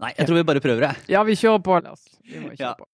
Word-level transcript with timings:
Nei, 0.00 0.12
jeg 0.18 0.26
tror 0.28 0.36
vi 0.36 0.42
bare 0.50 0.60
prøver, 0.60 0.86
jeg. 0.90 0.96
Ja, 1.08 1.22
vi 1.24 1.36
kjører 1.40 1.62
på, 1.64 1.78
Lars. 1.84 2.04
Vi 2.28 2.38
må 2.42 2.52
kjøre 2.52 2.68
Ja. 2.68 2.74
på. 2.74 2.86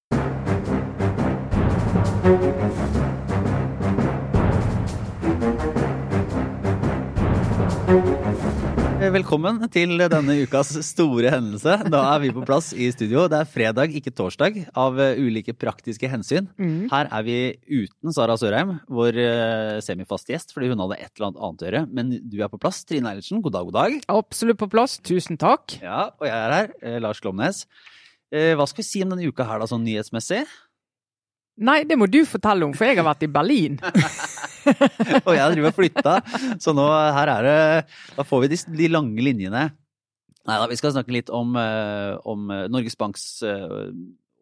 Velkommen 9.03 9.57
til 9.75 9.97
denne 9.99 10.35
ukas 10.45 10.69
store 10.87 11.33
hendelse. 11.33 11.73
Da 11.91 12.03
er 12.13 12.21
vi 12.23 12.29
på 12.31 12.45
plass 12.47 12.69
i 12.71 12.87
studio. 12.95 13.25
Det 13.27 13.41
er 13.41 13.49
fredag, 13.51 13.91
ikke 13.99 14.13
torsdag, 14.15 14.61
av 14.79 15.01
eh, 15.03 15.19
ulike 15.19 15.57
praktiske 15.59 16.07
hensyn. 16.07 16.47
Mm. 16.55 16.87
Her 16.93 17.11
er 17.11 17.25
vi 17.27 17.37
uten 17.67 18.15
Sara 18.15 18.37
Sørheim, 18.39 18.77
vår 18.87 19.19
eh, 19.19 19.81
semifast 19.83 20.31
gjest, 20.31 20.55
fordi 20.55 20.71
hun 20.71 20.85
hadde 20.85 21.01
et 21.01 21.11
eller 21.17 21.33
annet 21.33 21.43
annet 21.43 21.65
å 21.65 21.67
gjøre. 21.67 21.83
Men 21.99 22.13
du 22.31 22.39
er 22.39 22.53
på 22.53 22.63
plass. 22.63 22.85
Trine 22.87 23.11
Eilertsen, 23.11 23.43
god 23.43 23.57
dag, 23.59 23.67
god 23.73 23.79
dag. 23.81 23.99
Absolutt 24.15 24.63
på 24.63 24.71
plass. 24.71 25.01
Tusen 25.03 25.41
takk. 25.41 25.81
Ja, 25.83 26.05
og 26.15 26.29
jeg 26.31 26.39
er 26.39 26.57
her, 26.61 26.73
eh, 26.87 27.01
Lars 27.03 27.25
Glomnes. 27.25 27.65
Eh, 28.31 28.53
Hva 28.55 28.71
skal 28.71 28.85
vi 28.85 28.91
si 28.93 29.03
om 29.03 29.17
denne 29.17 29.27
uka 29.27 29.51
her, 29.51 29.59
da, 29.59 29.67
sånn 29.67 29.83
nyhetsmessig? 29.83 30.47
Nei, 31.63 31.83
det 31.89 31.99
må 31.99 32.09
du 32.11 32.23
fortelle 32.29 32.67
om, 32.67 32.73
for 32.77 32.89
jeg 32.89 32.99
har 32.99 33.07
vært 33.07 33.27
i 33.27 33.31
Berlin. 33.33 33.79
Og 35.27 35.33
jeg 35.35 35.55
driver 35.55 35.69
og 35.73 35.77
flytter, 35.77 36.35
så 36.63 36.75
nå 36.77 36.85
her 36.87 37.31
er 37.33 37.47
det 37.49 37.57
Da 38.15 38.23
får 38.27 38.45
vi 38.45 38.51
de, 38.53 38.59
de 38.79 38.91
lange 38.93 39.25
linjene. 39.25 39.65
Nei 40.47 40.59
da, 40.59 40.67
vi 40.71 40.79
skal 40.79 40.95
snakke 40.95 41.15
litt 41.15 41.31
om, 41.35 41.55
eh, 41.59 42.15
om 42.29 42.51
eh, 42.51 42.67
Norges 42.71 42.99
Banks 42.99 43.27
eh, 43.47 43.91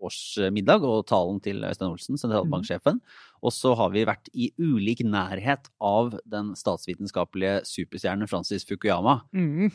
årsmiddag 0.01 0.85
og 0.89 1.03
talen 1.09 1.41
til 1.45 1.61
Øystein 1.67 1.93
Olsen, 1.93 2.17
sentralbanksjefen. 2.21 3.03
Og 3.45 3.53
så 3.53 3.75
har 3.77 3.93
vi 3.93 4.07
vært 4.09 4.31
i 4.33 4.49
ulik 4.61 5.03
nærhet 5.05 5.69
av 5.77 6.17
den 6.29 6.55
statsvitenskapelige 6.57 7.61
superstjernen 7.69 8.31
Francis 8.31 8.65
Fukuyama. 8.69 9.21
Mm. 9.37 9.69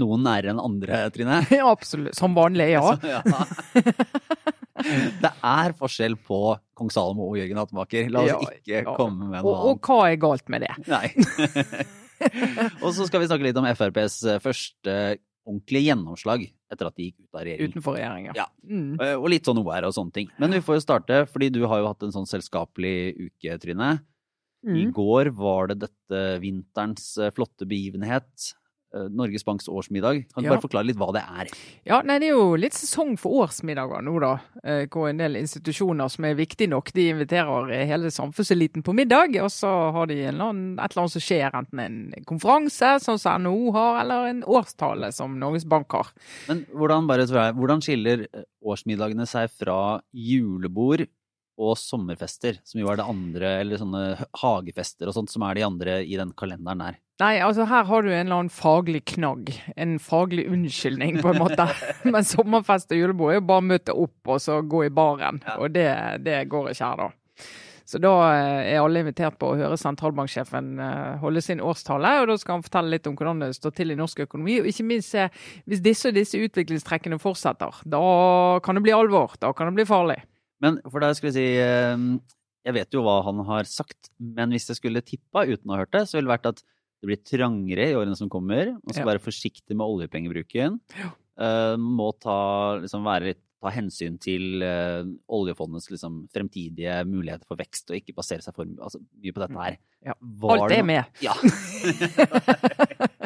Noen 0.00 0.24
nærere 0.26 0.54
enn 0.54 0.62
andre, 0.62 1.04
Trine. 1.14 1.42
Ja, 1.58 1.68
absolutt. 1.70 2.16
Som 2.18 2.36
vanlig, 2.36 2.72
ja. 2.72 2.96
Ja. 3.16 3.20
Det 5.24 5.32
er 5.44 5.74
forskjell 5.78 6.16
på 6.26 6.40
kong 6.76 6.90
Salomo 6.92 7.28
og 7.30 7.38
Jørgen 7.40 7.58
Hattemaker. 7.60 8.10
La 8.12 8.22
oss 8.24 8.30
Ja, 8.32 8.38
ikke 8.60 8.82
ja. 8.84 8.96
komme 8.96 9.30
med 9.30 9.40
Og, 9.40 9.48
noe 9.48 9.60
annet. 9.62 9.70
og 9.70 9.88
hva 9.90 10.10
er 10.12 10.16
galt 10.22 10.48
med 10.52 10.66
det? 10.66 10.74
Nei. 10.88 11.08
og 12.84 12.90
så 12.96 13.06
skal 13.08 13.22
vi 13.22 13.28
snakke 13.30 13.46
litt 13.48 13.58
om 13.60 13.66
FrPs 13.70 14.18
første 14.44 14.96
ordentlige 15.46 15.86
gjennomslag 15.92 16.46
etter 16.72 16.88
at 16.88 16.96
de 16.98 17.04
gikk 17.10 17.20
ut 17.22 17.36
av 17.38 17.44
regjering. 17.46 17.70
Utenfor 17.70 17.94
regjering, 17.94 18.24
Ja. 18.34 18.46
Mm. 18.66 18.96
Eh, 19.00 19.14
Og 19.14 19.28
litt 19.30 19.46
sånn 19.46 19.60
OR 19.62 19.86
og 19.86 19.94
sånne 19.94 20.12
ting. 20.16 20.30
Men 20.42 20.50
vi 20.56 20.58
får 20.64 20.80
jo 20.80 20.82
starte, 20.82 21.20
fordi 21.30 21.52
du 21.54 21.60
har 21.70 21.78
jo 21.84 21.86
hatt 21.92 22.02
en 22.02 22.14
sånn 22.16 22.26
selskapelig 22.26 23.14
uke, 23.28 23.58
Trine. 23.62 23.92
I 24.66 24.86
Mm. 24.88 24.92
går 24.92 25.30
var 25.36 25.68
det 25.68 25.76
dette 25.84 26.40
vinterens 26.42 27.16
eh, 27.22 27.30
flotte 27.30 27.68
begivenhet. 27.70 28.54
Eh, 28.94 29.08
Norges 29.10 29.44
Banks 29.44 29.68
årsmiddag. 29.68 30.26
Kan 30.34 30.42
du 30.44 30.48
Ja. 30.48 30.54
bare 30.54 30.62
forklare 30.62 30.86
litt 30.86 30.96
hva 30.96 31.12
det 31.12 31.22
er? 31.22 31.48
Ja, 31.86 32.02
nei, 32.02 32.18
det 32.18 32.28
er 32.28 32.36
jo 32.36 32.56
litt 32.56 32.72
sesong 32.74 33.16
for 33.18 33.46
årsmiddager 33.46 34.02
nå, 34.02 34.20
da. 34.20 34.32
eh, 34.64 34.86
Hvor 34.86 35.08
en 35.08 35.16
del 35.18 35.36
institusjoner 35.36 36.08
som 36.10 36.24
er 36.24 36.34
viktige 36.34 36.68
nok, 36.68 36.92
de 36.92 37.08
inviterer 37.10 37.86
hele 37.86 38.10
samfunnseliten 38.10 38.82
på 38.82 38.94
middag. 38.94 39.36
Og 39.42 39.50
så 39.50 39.92
har 39.92 40.06
de 40.06 40.20
en 40.22 40.34
eller 40.34 40.44
annen, 40.50 40.78
et 40.78 40.90
eller 40.92 41.02
annet 41.02 41.12
som 41.16 41.20
skjer, 41.20 41.50
enten 41.52 41.80
en 41.80 42.24
konferanse, 42.24 42.94
sånn 43.02 43.18
som 43.18 43.42
NHO 43.42 43.72
har, 43.72 44.00
eller 44.04 44.28
en 44.30 44.42
årstale 44.44 45.12
som 45.12 45.38
Norges 45.38 45.64
Bank 45.64 45.90
har. 45.92 46.12
Men 46.48 46.64
hvordan, 46.74 47.06
bare, 47.06 47.26
hvordan 47.52 47.80
skiller 47.82 48.26
eh, 48.32 48.42
årsmiddagene 48.64 49.26
seg 49.26 49.50
fra 49.50 50.00
julebord 50.14 51.06
og 51.56 51.74
sommerfester, 51.80 52.60
som 52.64 52.80
jo 52.80 52.90
er 52.92 53.00
det 53.00 53.08
andre, 53.08 53.50
eller 53.62 53.80
sånne 53.80 54.04
hagefester 54.42 55.08
og 55.08 55.16
sånt, 55.16 55.32
som 55.32 55.44
er 55.46 55.58
de 55.58 55.66
andre 55.66 55.98
i 56.04 56.18
den 56.20 56.32
kalenderen 56.36 56.84
der? 56.84 57.02
Nei, 57.22 57.38
altså 57.40 57.64
her 57.64 57.86
har 57.88 58.04
du 58.04 58.10
en 58.10 58.26
eller 58.26 58.42
annen 58.42 58.52
faglig 58.52 59.00
knagg. 59.14 59.54
En 59.80 59.96
faglig 60.02 60.44
unnskyldning, 60.52 61.22
på 61.24 61.32
en 61.32 61.40
måte. 61.40 61.64
Men 62.12 62.26
sommerfest 62.28 62.92
og 62.92 63.00
julebord 63.00 63.32
er 63.32 63.40
jo 63.40 63.46
bare 63.48 63.64
å 63.64 63.70
møte 63.70 63.96
opp 63.96 64.34
og 64.34 64.42
så 64.44 64.58
gå 64.60 64.84
i 64.84 64.92
baren. 64.92 65.40
Ja. 65.46 65.56
Og 65.56 65.72
det, 65.72 65.88
det 66.26 66.42
går 66.52 66.74
ikke 66.74 66.90
her, 66.90 67.06
da. 67.06 67.54
Så 67.86 68.00
da 68.02 68.12
eh, 68.34 68.72
er 68.74 68.82
alle 68.82 69.04
invitert 69.04 69.36
på 69.38 69.52
å 69.52 69.56
høre 69.60 69.78
sentralbanksjefen 69.78 70.72
eh, 70.82 71.18
holde 71.22 71.42
sin 71.44 71.62
årstale. 71.62 72.16
Og 72.20 72.32
da 72.32 72.38
skal 72.42 72.58
han 72.58 72.66
fortelle 72.66 72.96
litt 72.96 73.06
om 73.06 73.14
hvordan 73.16 73.44
det 73.44 73.52
står 73.54 73.76
til 73.78 73.94
i 73.94 73.98
norsk 73.98 74.24
økonomi. 74.26 74.58
Og 74.60 74.70
ikke 74.72 74.88
minst 74.88 75.14
se 75.14 75.28
hvis 75.70 75.84
disse 75.84 76.10
og 76.10 76.18
disse 76.18 76.40
utviklingstrekkene 76.42 77.20
fortsetter. 77.22 77.78
Da 77.86 78.02
kan 78.66 78.76
det 78.76 78.84
bli 78.88 78.96
alvor. 78.96 79.38
Da 79.40 79.54
kan 79.54 79.70
det 79.70 79.78
bli 79.78 79.86
farlig. 79.88 80.18
Men 80.64 80.78
for 80.88 81.04
da 81.04 81.12
skal 81.16 81.28
vi 81.30 81.34
si 81.36 81.46
eh, 81.60 81.96
Jeg 82.66 82.74
vet 82.74 82.96
jo 82.96 83.04
hva 83.06 83.20
han 83.26 83.42
har 83.46 83.68
sagt, 83.70 84.10
men 84.18 84.50
hvis 84.54 84.66
jeg 84.72 84.80
skulle 84.80 85.04
tippa 85.06 85.44
uten 85.46 85.70
å 85.70 85.76
ha 85.76 85.84
hørt 85.84 85.92
det, 85.94 86.06
så 86.08 86.16
ville 86.16 86.26
det 86.26 86.34
vært 86.34 86.48
at 86.50 86.62
det 87.02 87.10
blir 87.10 87.20
trangere 87.22 87.90
i 87.92 87.94
årene 87.94 88.16
som 88.18 88.30
kommer. 88.32 88.72
Man 88.72 88.94
skal 88.94 89.04
Ja. 89.04 89.10
være 89.12 89.22
forsiktig 89.22 89.76
med 89.76 89.86
oljepengebruken. 89.86 90.80
Eh, 91.38 91.76
må 91.76 92.08
ta, 92.18 92.80
liksom, 92.82 93.06
litt, 93.22 93.42
ta 93.62 93.70
hensyn 93.72 94.18
til 94.20 94.62
uh, 94.62 95.04
oljefondets 95.32 95.88
liksom, 95.90 96.28
fremtidige 96.34 96.98
muligheter 97.08 97.46
for 97.48 97.56
vekst, 97.56 97.88
og 97.90 97.96
ikke 97.96 98.14
basere 98.16 98.44
seg 98.44 98.54
for 98.56 98.66
altså, 98.66 99.00
mye 99.22 99.32
på 99.32 99.42
dette 99.44 99.62
her. 99.62 99.78
Ja. 100.04 100.14
Alt 100.56 100.74
er 100.76 100.84
med. 100.84 101.04
Ja. 101.24 101.34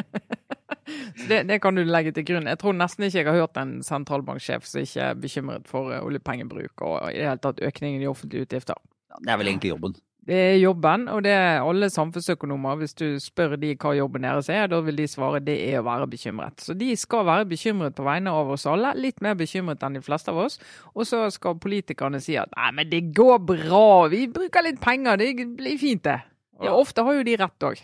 Det, 1.29 1.41
det 1.49 1.59
kan 1.63 1.77
du 1.77 1.83
legge 1.85 2.13
til 2.15 2.25
grunn. 2.27 2.49
Jeg 2.49 2.59
tror 2.61 2.77
nesten 2.77 3.07
ikke 3.07 3.21
jeg 3.21 3.29
har 3.29 3.41
hørt 3.43 3.59
en 3.61 3.79
sentralbanksjef 3.85 4.67
som 4.67 4.85
ikke 4.85 5.09
er 5.09 5.19
bekymret 5.19 5.67
for 5.69 5.93
eh, 5.93 6.03
oljepengebruk 6.05 6.85
og 6.87 6.95
i 7.11 7.19
det 7.19 7.27
hele 7.29 7.43
tatt 7.43 7.61
økningen 7.61 8.03
i 8.03 8.09
offentlige 8.09 8.47
utgifter. 8.47 8.79
det 9.19 9.33
er 9.33 9.41
vel 9.41 9.51
egentlig 9.51 9.73
jobben. 9.73 9.99
Det 10.21 10.37
er 10.37 10.59
jobben, 10.61 11.07
og 11.09 11.23
det 11.25 11.31
er 11.33 11.63
alle 11.65 11.87
samfunnsøkonomer. 11.89 12.75
Hvis 12.77 12.93
du 12.93 13.05
spør 13.19 13.55
de 13.57 13.71
hva 13.73 13.95
jobben 13.97 14.21
deres 14.21 14.51
er, 14.53 14.67
da 14.69 14.77
vil 14.85 14.99
de 14.99 15.07
svare 15.09 15.39
det 15.41 15.55
er 15.65 15.79
å 15.79 15.85
være 15.87 16.05
bekymret. 16.11 16.61
Så 16.61 16.75
de 16.77 16.91
skal 16.99 17.25
være 17.25 17.47
bekymret 17.49 17.95
på 17.97 18.05
vegne 18.05 18.29
av 18.29 18.51
oss 18.53 18.67
alle, 18.69 18.93
litt 19.01 19.17
mer 19.25 19.33
bekymret 19.39 19.81
enn 19.81 19.97
de 19.97 20.03
fleste 20.05 20.29
av 20.29 20.43
oss. 20.43 20.59
Og 20.93 21.09
så 21.09 21.23
skal 21.33 21.57
politikerne 21.61 22.21
si 22.21 22.37
at 22.37 22.53
nei, 22.53 22.69
men 22.77 22.91
det 22.91 23.07
går 23.17 23.41
bra, 23.49 23.87
vi 24.13 24.27
bruker 24.29 24.67
litt 24.67 24.77
penger, 24.83 25.17
det 25.17 25.49
blir 25.57 25.81
fint 25.81 26.05
det. 26.05 26.19
Ja. 26.61 26.75
ofte 26.77 27.01
har 27.01 27.17
jo 27.17 27.25
de 27.25 27.39
rett 27.41 27.65
òg. 27.65 27.81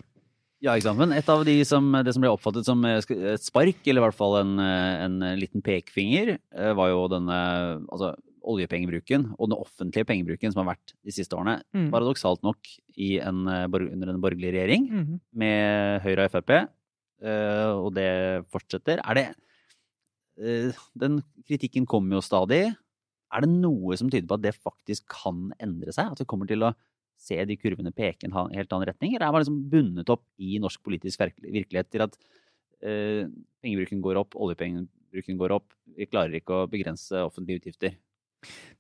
Ja, 0.64 0.74
ikke 0.74 0.88
sant. 0.88 0.98
Men 0.98 1.12
et 1.14 1.28
av 1.30 1.44
de 1.46 1.54
som, 1.70 1.86
det 2.02 2.14
som 2.16 2.24
ble 2.24 2.32
oppfattet 2.34 2.66
som 2.66 2.82
eh, 2.90 2.98
et 2.98 3.44
spark, 3.46 3.78
eller 3.86 4.02
i 4.02 4.06
hvert 4.08 4.18
fall 4.18 4.40
en, 4.40 4.56
eh, 4.64 5.04
en 5.06 5.18
liten 5.38 5.62
pekefinger, 5.62 6.38
eh, 6.56 6.72
var 6.78 6.90
jo 6.90 7.04
denne 7.14 7.38
altså, 7.86 8.16
oljepengebruken 8.48 9.28
og 9.38 9.52
den 9.52 9.58
offentlige 9.60 10.08
pengebruken 10.08 10.54
som 10.54 10.64
har 10.64 10.72
vært 10.74 10.96
de 11.06 11.14
siste 11.14 11.36
årene. 11.38 11.60
Mm. 11.76 11.90
Paradoksalt 11.94 12.42
nok 12.48 12.72
i 12.98 13.18
en, 13.22 13.44
under 13.46 14.10
en 14.14 14.22
borgerlig 14.24 14.54
regjering 14.56 14.88
Mhm. 14.90 15.20
med 15.36 16.02
Høyre 16.06 16.26
og 16.26 16.32
Frp, 16.32 16.54
og 17.84 17.90
det 17.98 18.46
fortsetter. 18.54 19.02
Er 19.04 19.14
det 19.14 19.28
Den 20.96 21.22
kritikken 21.48 21.86
kommer 21.90 22.18
jo 22.18 22.22
stadig. 22.22 22.76
Er 23.34 23.42
det 23.42 23.50
noe 23.50 23.98
som 23.98 24.10
tyder 24.10 24.28
på 24.30 24.38
at 24.38 24.44
det 24.46 24.56
faktisk 24.56 25.08
kan 25.10 25.52
endre 25.60 25.92
seg? 25.92 26.12
At 26.14 26.20
vi 26.22 26.26
kommer 26.30 26.48
til 26.48 26.64
å 26.64 26.74
se 27.18 27.38
de 27.50 27.58
kurvene 27.60 27.94
peke 27.96 28.26
i 28.26 28.30
en 28.30 28.36
helt 28.56 28.74
annen 28.74 28.90
retning? 28.92 29.16
Eller 29.16 29.28
er 29.28 29.36
man 29.36 29.44
liksom 29.44 29.62
bundet 29.72 30.12
opp 30.14 30.26
i 30.38 30.58
norsk 30.62 30.84
politisk 30.86 31.24
virkelighet 31.42 31.90
til 31.94 32.06
at 32.06 32.18
eh, 32.82 33.26
pengebruken 33.64 34.04
går 34.06 34.22
opp, 34.22 34.38
oljepengebruken 34.38 35.40
går 35.40 35.56
opp, 35.58 35.72
vi 35.98 36.10
klarer 36.10 36.38
ikke 36.40 36.64
å 36.64 36.70
begrense 36.72 37.26
offentlige 37.26 37.64
utgifter? 37.64 37.98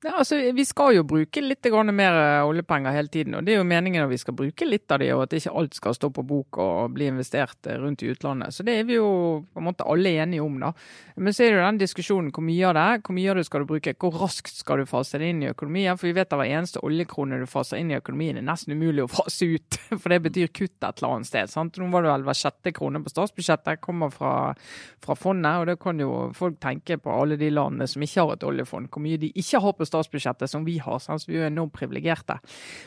Ja, 0.04 0.12
altså, 0.18 0.38
vi 0.54 0.62
skal 0.66 0.94
jo 0.94 1.04
bruke 1.10 1.42
litt 1.42 1.66
mer 1.90 2.14
eh, 2.14 2.46
oljepenger 2.46 2.94
hele 2.94 3.10
tiden, 3.10 3.34
og 3.34 3.44
det 3.44 3.56
er 3.56 3.58
jo 3.58 3.66
meningen 3.66 4.04
at 4.04 4.12
vi 4.12 4.20
skal 4.22 4.36
bruke 4.38 4.66
litt 4.68 4.92
av 4.94 5.00
det, 5.02 5.08
og 5.16 5.24
at 5.24 5.32
ikke 5.34 5.54
alt 5.58 5.74
skal 5.74 5.96
stå 5.98 6.12
på 6.14 6.22
bok 6.22 6.60
og 6.62 6.92
bli 6.94 7.08
investert 7.10 7.66
eh, 7.66 7.80
rundt 7.82 8.04
i 8.06 8.12
utlandet. 8.14 8.54
Så 8.54 8.62
det 8.62 8.76
er 8.78 8.86
vi 8.86 9.00
jo 9.00 9.08
på 9.42 9.58
en 9.58 9.66
måte 9.66 9.88
alle 9.90 10.12
enige 10.22 10.44
om, 10.46 10.60
da. 10.62 10.70
Men 11.18 11.34
så 11.34 11.48
er 11.48 11.50
det 11.50 11.58
jo 11.58 11.64
den 11.66 11.80
diskusjonen 11.82 12.30
hvor 12.30 12.46
mye 12.46 12.68
av 12.70 12.76
det 12.78 12.86
hvor 13.08 13.18
mye 13.18 13.32
av 13.34 13.40
det 13.40 13.46
skal 13.48 13.64
du 13.64 13.70
bruke, 13.72 13.96
hvor 13.98 14.20
raskt 14.22 14.54
skal 14.60 14.84
du 14.84 14.86
fase 14.86 15.18
det 15.18 15.32
inn 15.32 15.42
i 15.42 15.50
økonomien? 15.50 15.98
For 15.98 16.12
vi 16.12 16.14
vet 16.20 16.30
at 16.30 16.38
hver 16.38 16.54
eneste 16.60 16.84
oljekrone 16.86 17.42
du 17.42 17.48
faser 17.50 17.82
inn 17.82 17.90
i 17.90 17.98
økonomien, 17.98 18.38
er 18.38 18.46
nesten 18.46 18.78
umulig 18.78 19.08
å 19.08 19.10
fase 19.18 19.50
ut, 19.58 19.80
for 19.96 20.14
det 20.14 20.22
betyr 20.30 20.54
kutt 20.54 20.78
et 20.78 21.02
eller 21.02 21.18
annet 21.18 21.32
sted. 21.32 21.50
sant? 21.50 21.82
Nå 21.82 21.90
var 21.90 22.06
det 22.06 22.14
vel 22.14 22.28
hver 22.30 22.38
sjette 22.38 22.76
krone 22.78 23.02
på 23.02 23.16
statsbudsjettet 23.16 23.82
kommer 23.82 24.14
fra, 24.14 24.54
fra 25.02 25.18
fondet, 25.18 25.58
og 25.58 25.72
da 25.72 25.78
kan 25.82 26.06
jo 26.06 26.14
folk 26.38 26.62
tenke 26.62 27.02
på 27.02 27.18
alle 27.18 27.42
de 27.42 27.50
landene 27.50 27.90
som 27.90 28.06
ikke 28.06 28.22
har 28.22 28.38
et 28.38 28.46
oljefond, 28.54 28.94
hvor 28.94 29.02
mye 29.02 29.18
de 29.26 29.34
ikke 29.34 29.47
har 29.56 29.74
på 29.78 29.88
statsbudsjettet 29.88 30.52
som 30.52 30.66
vi 30.68 30.78
har. 30.84 31.00
Så 31.00 31.18
vi 31.26 31.38
er 31.38 31.46
jo 31.46 31.52
enormt 31.52 31.76
privilegerte. 31.78 32.40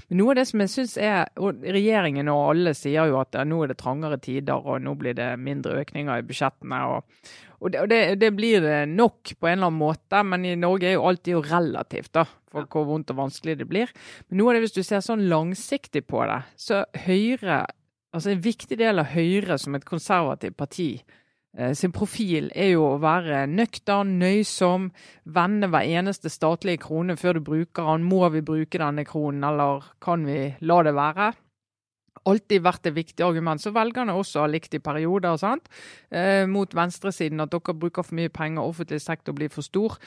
Men 0.08 0.20
noe 0.20 0.34
av 0.34 0.40
det 0.40 0.46
som 0.50 0.60
jeg 0.60 0.74
syns 0.74 0.96
er 1.00 1.30
og 1.40 1.64
Regjeringen 1.64 2.28
og 2.28 2.50
alle 2.52 2.74
sier 2.76 3.08
jo 3.08 3.20
at 3.22 3.38
ja, 3.38 3.46
nå 3.48 3.62
er 3.64 3.72
det 3.72 3.80
trangere 3.80 4.20
tider, 4.20 4.60
og 4.60 4.82
nå 4.84 4.94
blir 5.00 5.16
det 5.16 5.32
mindre 5.40 5.80
økninger 5.80 6.20
i 6.20 6.26
budsjettene. 6.26 6.82
og 6.92 7.38
og 7.60 7.74
det, 7.74 7.82
det, 7.90 7.98
det 8.22 8.30
blir 8.32 8.62
det 8.64 8.78
nok 8.88 9.34
på 9.36 9.48
en 9.48 9.58
eller 9.58 9.68
annen 9.68 9.82
måte, 9.82 10.22
men 10.24 10.46
i 10.48 10.54
Norge 10.56 10.88
er 10.88 10.94
jo 10.94 11.02
alt 11.10 11.28
jo 11.28 11.42
relativt, 11.44 12.08
da, 12.16 12.24
for 12.48 12.64
hvor 12.72 12.86
vondt 12.88 13.12
og 13.12 13.18
vanskelig 13.18 13.58
det 13.60 13.66
blir. 13.68 13.92
Men 14.28 14.40
noe 14.40 14.52
av 14.52 14.56
det, 14.56 14.62
hvis 14.64 14.78
du 14.78 14.80
ser 14.86 15.04
sånn 15.04 15.26
langsiktig 15.28 16.06
på 16.08 16.24
det, 16.30 16.40
så 16.56 16.86
Høyre 17.04 17.66
Altså 18.10 18.32
en 18.32 18.40
viktig 18.42 18.74
del 18.74 18.98
av 18.98 19.12
Høyre 19.12 19.54
som 19.62 19.76
et 19.78 19.84
konservativt 19.86 20.56
parti 20.58 20.88
sin 21.74 21.90
profil 21.90 22.46
er 22.54 22.68
jo 22.76 22.84
å 22.92 23.00
være 23.02 23.40
nøktern, 23.50 24.12
nøysom, 24.20 24.90
vende 25.26 25.66
hver 25.72 25.88
eneste 25.98 26.30
statlige 26.30 26.84
krone 26.84 27.16
før 27.18 27.40
du 27.40 27.44
bruker 27.48 27.88
den. 27.90 28.06
Må 28.06 28.22
vi 28.30 28.44
bruke 28.46 28.78
denne 28.78 29.02
kronen, 29.04 29.42
eller 29.48 29.88
kan 29.98 30.22
vi 30.28 30.44
la 30.62 30.82
det 30.86 30.94
være? 30.94 31.32
alltid 32.28 32.64
vært 32.64 32.88
et 32.88 32.96
viktig 32.96 33.24
argument, 33.24 33.62
så 33.62 33.72
velgerne 33.74 34.14
også 34.16 34.44
har 34.44 34.52
likt 34.52 34.74
i 34.76 34.82
perioder. 34.82 35.36
sant? 35.36 35.68
Eh, 36.10 36.46
mot 36.46 36.74
venstresiden 36.74 37.40
at 37.40 37.50
dere 37.52 37.74
bruker 37.74 38.04
for 38.04 38.14
mye 38.14 38.28
penger, 38.28 38.62
offentlig 38.62 39.00
sektor 39.00 39.32
blir 39.32 39.48
for 39.48 39.62
stor. 39.62 39.98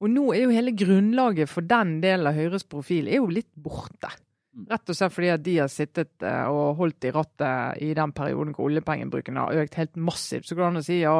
Og 0.00 0.08
nå 0.08 0.32
er 0.32 0.46
jo 0.46 0.54
hele 0.54 0.72
grunnlaget 0.72 1.48
for 1.48 1.60
den 1.60 2.00
delen 2.00 2.26
av 2.26 2.34
Høyres 2.34 2.64
profil 2.64 3.08
er 3.08 3.20
jo 3.20 3.26
litt 3.28 3.50
borte. 3.54 4.08
Mm. 4.50 4.64
Rett 4.66 4.90
og 4.90 4.96
slett 4.98 5.12
fordi 5.14 5.28
at 5.30 5.42
de 5.46 5.52
har 5.60 5.68
sittet 5.70 6.24
eh, 6.26 6.46
og 6.50 6.80
holdt 6.80 7.06
i 7.06 7.12
rattet 7.14 7.82
i 7.86 7.92
den 7.94 8.10
perioden 8.16 8.54
hvor 8.56 8.66
oljepengebruken 8.66 9.38
har 9.38 9.60
økt 9.62 9.76
helt 9.78 10.00
massivt. 10.00 10.48
Så 10.48 10.56
går 10.56 10.64
det 10.64 10.70
an 10.70 10.80
å 10.80 10.82
si 10.82 10.96
ja, 11.04 11.12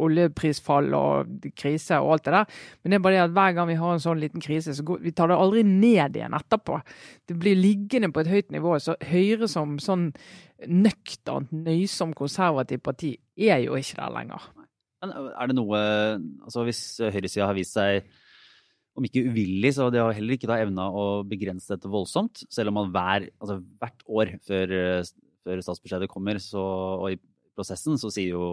oljeprisfall 0.00 0.88
og 0.96 1.50
krise 1.58 2.00
og 2.00 2.14
alt 2.14 2.24
det 2.30 2.34
der. 2.38 2.62
Men 2.80 2.94
det 2.94 2.98
er 2.98 3.04
bare 3.04 3.18
det 3.18 3.26
at 3.26 3.36
hver 3.36 3.58
gang 3.58 3.68
vi 3.68 3.76
har 3.82 3.92
en 3.92 4.04
sånn 4.06 4.22
liten 4.22 4.44
krise, 4.44 4.72
så 4.78 4.86
går, 4.88 5.02
vi 5.04 5.12
tar 5.16 5.28
det 5.28 5.36
aldri 5.44 5.66
ned 5.68 6.16
igjen 6.16 6.38
etterpå. 6.40 6.80
Det 7.28 7.36
blir 7.44 7.60
liggende 7.60 8.12
på 8.14 8.24
et 8.24 8.32
høyt 8.32 8.56
nivå. 8.56 8.78
Så 8.80 8.96
Høyre 9.12 9.50
som 9.52 9.76
sånn 9.82 10.08
nøkternt, 10.62 11.52
nøysom, 11.52 12.16
konservativt 12.16 12.86
parti 12.86 13.12
er 13.36 13.60
jo 13.66 13.76
ikke 13.76 14.00
der 14.00 14.16
lenger. 14.16 14.48
Men 15.02 15.12
er 15.18 15.50
det 15.50 15.56
noe 15.58 15.78
Altså 16.46 16.62
hvis 16.62 16.82
høyresida 17.02 17.48
har 17.50 17.56
vist 17.58 17.74
seg 17.74 18.06
om 18.98 19.06
ikke 19.08 19.22
uvillig, 19.30 19.70
så 19.76 19.86
de 19.92 20.00
har 20.02 20.12
heller 20.12 20.36
ikke 20.36 20.48
da 20.50 20.58
evna 20.60 20.90
å 20.92 21.04
begrense 21.24 21.70
dette 21.72 21.88
voldsomt. 21.88 22.42
Selv 22.52 22.68
om 22.72 22.80
man 22.82 22.90
hver, 22.92 23.28
altså 23.40 23.58
hvert 23.80 24.02
år 24.08 24.32
før, 24.44 24.74
før 25.46 25.62
statsbudsjettet 25.64 26.10
kommer, 26.12 26.40
så, 26.42 26.60
og 27.00 27.06
i 27.14 27.20
prosessen, 27.56 27.96
så 28.00 28.10
sier 28.12 28.34
jo, 28.34 28.44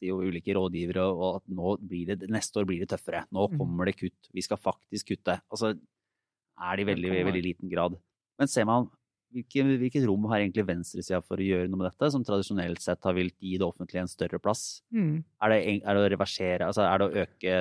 sier 0.00 0.12
jo, 0.14 0.22
ulike 0.24 0.56
rådgivere 0.56 1.04
at 1.36 1.44
nå 1.52 1.74
blir 1.84 2.14
det, 2.14 2.30
neste 2.32 2.60
år 2.60 2.66
blir 2.68 2.80
det 2.84 2.90
tøffere. 2.94 3.26
Nå 3.32 3.46
Mm. 3.50 3.58
kommer 3.60 3.88
det 3.88 3.96
kutt. 4.00 4.32
Vi 4.32 4.42
skal 4.44 4.56
faktisk 4.60 5.12
kutte. 5.12 5.38
Altså 5.52 5.74
er 5.76 6.76
det 6.76 6.82
i 6.86 6.90
veldig, 6.94 7.12
veldig 7.28 7.44
liten 7.44 7.68
grad. 7.72 7.96
Men 8.38 8.48
ser 8.48 8.64
man 8.68 8.88
hvilket, 9.32 9.78
hvilket 9.80 10.04
rom 10.08 10.24
har 10.28 10.40
egentlig 10.42 10.66
venstresida 10.68 11.22
for 11.24 11.36
å 11.40 11.44
gjøre 11.46 11.68
noe 11.68 11.80
med 11.80 11.90
dette, 11.90 12.10
som 12.12 12.24
tradisjonelt 12.24 12.80
sett 12.84 13.02
har 13.04 13.14
villet 13.16 13.36
gi 13.40 13.56
det 13.56 13.64
offentlige 13.66 14.02
en 14.04 14.08
større 14.12 14.38
plass? 14.40 14.82
Mm. 14.92 15.24
Er 15.42 15.48
det, 15.54 15.60
er 15.84 15.94
det 15.96 16.02
å 16.04 16.10
reversere, 16.16 16.68
altså 16.68 16.84
er 16.84 16.98
det 16.98 17.06
å 17.08 17.24
øke 17.24 17.54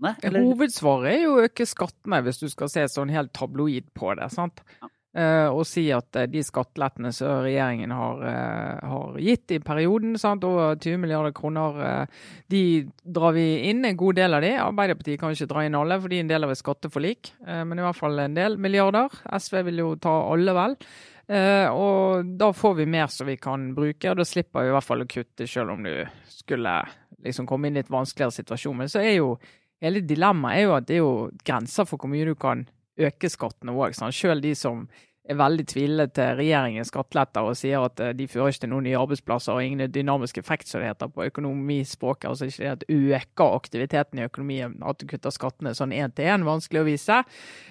skattene? 0.00 0.30
Eller? 0.30 0.46
Hovedsvaret 0.48 1.12
er 1.12 1.20
jo 1.24 1.34
å 1.36 1.44
øke 1.44 1.66
skattene, 1.68 2.22
hvis 2.26 2.40
du 2.40 2.48
skal 2.52 2.72
se 2.72 2.86
sånn 2.88 3.12
helt 3.12 3.34
tabloid 3.36 3.92
på 3.96 4.14
det. 4.18 4.30
sant? 4.32 4.64
Ja. 4.80 4.90
Uh, 5.10 5.50
og 5.50 5.64
si 5.66 5.88
at 5.90 6.14
eh, 6.14 6.28
de 6.30 6.38
skattelettene 6.46 7.10
som 7.10 7.40
regjeringen 7.42 7.90
har, 7.90 8.20
uh, 8.22 8.90
har 8.92 9.16
gitt 9.18 9.50
i 9.50 9.58
perioden, 9.58 10.12
sant? 10.22 10.44
over 10.46 10.76
20 10.78 11.00
milliarder 11.02 11.34
kroner, 11.34 12.06
de 12.46 12.60
drar 13.02 13.34
vi 13.34 13.72
inn 13.72 13.82
en 13.88 13.98
god 13.98 14.20
del 14.20 14.38
av 14.38 14.44
de. 14.46 14.52
Arbeiderpartiet 14.62 15.18
kan 15.18 15.34
ikke 15.34 15.50
dra 15.50 15.64
inn 15.66 15.78
alle, 15.78 15.98
for 15.98 16.12
de 16.12 16.20
er 16.20 16.26
en 16.28 16.30
del 16.30 16.46
av 16.46 16.54
et 16.54 16.62
skatteforlik. 16.62 17.32
Men 17.42 17.80
i 17.80 17.86
hvert 17.88 17.98
fall 17.98 18.22
en 18.22 18.38
del 18.38 18.54
milliarder. 18.62 19.10
SV 19.34 19.64
vil 19.66 19.82
jo 19.82 19.90
ta 19.98 20.14
alle, 20.30 20.54
vel. 20.54 20.78
Og 21.74 22.30
da 22.38 22.48
får 22.54 22.78
vi 22.80 22.88
mer 22.90 23.10
som 23.10 23.28
vi 23.30 23.36
kan 23.38 23.68
bruke, 23.74 24.10
og 24.10 24.18
da 24.18 24.26
slipper 24.26 24.66
vi 24.66 24.70
i 24.70 24.74
hvert 24.74 24.86
fall 24.86 25.04
å 25.04 25.10
kutte, 25.10 25.46
selv 25.50 25.74
om 25.74 25.86
du 25.86 25.94
skulle 26.30 26.78
liksom 27.24 27.46
komme 27.50 27.68
inn 27.68 27.78
i 27.78 27.82
et 27.84 27.92
vanskeligere 27.92 28.38
situasjon. 28.38 28.78
Men 28.78 28.90
så 28.90 29.02
er 29.02 29.18
jo 29.18 29.34
hele 29.80 30.02
dilemmaet 30.04 30.60
er 30.60 30.66
jo 30.66 30.74
at 30.76 30.88
det 30.88 30.98
er 30.98 31.02
jo 31.02 31.14
grenser 31.46 31.88
for 31.88 32.00
hvor 32.00 32.12
mye 32.12 32.28
du 32.28 32.34
kan 32.38 32.66
øke 33.00 33.30
skattene 33.32 33.72
òg. 33.72 33.96
Selv 33.96 34.44
de 34.44 34.54
som 34.54 34.88
er 35.28 35.36
veldig 35.38 35.66
tvilende 35.68 36.06
til 36.16 36.38
regjeringens 36.38 36.88
skatteletter 36.90 37.46
og 37.46 37.58
sier 37.58 37.84
at 37.84 38.00
eh, 38.02 38.14
de 38.16 38.26
fører 38.30 38.54
ikke 38.54 38.64
til 38.64 38.72
noen 38.72 38.86
nye 38.88 38.98
arbeidsplasser 38.98 39.56
og 39.56 39.64
ingen 39.64 39.92
dynamisk 39.92 40.40
effekt, 40.40 40.70
som 40.70 40.80
det 40.80 40.90
heter 40.90 41.10
på 41.12 41.26
økonomispråket. 41.28 42.28
Altså 42.30 42.48
ikke 42.48 42.64
det 42.64 42.72
at 42.72 42.86
øker 42.88 43.56
aktiviteten 43.60 44.20
i 44.20 44.26
økonomien 44.26 44.78
at 44.80 45.00
du 45.00 45.06
kutter 45.10 45.34
skattene 45.34 45.74
sånn 45.76 45.94
én 45.96 46.14
til 46.16 46.30
én, 46.32 46.46
vanskelig 46.48 46.82
å 46.82 46.88
vise. 46.88 47.20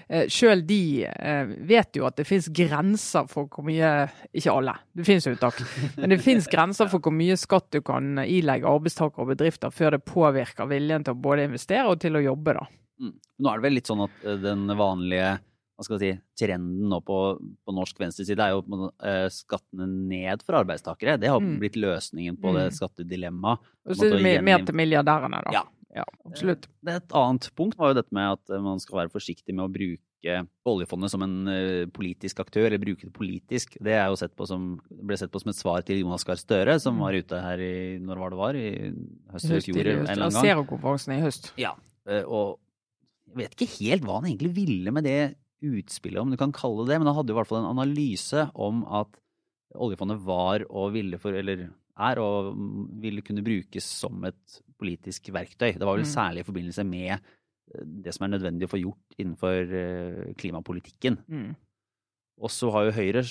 Sjøl 0.09 0.59
Selv 0.59 0.65
de 0.65 1.05
eh, 1.05 1.51
vet 1.69 1.95
jo 1.95 2.07
at 2.07 2.17
det 2.17 2.25
finnes 2.25 2.49
grenser 2.55 3.27
for 3.29 3.45
hvor 3.53 3.65
mye 3.67 3.89
Ikke 4.33 4.55
alle, 4.55 4.73
det 4.97 5.05
finnes 5.05 5.27
unntak. 5.29 5.59
Men 5.99 6.15
det 6.15 6.21
finnes 6.25 6.49
grenser 6.49 6.89
for 6.89 7.03
hvor 7.03 7.13
mye 7.13 7.37
skatt 7.39 7.69
du 7.75 7.81
kan 7.85 8.17
ilegge 8.23 8.67
arbeidstakere 8.69 9.23
og 9.23 9.33
bedrifter 9.35 9.73
før 9.73 9.95
det 9.95 10.05
påvirker 10.07 10.69
viljen 10.69 11.05
til 11.05 11.15
å 11.15 11.21
både 11.21 11.45
investere 11.49 11.87
og 11.89 12.01
til 12.01 12.17
å 12.17 12.23
jobbe. 12.23 12.57
da. 12.57 12.65
Mm. 12.99 13.13
Nå 13.39 13.51
er 13.51 13.59
det 13.59 13.67
vel 13.67 13.77
litt 13.77 13.89
sånn 13.89 14.03
at 14.03 14.25
eh, 14.25 14.41
den 14.41 14.65
vanlige 14.79 15.29
hva 15.79 15.85
skal 15.87 15.99
si, 16.01 16.09
trenden 16.35 16.89
nå 16.91 16.97
på, 17.07 17.17
på 17.39 17.71
norsk 17.73 18.01
venstreside 18.03 18.43
er 18.43 18.51
jo 18.51 18.89
eh, 18.99 19.29
skattene 19.31 19.85
ned 19.87 20.43
for 20.43 20.59
arbeidstakere. 20.59 21.15
Det 21.21 21.29
har 21.31 21.39
Mm. 21.39 21.53
blitt 21.61 21.77
løsningen 21.79 22.35
på 22.37 22.51
det 22.57 22.65
Mm. 22.73 22.75
skattedilemmaet. 22.81 23.59
Og 23.87 23.95
så 23.95 24.09
er 24.11 24.17
det 24.19 24.43
mer, 24.43 24.65
til 24.67 24.75
milliardærene, 24.75 25.39
da. 25.45 25.51
Ja. 25.55 25.63
ja 25.95 26.03
absolutt. 26.27 26.67
Det 26.83 26.97
Et 26.99 27.15
annet 27.15 27.47
punkt 27.55 27.77
var 27.79 27.93
jo 27.93 28.01
dette 28.01 28.11
med 28.11 28.33
at 28.35 28.49
eh, 28.51 28.59
man 28.61 28.77
skal 28.83 28.99
være 29.05 29.13
forsiktig 29.15 29.55
med 29.55 29.69
å 29.69 29.71
bruke 29.71 30.45
oljefondet 30.67 31.09
som 31.13 31.21
en 31.23 31.47
eh, 31.47 31.85
politisk 31.95 32.41
aktør, 32.43 32.65
eller 32.67 32.77
bruke 32.83 33.07
det 33.07 33.13
politisk. 33.15 33.77
Det 33.81 33.93
er 33.95 34.07
jo 34.11 34.17
sett 34.19 34.35
på 34.35 34.45
som, 34.45 34.81
ble 34.91 35.15
sett 35.15 35.31
på 35.31 35.39
som 35.39 35.49
et 35.53 35.55
svar 35.55 35.81
til 35.87 36.01
Jonas 36.03 36.25
Gahr 36.27 36.35
Støre, 36.35 36.75
som 36.83 36.95
Mm. 36.97 36.99
var 37.07 37.13
ute 37.23 37.41
her 37.41 37.57
i 37.63 37.99
Når 38.03 38.17
var 38.19 38.29
det 38.29 38.37
var? 38.37 38.53
I 38.59 38.91
høst 39.31 39.45
eller 39.47 39.61
fjor? 39.63 39.79
En 39.79 39.87
eller 40.03 40.27
annen 40.27 40.35
gang. 40.35 40.43
Zerokonferansen 40.43 41.15
i 41.17 41.21
høst. 41.23 41.53
Ja, 41.55 41.71
eh, 42.05 42.23
og 42.27 42.59
jeg 43.29 43.37
vet 43.47 43.55
ikke 43.55 43.79
helt 43.79 44.03
hva 44.03 44.19
han 44.21 44.25
egentlig 44.35 44.53
ville 44.55 44.91
med 44.91 45.03
det 45.05 45.35
utspillet, 45.61 46.21
om 46.21 46.31
du 46.31 46.38
kan 46.39 46.53
kalle 46.56 46.85
det 46.85 46.94
det, 46.94 47.00
men 47.01 47.09
han 47.11 47.17
hadde 47.19 47.33
i 47.33 47.38
hvert 47.38 47.50
fall 47.50 47.61
en 47.63 47.73
analyse 47.73 48.45
om 48.56 48.83
at 48.85 49.19
oljefondet 49.75 50.21
var 50.25 50.63
og 50.69 50.94
ville 50.95 51.19
for, 51.21 51.35
eller 51.35 51.67
er 52.00 52.21
og 52.23 52.53
ville 53.03 53.21
kunne 53.25 53.44
brukes 53.44 53.83
som 53.83 54.23
et 54.29 54.59
politisk 54.79 55.27
verktøy. 55.35 55.73
Det 55.75 55.83
var 55.85 55.97
vel 55.97 56.06
Mm. 56.07 56.13
særlig 56.15 56.39
i 56.39 56.47
forbindelse 56.47 56.85
med 56.88 57.11
eh, 57.11 57.83
det 58.06 58.13
som 58.15 58.23
er 58.25 58.38
nødvendig 58.38 58.65
å 58.65 58.71
få 58.71 58.79
gjort 58.81 59.19
innenfor 59.19 59.73
eh, 59.75 60.33
klimapolitikken. 60.39 61.19
Mm. 61.27 61.56
Og 62.39 62.50
så 62.50 62.71
har 62.71 62.85
jo 62.88 62.95
Høyre, 62.95 63.23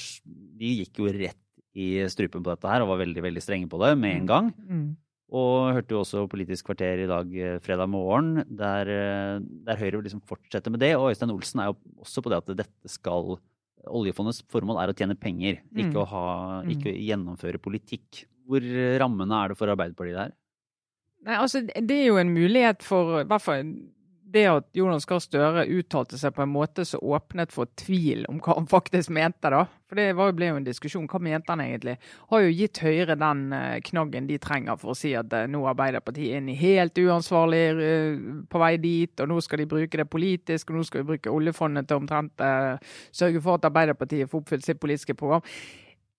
de 0.60 0.84
gikk 0.84 1.00
jo 1.00 1.08
rett 1.08 1.40
i 1.74 2.06
strupen 2.12 2.42
på 2.44 2.52
dette 2.52 2.68
her 2.68 2.82
og 2.82 2.88
var 2.92 3.00
veldig, 3.06 3.22
veldig 3.24 3.42
strenge 3.42 3.68
på 3.70 3.80
det 3.80 3.96
med 3.98 4.16
en 4.20 4.26
gang. 4.26 4.52
Mm. 4.68 4.96
Og 5.28 5.74
hørte 5.76 5.92
jo 5.92 6.00
også 6.00 6.22
Politisk 6.32 6.64
kvarter 6.70 7.02
i 7.04 7.08
dag 7.10 7.32
eh, 7.36 7.58
fredag 7.60 7.88
morgen, 7.92 8.44
der, 8.48 8.88
eh, 8.88 9.40
der 9.66 9.76
Høyre 9.76 10.00
liksom 10.02 10.22
fortsetter 10.24 10.72
med 10.72 10.80
det. 10.80 10.94
Og 10.96 11.10
Øystein 11.12 11.30
Olsen 11.34 11.60
er 11.60 11.66
jo 11.72 11.76
også 12.00 12.22
på 12.24 12.30
det 12.32 12.38
at 12.40 12.56
dette 12.64 12.88
skal 12.88 13.36
Oljefondets 13.88 14.42
formål 14.50 14.80
er 14.82 14.90
å 14.90 14.96
tjene 14.96 15.14
penger, 15.16 15.60
ikke 15.72 15.94
Mm. 15.94 16.00
å 16.02 16.06
ha, 16.10 16.24
Mm. 16.64 16.70
ikke 16.74 16.90
å 16.92 16.98
gjennomføre 17.08 17.58
politikk. 17.62 18.24
Hvor 18.48 18.60
rammene 18.98 19.44
er 19.44 19.48
det 19.48 19.56
for 19.56 19.68
Arbeiderpartiet 19.68 20.16
der? 20.16 20.32
Nei, 21.24 21.36
altså, 21.36 21.62
det 21.66 21.90
er 21.90 22.06
jo 22.08 22.16
en 22.16 22.34
mulighet 22.34 22.82
for 22.82 23.20
i 23.20 23.24
hvert 23.24 23.42
fall 23.42 23.62
det 24.32 24.44
at 24.50 24.66
Jonas 24.76 25.06
Gahr 25.08 25.20
Støre 25.22 25.64
uttalte 25.72 26.18
seg 26.20 26.34
på 26.36 26.42
en 26.44 26.52
måte 26.52 26.84
som 26.86 27.00
åpnet 27.04 27.52
for 27.54 27.70
tvil 27.80 28.26
om 28.28 28.40
hva 28.44 28.58
han 28.58 28.68
faktisk 28.68 29.12
mente. 29.14 29.50
da. 29.50 29.64
For 29.88 29.96
Det 29.96 30.12
var, 30.18 30.34
ble 30.36 30.50
jo 30.50 30.58
en 30.60 30.66
diskusjon. 30.66 31.08
Hva 31.08 31.20
mente 31.22 31.52
han 31.52 31.62
egentlig? 31.64 31.96
Har 32.28 32.44
jo 32.44 32.52
gitt 32.52 32.82
Høyre 32.84 33.16
den 33.18 33.42
eh, 33.56 33.80
knaggen 33.88 34.28
de 34.28 34.38
trenger 34.42 34.76
for 34.80 34.92
å 34.92 34.98
si 34.98 35.14
at 35.16 35.32
eh, 35.32 35.48
nå 35.48 35.62
er 35.64 35.72
Arbeiderpartiet 35.72 36.36
inn 36.36 36.52
i 36.52 36.58
helt 36.60 36.98
uansvarlig 37.00 37.64
eh, 37.72 38.22
på 38.50 38.62
vei 38.62 38.74
dit, 38.82 39.14
og 39.24 39.32
nå 39.32 39.40
skal 39.44 39.62
de 39.64 39.70
bruke 39.70 40.02
det 40.02 40.08
politisk, 40.12 40.70
og 40.70 40.78
nå 40.78 40.86
skal 40.88 41.02
vi 41.02 41.14
bruke 41.14 41.32
oljefondet 41.32 41.88
til 41.88 42.02
omtrent 42.02 42.46
sørge 43.14 43.40
for 43.42 43.58
at 43.58 43.66
Arbeiderpartiet 43.68 44.30
får 44.30 44.42
oppfylt 44.42 44.66
sitt 44.66 44.80
politiske 44.80 45.16
program. 45.18 45.44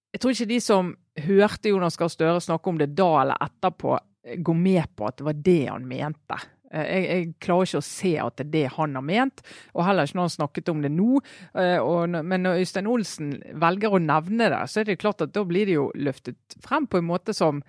Jeg 0.09 0.21
tror 0.21 0.33
ikke 0.33 0.49
de 0.49 0.59
som 0.63 0.93
hørte 1.27 1.69
Jonas 1.69 1.97
Gahr 1.99 2.09
Støre 2.09 2.41
snakke 2.41 2.71
om 2.71 2.79
det 2.81 2.89
da 2.97 3.09
eller 3.21 3.45
etterpå, 3.45 3.97
går 4.37 4.57
med 4.57 4.95
på 4.97 5.07
at 5.07 5.19
det 5.19 5.27
var 5.27 5.37
det 5.45 5.61
han 5.69 5.85
mente. 5.87 6.39
Eh, 6.71 6.85
Jeg, 6.89 7.03
jeg 7.09 7.33
klarer 7.41 7.69
ikke 7.69 7.81
å 7.81 7.87
se 7.89 8.13
at 8.21 8.37
det 8.37 8.45
er 8.47 8.51
det 8.53 8.63
han 8.77 8.95
har 8.99 9.05
ment, 9.05 9.43
og 9.73 9.85
heller 9.87 10.07
ikke 10.07 10.19
når 10.19 10.27
han 10.27 10.37
snakket 10.37 10.69
om 10.73 10.81
det 10.85 10.91
nå. 10.93 11.21
Eh, 11.55 11.77
Og, 11.79 12.09
men 12.09 12.43
når 12.45 12.61
Øystein 12.63 12.87
Olsen 12.87 13.35
velger 13.53 13.93
å 13.95 14.01
nevne 14.03 14.49
det, 14.53 14.63
så 14.69 14.81
er 14.81 14.89
det 14.91 14.99
klart 15.01 15.21
at 15.25 15.33
da 15.33 15.43
blir 15.47 15.65
det 15.69 15.77
jo 15.79 15.91
løftet 15.95 16.59
frem 16.65 16.87
på 16.87 17.01
en 17.01 17.09
måte 17.09 17.33
som 17.33 17.63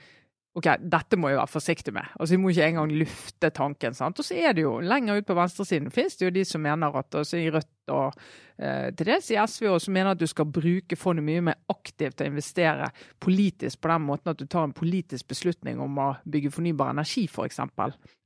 OK, 0.58 0.66
dette 0.82 1.14
må 1.14 1.28
jeg 1.30 1.38
være 1.38 1.50
forsiktig 1.52 1.92
med. 1.94 2.08
Altså, 2.18 2.34
Vi 2.34 2.38
må 2.42 2.50
ikke 2.50 2.66
engang 2.66 2.92
lufte 2.98 3.50
tanken. 3.54 3.94
sant? 3.94 4.18
Og 4.18 4.26
så 4.26 4.34
er 4.34 4.52
det 4.52 4.64
jo 4.64 4.80
lenger 4.82 5.20
ut 5.20 5.26
på 5.26 5.36
venstresiden 5.38 5.92
finnes 5.94 6.16
det 6.18 6.26
jo 6.26 6.30
de 6.34 6.44
som 6.44 6.60
mener 6.60 6.96
at 6.98 7.14
altså 7.14 7.38
i 7.38 7.50
Rødt 7.54 7.94
og 7.94 8.12
eh, 8.58 8.90
til 8.90 9.06
dels 9.06 9.30
i 9.30 9.38
SV 9.38 9.68
også, 9.70 9.90
mener 9.94 10.10
at 10.10 10.20
du 10.20 10.26
skal 10.26 10.50
bruke 10.50 10.96
fondet 10.98 11.24
mye 11.24 11.40
mer 11.40 11.54
aktivt 11.70 12.20
og 12.20 12.26
investere 12.26 12.90
politisk 13.20 13.80
på 13.80 13.92
den 13.92 14.02
måten 14.02 14.30
at 14.32 14.38
du 14.38 14.46
tar 14.46 14.66
en 14.66 14.74
politisk 14.74 15.28
beslutning 15.28 15.80
om 15.80 15.98
å 15.98 16.10
bygge 16.26 16.50
fornybar 16.50 16.90
energi, 16.90 17.28
f.eks. 17.30 17.60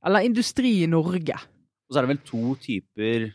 Eller 0.05 0.25
industri 0.25 0.81
i 0.83 0.89
Norge. 0.89 1.37
Og 1.85 1.93
så 1.93 2.01
er 2.01 2.07
det 2.07 2.15
vel 2.15 2.25
to 2.25 2.55
typer 2.57 3.29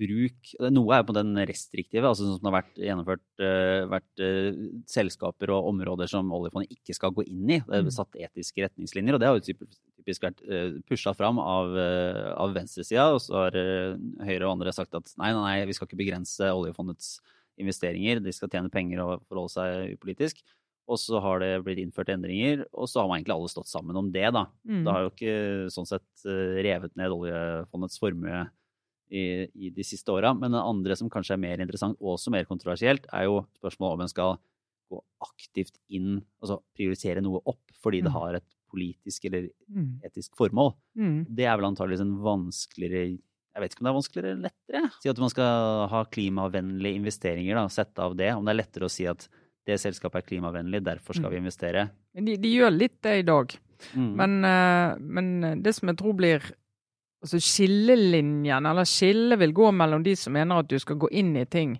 bruk. 0.00 0.50
Noe 0.74 0.96
er 0.98 1.04
på 1.06 1.14
den 1.16 1.32
restriktive, 1.48 2.08
altså 2.08 2.26
sånn 2.26 2.38
som 2.38 2.44
det 2.44 2.50
har 2.50 2.56
vært 2.58 2.80
gjennomført 2.86 3.42
eh, 3.44 3.86
vært 3.92 4.22
eh, 4.24 4.60
selskaper 4.90 5.52
og 5.54 5.70
områder 5.72 6.10
som 6.10 6.32
oljefondet 6.34 6.74
ikke 6.76 6.96
skal 6.96 7.14
gå 7.16 7.26
inn 7.26 7.50
i. 7.56 7.58
Det 7.64 7.80
er 7.80 7.84
Mm. 7.84 7.90
satt 7.94 8.16
etiske 8.16 8.64
retningslinjer, 8.64 9.14
og 9.14 9.20
det 9.20 9.28
har 9.28 9.38
jo 9.38 9.46
typisk, 9.52 9.80
vært 10.20 10.42
uh, 10.44 10.80
pusha 10.84 11.14
fram 11.16 11.38
av, 11.40 11.70
av 12.36 12.52
venstresida. 12.52 13.06
Og 13.14 13.22
så 13.24 13.38
har 13.38 13.56
eh, 13.56 13.94
Høyre 14.26 14.44
og 14.44 14.58
andre 14.58 14.72
sagt 14.76 14.94
at 14.94 15.14
nei, 15.16 15.30
nei, 15.32 15.44
nei, 15.60 15.64
vi 15.70 15.72
skal 15.72 15.88
ikke 15.88 16.00
begrense 16.02 16.50
oljefondets 16.52 17.20
investeringer. 17.60 18.20
De 18.20 18.32
skal 18.34 18.50
tjene 18.52 18.72
penger 18.72 19.00
og 19.04 19.22
forholde 19.30 19.54
seg 19.54 19.94
upolitisk. 19.96 20.42
Og 20.84 20.98
så 21.00 21.16
har 21.24 21.40
det 21.40 21.62
blitt 21.64 21.78
innført 21.80 22.10
endringer, 22.12 22.66
og 22.76 22.84
så 22.90 23.00
har 23.00 23.08
man 23.08 23.16
egentlig 23.16 23.32
alle 23.38 23.48
stått 23.48 23.70
sammen 23.70 23.96
om 23.96 24.10
det, 24.12 24.26
da. 24.36 24.42
Mm. 24.68 24.82
Det 24.84 24.92
har 24.92 25.06
jo 25.06 25.12
ikke 25.14 25.36
sånn 25.72 25.88
sett 25.88 26.26
eh, 26.28 26.58
revet 26.66 26.92
ned 27.00 27.14
oljefondets 27.14 27.96
formue 28.02 28.42
i, 29.14 29.24
i 29.54 29.70
de 29.74 29.84
siste 29.86 30.10
åra. 30.12 30.32
Men 30.36 30.54
det 30.56 30.62
andre 30.64 30.96
som 30.98 31.10
kanskje 31.12 31.36
er 31.36 31.42
mer 31.44 31.62
interessant, 31.62 31.96
og 32.00 32.16
også 32.16 32.32
mer 32.34 32.48
kontroversielt, 32.50 33.06
er 33.14 33.28
jo 33.28 33.44
spørsmålet 33.60 33.98
om 33.98 34.04
en 34.06 34.12
skal 34.12 34.36
gå 34.92 34.98
aktivt 35.24 35.78
inn, 35.96 36.18
altså 36.42 36.58
prioritere 36.76 37.22
noe 37.24 37.40
opp 37.48 37.62
fordi 37.84 38.02
det 38.04 38.10
Mm. 38.12 38.18
har 38.18 38.34
et 38.40 38.48
politisk 38.74 39.24
eller 39.30 39.48
Mm. 39.70 40.00
etisk 40.04 40.34
formål. 40.36 40.74
Mm. 40.98 41.26
Det 41.34 41.44
er 41.46 41.56
vel 41.56 41.68
antakeligvis 41.70 42.00
en 42.04 42.18
vanskeligere 42.24 43.18
Jeg 43.54 43.62
vet 43.62 43.70
ikke 43.70 43.82
om 43.82 43.86
det 43.86 43.92
er 43.92 44.00
vanskeligere 44.00 44.30
eller 44.32 44.50
lettere. 44.50 44.90
Si 45.00 45.08
at 45.08 45.18
man 45.22 45.30
skal 45.30 45.88
ha 45.88 46.00
klimavennlige 46.10 46.96
investeringer, 46.98 47.54
da. 47.54 47.68
Sette 47.70 48.02
av 48.02 48.16
det. 48.18 48.32
Om 48.34 48.44
det 48.44 48.50
er 48.50 48.58
lettere 48.64 48.88
å 48.88 48.90
si 48.90 49.06
at 49.06 49.28
det 49.64 49.76
selskapet 49.78 50.16
er 50.24 50.26
klimavennlig, 50.26 50.80
derfor 50.82 51.14
skal 51.14 51.30
vi 51.30 51.36
investere. 51.38 51.84
De, 52.16 52.34
de 52.36 52.50
gjør 52.50 52.74
litt 52.76 53.00
det 53.00 53.12
i 53.20 53.22
dag. 53.22 53.54
Mm. 53.94 54.10
Men, 54.16 54.44
eh, 54.44 54.96
men 54.98 55.62
det 55.62 55.72
som 55.76 55.86
jeg 55.88 55.96
tror 56.02 56.16
blir 56.18 56.42
altså 57.24 57.40
skillelinjen, 57.40 58.66
eller 58.68 58.84
skillet 58.88 59.38
vil 59.40 59.52
gå 59.56 59.70
mellom 59.72 60.02
de 60.04 60.14
som 60.18 60.34
mener 60.36 60.60
at 60.60 60.68
du 60.68 60.76
skal 60.78 60.98
gå 61.00 61.08
inn 61.10 61.34
i 61.40 61.46
ting 61.48 61.78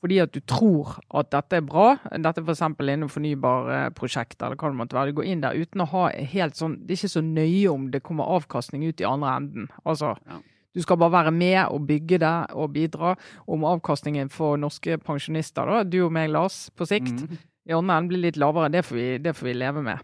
fordi 0.00 0.18
at 0.22 0.30
du 0.34 0.40
tror 0.44 0.98
at 1.18 1.30
dette 1.32 1.56
er 1.56 1.64
bra, 1.66 1.96
dette 2.20 2.42
f.eks. 2.44 2.60
innen 2.84 3.08
fornybarprosjekter 3.10 4.46
eller 4.46 4.58
hva 4.60 4.68
det 4.70 4.78
måtte 4.78 4.94
være. 4.94 5.10
Du 5.10 5.16
går 5.18 5.28
inn 5.32 5.40
der 5.42 5.56
uten 5.56 5.82
å 5.82 5.86
ha 5.90 6.02
helt 6.12 6.54
sånn 6.58 6.76
Det 6.84 6.94
er 6.94 7.00
ikke 7.00 7.14
så 7.16 7.22
nøye 7.24 7.72
om 7.72 7.88
det 7.90 8.02
kommer 8.06 8.28
avkastning 8.36 8.84
ut 8.86 9.00
i 9.02 9.08
andre 9.08 9.32
enden. 9.40 9.68
Altså, 9.84 10.14
Ja. 10.28 10.38
du 10.74 10.82
skal 10.82 10.96
bare 11.00 11.12
være 11.12 11.32
med 11.32 11.66
og 11.72 11.86
bygge 11.88 12.18
det 12.20 12.50
og 12.54 12.72
bidra. 12.74 13.16
Om 13.48 13.64
avkastningen 13.64 14.30
for 14.30 14.56
norske 14.56 14.98
pensjonister, 14.98 15.64
da, 15.66 15.82
du 15.82 16.04
og 16.04 16.12
meg, 16.12 16.30
Lars, 16.30 16.70
på 16.76 16.86
sikt, 16.86 17.16
Mm. 17.26 17.38
i 17.68 17.72
andre 17.72 17.96
enden 17.96 18.08
blir 18.08 18.22
litt 18.22 18.36
lavere, 18.36 18.70
det 18.70 18.84
får 18.84 18.94
vi, 18.94 19.18
det 19.18 19.34
får 19.34 19.44
vi 19.46 19.52
leve 19.54 19.82
med. 19.82 19.98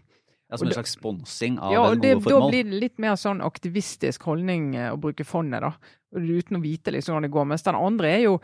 Ja, 0.53 0.57
som 0.57 0.67
en 0.67 0.73
slags 0.73 0.91
sponsing 0.93 1.55
av 1.57 1.71
Ja, 1.73 1.79
og 1.81 1.95
en 1.95 2.01
det, 2.03 2.11
gode 2.21 2.29
da 2.29 2.47
blir 2.51 2.67
det 2.67 2.79
litt 2.83 2.99
mer 3.01 3.15
sånn 3.17 3.39
aktivistisk 3.41 4.27
holdning 4.29 4.75
eh, 4.77 4.91
å 4.93 4.99
bruke 5.01 5.25
fondet, 5.25 5.63
da. 5.65 5.71
Uten 6.13 6.59
å 6.59 6.61
vite 6.61 6.93
liksom 6.93 7.15
hvordan 7.15 7.25
det 7.25 7.31
går. 7.33 7.47
Mens 7.49 7.65
den 7.65 7.79
andre 7.79 8.11
er 8.11 8.21
jo 8.21 8.35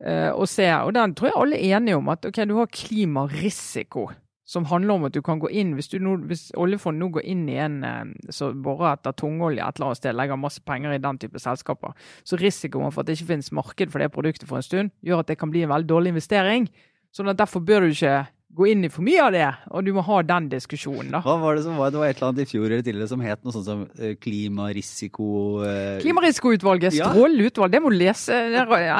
eh, 0.00 0.30
å 0.32 0.46
se, 0.48 0.64
og 0.80 0.94
den 0.96 1.12
tror 1.12 1.28
jeg 1.28 1.36
alle 1.36 1.58
er 1.58 1.76
enige 1.76 1.98
om, 2.00 2.08
at 2.08 2.24
ok, 2.24 2.40
du 2.48 2.54
har 2.56 2.72
klimarisiko. 2.72 4.06
Som 4.48 4.64
handler 4.70 4.94
om 4.94 5.04
at 5.10 5.12
du 5.12 5.20
kan 5.20 5.42
gå 5.42 5.50
inn, 5.60 5.74
hvis, 5.76 5.90
nå, 6.00 6.14
hvis 6.30 6.46
oljefondet 6.56 7.04
nå 7.04 7.10
går 7.18 7.28
inn 7.34 7.44
i 7.52 7.58
en 7.60 7.76
eh, 7.84 8.16
som 8.32 8.64
borer 8.64 8.94
etter 8.94 9.18
tungolje 9.20 9.60
et 9.60 9.76
eller 9.76 9.90
annet 9.90 10.00
sted, 10.00 10.16
legger 10.16 10.40
masse 10.40 10.64
penger 10.64 10.96
i 10.96 11.02
den 11.04 11.20
type 11.20 11.44
selskaper, 11.44 11.92
så 12.24 12.40
risikoen 12.40 12.88
for 12.88 13.04
at 13.04 13.12
det 13.12 13.18
ikke 13.18 13.34
finnes 13.34 13.52
marked 13.52 13.92
for 13.92 14.00
det 14.00 14.08
produktet 14.16 14.48
for 14.48 14.62
en 14.62 14.64
stund, 14.64 14.96
gjør 15.04 15.20
at 15.20 15.28
det 15.28 15.36
kan 15.36 15.52
bli 15.52 15.68
en 15.68 15.74
veldig 15.76 15.92
dårlig 15.92 16.16
investering. 16.16 16.72
Sånn 17.12 17.28
at 17.28 17.36
derfor 17.36 17.60
bør 17.60 17.84
du 17.84 17.92
ikke 17.92 18.22
gå 18.56 18.66
inn 18.70 18.86
i 18.86 18.88
for 18.90 19.04
mye 19.04 19.20
av 19.22 19.34
det, 19.34 19.46
og 19.70 19.84
du 19.84 19.90
må 19.94 20.02
ha 20.06 20.18
den 20.26 20.48
diskusjonen, 20.50 21.10
da. 21.12 21.20
Hva 21.24 21.36
var 21.42 21.58
det 21.58 21.64
som 21.66 21.76
var? 21.78 21.92
Det 21.92 22.00
var 22.00 22.08
et 22.08 22.16
eller 22.16 22.30
annet 22.30 22.42
i 22.42 22.48
fjor 22.48 22.66
eller 22.70 22.82
tidligere 22.86 23.10
som 23.10 23.22
het 23.22 23.44
noe 23.44 23.54
sånt 23.54 23.68
som 23.68 23.84
eh, 24.00 24.14
klimarisiko... 24.18 25.28
eh, 25.68 26.00
Klimarisikoutvalget, 26.02 26.96
strålende 26.96 27.50
utvalg. 27.50 27.76
Det 27.76 27.82
må 27.84 27.92
du 27.92 27.98
lese. 28.00 28.40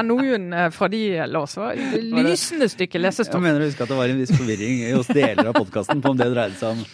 NOU-en 0.05 0.47
eh, 0.53 0.69
fra 0.75 0.91
de, 0.93 1.03
Lars. 1.33 1.57
Var 1.59 1.81
Lysende 2.29 2.69
stykke 2.71 3.01
Jeg 3.01 3.43
mener 3.43 3.65
å 3.65 3.69
huske 3.71 3.87
at 3.87 3.91
det 3.91 3.99
var 3.99 4.13
en 4.13 4.21
viss 4.21 4.35
forvirring 4.37 4.85
hos 4.93 5.11
deler 5.11 5.51
av 5.51 5.57
podkasten 5.57 6.05
på 6.05 6.13
om 6.13 6.21
det 6.21 6.31
dreide 6.35 6.59
seg 6.61 6.77
om 6.77 6.85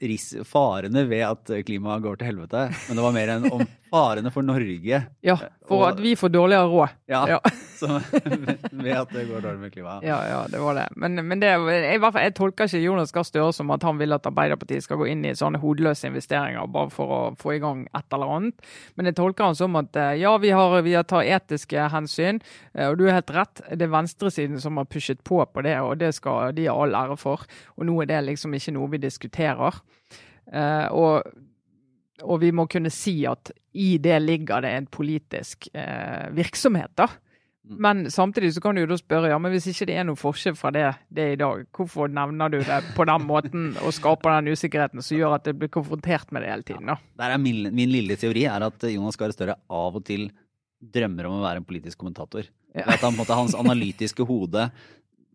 ris 0.00 0.30
farene 0.48 1.02
ved 1.10 1.24
at 1.26 1.52
klimaet 1.66 2.04
går 2.04 2.20
til 2.20 2.30
helvete. 2.32 2.66
Men 2.88 2.98
det 3.00 3.04
var 3.04 3.16
mer 3.16 3.32
enn 3.36 3.48
om 3.52 3.64
farene 3.92 4.30
for 4.34 4.44
Norge. 4.46 5.02
Ja, 5.28 5.34
for 5.66 5.82
Og- 5.82 5.88
at 5.92 5.98
vi 6.00 6.14
får 6.16 6.30
dårligere 6.32 6.68
råd. 6.70 6.88
Ja, 7.10 7.24
Ja. 7.36 7.40
Så, 7.78 7.86
ved 8.72 8.90
at 8.90 9.12
det 9.14 9.22
går 9.28 9.38
dårlig 9.44 9.60
med 9.62 9.70
klimaet. 9.70 10.02
Ja, 10.02 10.16
ja, 10.26 10.38
det 10.50 10.58
var 10.58 10.74
det. 10.74 10.88
Men, 10.98 11.14
men 11.28 11.38
det, 11.38 11.46
jeg, 11.52 12.00
jeg 12.02 12.32
tolker 12.34 12.66
ikke 12.66 12.80
Jonas 12.82 13.12
Gahr 13.14 13.22
Støre 13.22 13.52
som 13.54 13.70
at 13.70 13.84
han 13.86 14.00
vil 14.00 14.16
at 14.16 14.26
Arbeiderpartiet 14.26 14.82
skal 14.82 14.98
gå 14.98 15.06
inn 15.12 15.22
i 15.28 15.30
sånne 15.38 15.60
hodeløse 15.62 16.08
investeringer 16.10 16.66
bare 16.74 16.90
for 16.90 17.12
å 17.14 17.20
få 17.38 17.52
i 17.54 17.60
gang 17.62 17.84
et 17.94 18.16
eller 18.16 18.32
annet. 18.34 18.66
Men 18.98 19.06
jeg 19.06 19.14
tolker 19.20 19.46
han 19.46 19.54
som 19.60 19.78
at 19.78 19.94
eh, 19.94 20.16
ja, 20.18 20.32
vi 20.42 20.50
har, 20.50 20.74
vi 20.82 20.96
har 20.98 21.06
tar 21.06 21.22
etiske 21.22 21.86
hensyn, 21.94 22.42
eh, 22.74 22.88
og 22.90 22.98
du 22.98 23.06
er 23.06 23.20
helt 23.20 23.30
rett. 23.38 23.62
Det 23.70 23.86
er 23.86 23.94
venstresiden 23.94 24.58
som 24.58 24.82
har 24.82 24.90
pushet 24.90 25.22
på 25.22 25.38
på 25.46 25.62
det, 25.62 25.76
og 25.78 26.00
det 26.02 26.10
skal 26.18 26.50
de 26.58 26.66
ha 26.66 26.74
all 26.74 26.98
ære 26.98 27.16
for. 27.22 27.46
Og 27.78 27.86
nå 27.86 27.94
er 28.02 28.10
det 28.10 28.24
liksom 28.26 28.58
ikke 28.58 28.74
noe 28.74 28.90
vi 28.90 29.04
diskuterer. 29.06 29.47
Eh, 29.56 30.86
og 30.92 31.22
og 32.26 32.40
vi 32.42 32.50
må 32.54 32.66
kunne 32.70 32.90
si 32.90 33.20
at 33.28 33.52
i 33.78 33.96
det 34.02 34.18
ligger 34.24 34.64
det 34.64 34.74
en 34.74 34.86
politisk 34.90 35.68
eh, 35.70 36.28
virksomhet, 36.34 36.90
da. 36.98 37.06
Mm. 37.68 37.76
Men 37.84 38.10
samtidig 38.10 38.54
så 38.56 38.62
kan 38.64 38.74
du 38.74 38.82
jo 38.82 38.88
da 38.90 38.96
spørre, 38.98 39.30
ja, 39.30 39.38
men 39.38 39.52
hvis 39.52 39.68
ikke 39.70 39.86
det 39.90 39.98
er 40.00 40.06
noen 40.08 40.18
forskjell 40.18 40.56
fra 40.58 40.72
det, 40.74 40.86
det 41.14 41.24
er 41.24 41.36
i 41.36 41.40
dag, 41.40 41.62
hvorfor 41.76 42.10
nevner 42.10 42.50
du 42.50 42.58
det 42.64 42.80
på 42.96 43.06
den 43.08 43.26
måten 43.28 43.70
og 43.84 43.94
skaper 43.94 44.38
den 44.38 44.54
usikkerheten 44.56 45.04
som 45.04 45.20
gjør 45.20 45.36
at 45.36 45.46
det 45.46 45.58
blir 45.60 45.72
konfrontert 45.72 46.32
med 46.32 46.42
det 46.42 46.52
hele 46.54 46.68
tiden, 46.72 46.90
da? 46.90 46.98
Er 47.28 47.38
min, 47.42 47.68
min 47.76 47.92
lille 47.92 48.18
teori 48.18 48.46
er 48.48 48.66
at 48.66 48.88
Jonas 48.90 49.20
Gahr 49.20 49.34
Støre 49.36 49.58
av 49.68 50.00
og 50.00 50.06
til 50.08 50.30
drømmer 50.78 51.28
om 51.28 51.38
å 51.38 51.44
være 51.44 51.60
en 51.60 51.68
politisk 51.68 52.00
kommentator. 52.00 52.48
Ja. 52.74 52.84
At 52.94 53.02
han, 53.02 53.16
måte, 53.18 53.36
hans 53.36 53.56
analytiske 53.58 54.24
hode 54.28 54.68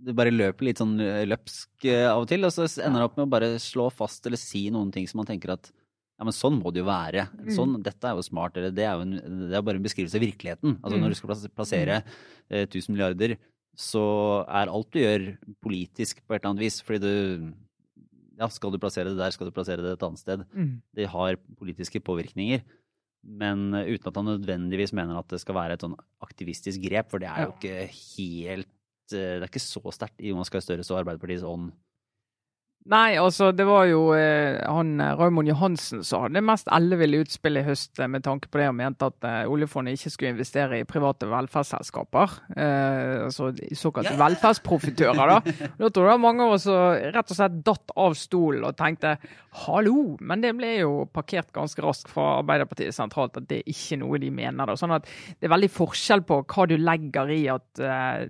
det 0.04 0.16
bare 0.18 0.34
løper 0.34 0.68
litt 0.68 0.82
sånn 0.82 0.98
eh, 1.04 1.24
løpsk 1.30 1.88
eh, 1.90 2.08
av 2.10 2.26
og 2.26 2.28
til, 2.32 2.44
og 2.48 2.54
så 2.56 2.68
ender 2.84 3.02
det 3.02 3.08
opp 3.08 3.16
med 3.20 3.28
å 3.28 3.34
bare 3.34 3.54
slå 3.62 3.88
fast 3.94 4.28
eller 4.28 4.42
si 4.42 4.66
noen 4.74 4.92
ting 4.94 5.08
som 5.10 5.22
man 5.22 5.30
tenker 5.30 5.56
at 5.56 5.72
ja, 5.72 6.28
men 6.28 6.36
sånn 6.36 6.60
må 6.62 6.72
det 6.72 6.84
jo 6.84 6.88
være. 6.88 7.26
Mm. 7.34 7.48
Sånn, 7.56 7.74
dette 7.84 8.08
er 8.08 8.16
jo 8.16 8.24
smart. 8.24 8.56
Eller 8.60 8.72
det 8.76 8.86
er 8.86 9.00
jo 9.00 9.06
en, 9.08 9.16
det 9.50 9.58
er 9.58 9.66
bare 9.66 9.80
en 9.80 9.88
beskrivelse 9.88 10.20
av 10.20 10.24
virkeligheten. 10.24 10.76
Altså 10.78 11.00
Mm. 11.00 11.02
Når 11.04 11.10
du 11.10 11.18
skal 11.18 11.50
plassere 11.58 11.96
eh, 12.54 12.68
1000 12.68 12.94
milliarder, 12.94 13.34
så 13.74 14.04
er 14.46 14.70
alt 14.70 14.92
du 14.94 15.00
gjør 15.02 15.26
politisk 15.66 16.22
på 16.22 16.36
et 16.36 16.44
eller 16.44 16.52
annet 16.54 16.66
vis. 16.68 16.78
Fordi 16.86 17.02
du 17.02 17.54
Ja, 18.38 18.48
skal 18.50 18.72
du 18.74 18.80
plassere 18.82 19.12
det 19.12 19.18
der, 19.18 19.34
skal 19.34 19.50
du 19.50 19.54
plassere 19.54 19.82
det 19.82 19.92
et 19.94 20.06
annet 20.06 20.22
sted. 20.22 20.46
Mm. 20.54 20.82
Det 20.96 21.10
har 21.10 21.38
politiske 21.58 22.00
påvirkninger. 22.02 22.64
Men 23.24 23.74
eh, 23.74 23.92
uten 23.94 24.10
at 24.10 24.16
han 24.22 24.30
nødvendigvis 24.30 24.94
mener 24.94 25.18
at 25.18 25.28
det 25.34 25.42
skal 25.42 25.56
være 25.56 25.74
et 25.78 25.84
sånn 25.86 25.98
aktivistisk 26.22 26.82
grep, 26.86 27.10
for 27.12 27.22
det 27.24 27.30
er 27.30 27.48
jo 27.48 27.54
ikke 27.58 27.90
helt 27.90 28.70
Det 29.14 29.42
er 29.42 29.50
ikke 29.50 29.64
så 29.64 29.96
sterkt 29.96 30.22
i 30.22 30.34
Jonas 30.34 30.52
Gahr 30.54 30.66
Støres 30.66 30.92
og 30.92 31.02
Arbeiderpartiets 31.02 31.48
ånd. 31.48 31.72
Nei, 32.92 33.16
altså 33.16 33.54
det 33.56 33.64
var 33.64 33.86
jo 33.88 34.10
eh, 34.12 34.58
han 34.68 34.98
eh, 35.00 35.14
Raymond 35.16 35.48
Johansen 35.48 36.02
som 36.04 36.26
hadde 36.26 36.36
det 36.36 36.44
mest 36.44 36.68
elleville 36.68 37.22
utspillet 37.24 37.64
i 37.64 37.70
høst 37.70 38.00
eh, 38.02 38.10
med 38.12 38.26
tanke 38.26 38.50
på 38.52 38.60
det 38.60 38.66
og 38.68 38.76
mente 38.76 39.08
at 39.08 39.28
eh, 39.30 39.48
oljefondet 39.48 39.96
ikke 39.96 40.12
skulle 40.12 40.32
investere 40.34 40.82
i 40.82 40.88
private 40.88 41.30
velferdsselskaper. 41.32 42.34
Eh, 42.58 43.24
altså 43.30 43.54
såkalte 43.80 44.12
yeah. 44.12 44.20
velferdsprofitører, 44.20 45.32
da. 45.32 45.54
Da 45.80 45.88
tror 45.88 46.10
jeg 46.10 46.10
det 46.10 46.10
var 46.10 46.26
mange 46.26 46.44
av 46.44 46.58
oss 46.58 46.68
som 46.68 47.16
rett 47.16 47.32
og 47.32 47.40
slett 47.40 47.56
datt 47.70 47.96
av 48.04 48.18
stolen 48.20 48.68
og 48.68 48.76
tenkte 48.76 49.16
hallo, 49.64 50.18
men 50.20 50.44
det 50.44 50.52
ble 50.60 50.74
jo 50.82 50.92
parkert 51.16 51.54
ganske 51.56 51.88
raskt 51.88 52.12
fra 52.12 52.42
Arbeiderpartiet 52.42 52.96
sentralt 52.96 53.40
at 53.40 53.48
det 53.48 53.62
er 53.62 53.72
ikke 53.72 54.02
noe 54.04 54.20
de 54.20 54.34
mener. 54.34 54.68
da. 54.68 54.76
Sånn 54.76 54.98
at 54.98 55.08
det 55.08 55.48
er 55.48 55.56
veldig 55.56 55.72
forskjell 55.72 56.28
på 56.28 56.44
hva 56.44 56.68
du 56.68 56.76
legger 56.76 57.32
i 57.32 57.42
at 57.54 57.80
eh, 57.80 58.28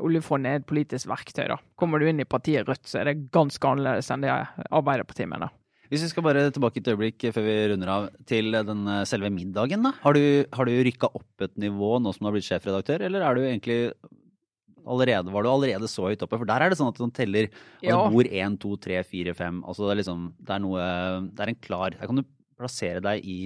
oljefondet 0.00 0.50
er 0.50 0.60
et 0.62 0.66
politisk 0.66 1.06
verktøy. 1.10 1.46
da. 1.48 1.58
Kommer 1.78 2.00
du 2.00 2.06
inn 2.10 2.20
i 2.20 2.24
partiet 2.28 2.66
Rødt, 2.68 2.86
så 2.90 3.00
er 3.00 3.04
det 3.12 3.30
ganske 3.34 3.62
annerledes 3.68 4.10
enn 4.10 4.24
det 4.26 4.32
Arbeiderpartiet 4.70 5.28
mener. 5.30 5.52
Hvis 5.92 6.02
vi 6.02 6.08
skal 6.10 6.24
bare 6.24 6.50
tilbake 6.50 6.80
et 6.80 6.88
øyeblikk 6.90 7.26
før 7.36 7.44
vi 7.44 7.54
runder 7.70 7.90
av 7.92 8.06
til 8.26 8.50
den 8.56 8.86
eh, 8.88 9.04
selve 9.06 9.28
middagen, 9.30 9.84
da. 9.84 9.92
Har 10.02 10.16
du, 10.16 10.22
har 10.52 10.64
du 10.66 10.72
rykka 10.88 11.10
opp 11.14 11.44
et 11.46 11.56
nivå 11.60 11.98
nå 12.02 12.12
som 12.14 12.24
du 12.24 12.30
har 12.30 12.34
blitt 12.38 12.48
sjefredaktør, 12.48 13.04
eller 13.06 13.22
er 13.22 13.34
du 13.38 13.42
egentlig 13.44 13.78
allerede, 14.84 15.32
var 15.32 15.44
du 15.44 15.50
allerede 15.52 15.88
så 15.88 16.08
høyt 16.08 16.24
oppe? 16.24 16.38
For 16.40 16.48
der 16.48 16.64
er 16.64 16.72
det 16.72 16.78
sånn 16.80 16.90
at 16.92 16.98
man 17.00 17.12
teller 17.14 17.46
og 17.48 17.86
Ja. 17.86 18.00
det 18.00 18.12
bor 18.16 18.24
én, 18.24 18.58
to, 18.60 18.74
tre, 18.76 19.02
fire, 19.04 19.34
fem. 19.36 19.62
Altså 19.64 19.86
det 19.86 19.92
er 19.94 20.00
liksom 20.02 20.24
Det 20.40 20.50
er 20.56 20.64
noe 20.64 20.80
Det 21.30 21.40
er 21.40 21.52
en 21.54 21.62
klar 21.62 21.90
Der 21.94 22.06
kan 22.06 22.16
du 22.16 22.24
plassere 22.58 23.00
deg 23.04 23.24
i 23.24 23.38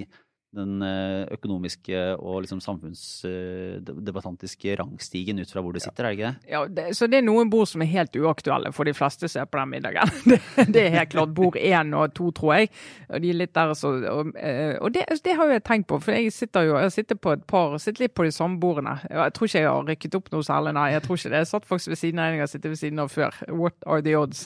den 0.56 0.80
eh, 0.82 1.26
økonomiske 1.34 2.16
og 2.16 2.42
liksom 2.44 2.60
samfunnsdebattantiske 2.64 4.76
rangstigen 4.80 5.38
ut 5.42 5.50
fra 5.52 5.60
hvor 5.60 5.72
du 5.76 5.80
sitter, 5.82 6.04
er 6.04 6.08
det 6.08 6.16
ikke 6.16 6.30
det? 6.30 6.36
Ja, 6.48 6.60
det, 6.64 6.96
Så 6.96 7.06
det 7.06 7.18
er 7.20 7.24
noen 7.26 7.50
bord 7.52 7.68
som 7.68 7.82
er 7.84 7.92
helt 7.92 8.16
uaktuelle 8.16 8.72
for 8.72 8.84
de 8.88 8.94
fleste 8.96 9.28
som 9.28 9.42
er 9.42 9.48
på 9.50 9.58
den 9.60 9.70
middagen. 9.76 10.08
Det, 10.28 10.40
det 10.72 10.80
er 10.82 10.96
helt 10.96 11.12
klart 11.12 11.34
bord 11.34 11.56
én 11.56 11.94
og 11.96 12.14
to, 12.16 12.30
tror 12.34 12.52
jeg. 12.54 12.68
Og 13.08 13.22
de 13.22 13.28
er 13.30 13.34
litt 13.38 13.54
der 13.56 13.74
så, 13.76 13.88
og, 14.10 14.26
eh, 14.36 14.76
og 14.80 14.94
det, 14.94 15.02
det 15.24 15.36
har 15.36 15.44
jo 15.48 15.52
jeg 15.56 15.64
tenkt 15.66 15.88
på, 15.90 15.96
for 16.02 16.10
jeg 16.16 16.32
sitter 16.34 16.60
jo 16.68 16.74
jeg 16.78 16.92
sitter 16.92 17.16
på 17.16 17.32
et 17.36 17.44
par, 17.48 17.78
sitter 17.82 18.00
litt 18.06 18.16
på 18.16 18.24
de 18.26 18.32
samme 18.34 18.60
bordene. 18.60 18.94
Jeg 19.08 19.32
tror 19.36 19.46
ikke 19.48 19.58
jeg 19.58 19.68
har 19.68 19.88
rykket 19.88 20.14
opp 20.18 20.28
noe 20.32 20.42
særlig, 20.46 20.72
nei. 20.76 20.88
Jeg 20.94 21.02
tror 21.04 21.16
ikke 21.18 21.32
det. 21.34 21.42
Jeg 21.44 21.52
satt 21.52 21.68
faktisk 21.68 21.90
ved 21.92 22.00
siden 22.02 22.18
av 22.22 22.26
en 22.28 22.34
jeg 22.38 22.44
har 22.44 22.52
sittet 22.52 22.72
ved 22.72 22.80
siden 22.80 22.98
av 23.04 23.08
før. 23.12 23.30
What 23.48 23.76
are 23.86 24.04
the 24.04 24.16
odds? 24.18 24.40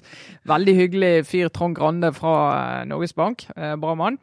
Veldig 0.48 0.74
hyggelig 0.78 1.12
fyr 1.30 1.48
Trond 1.52 1.74
Grande 1.78 2.12
fra 2.16 2.34
eh, 2.52 2.84
Norges 2.90 3.14
Bank. 3.18 3.38
Bra 3.54 3.94
mann. 3.98 4.18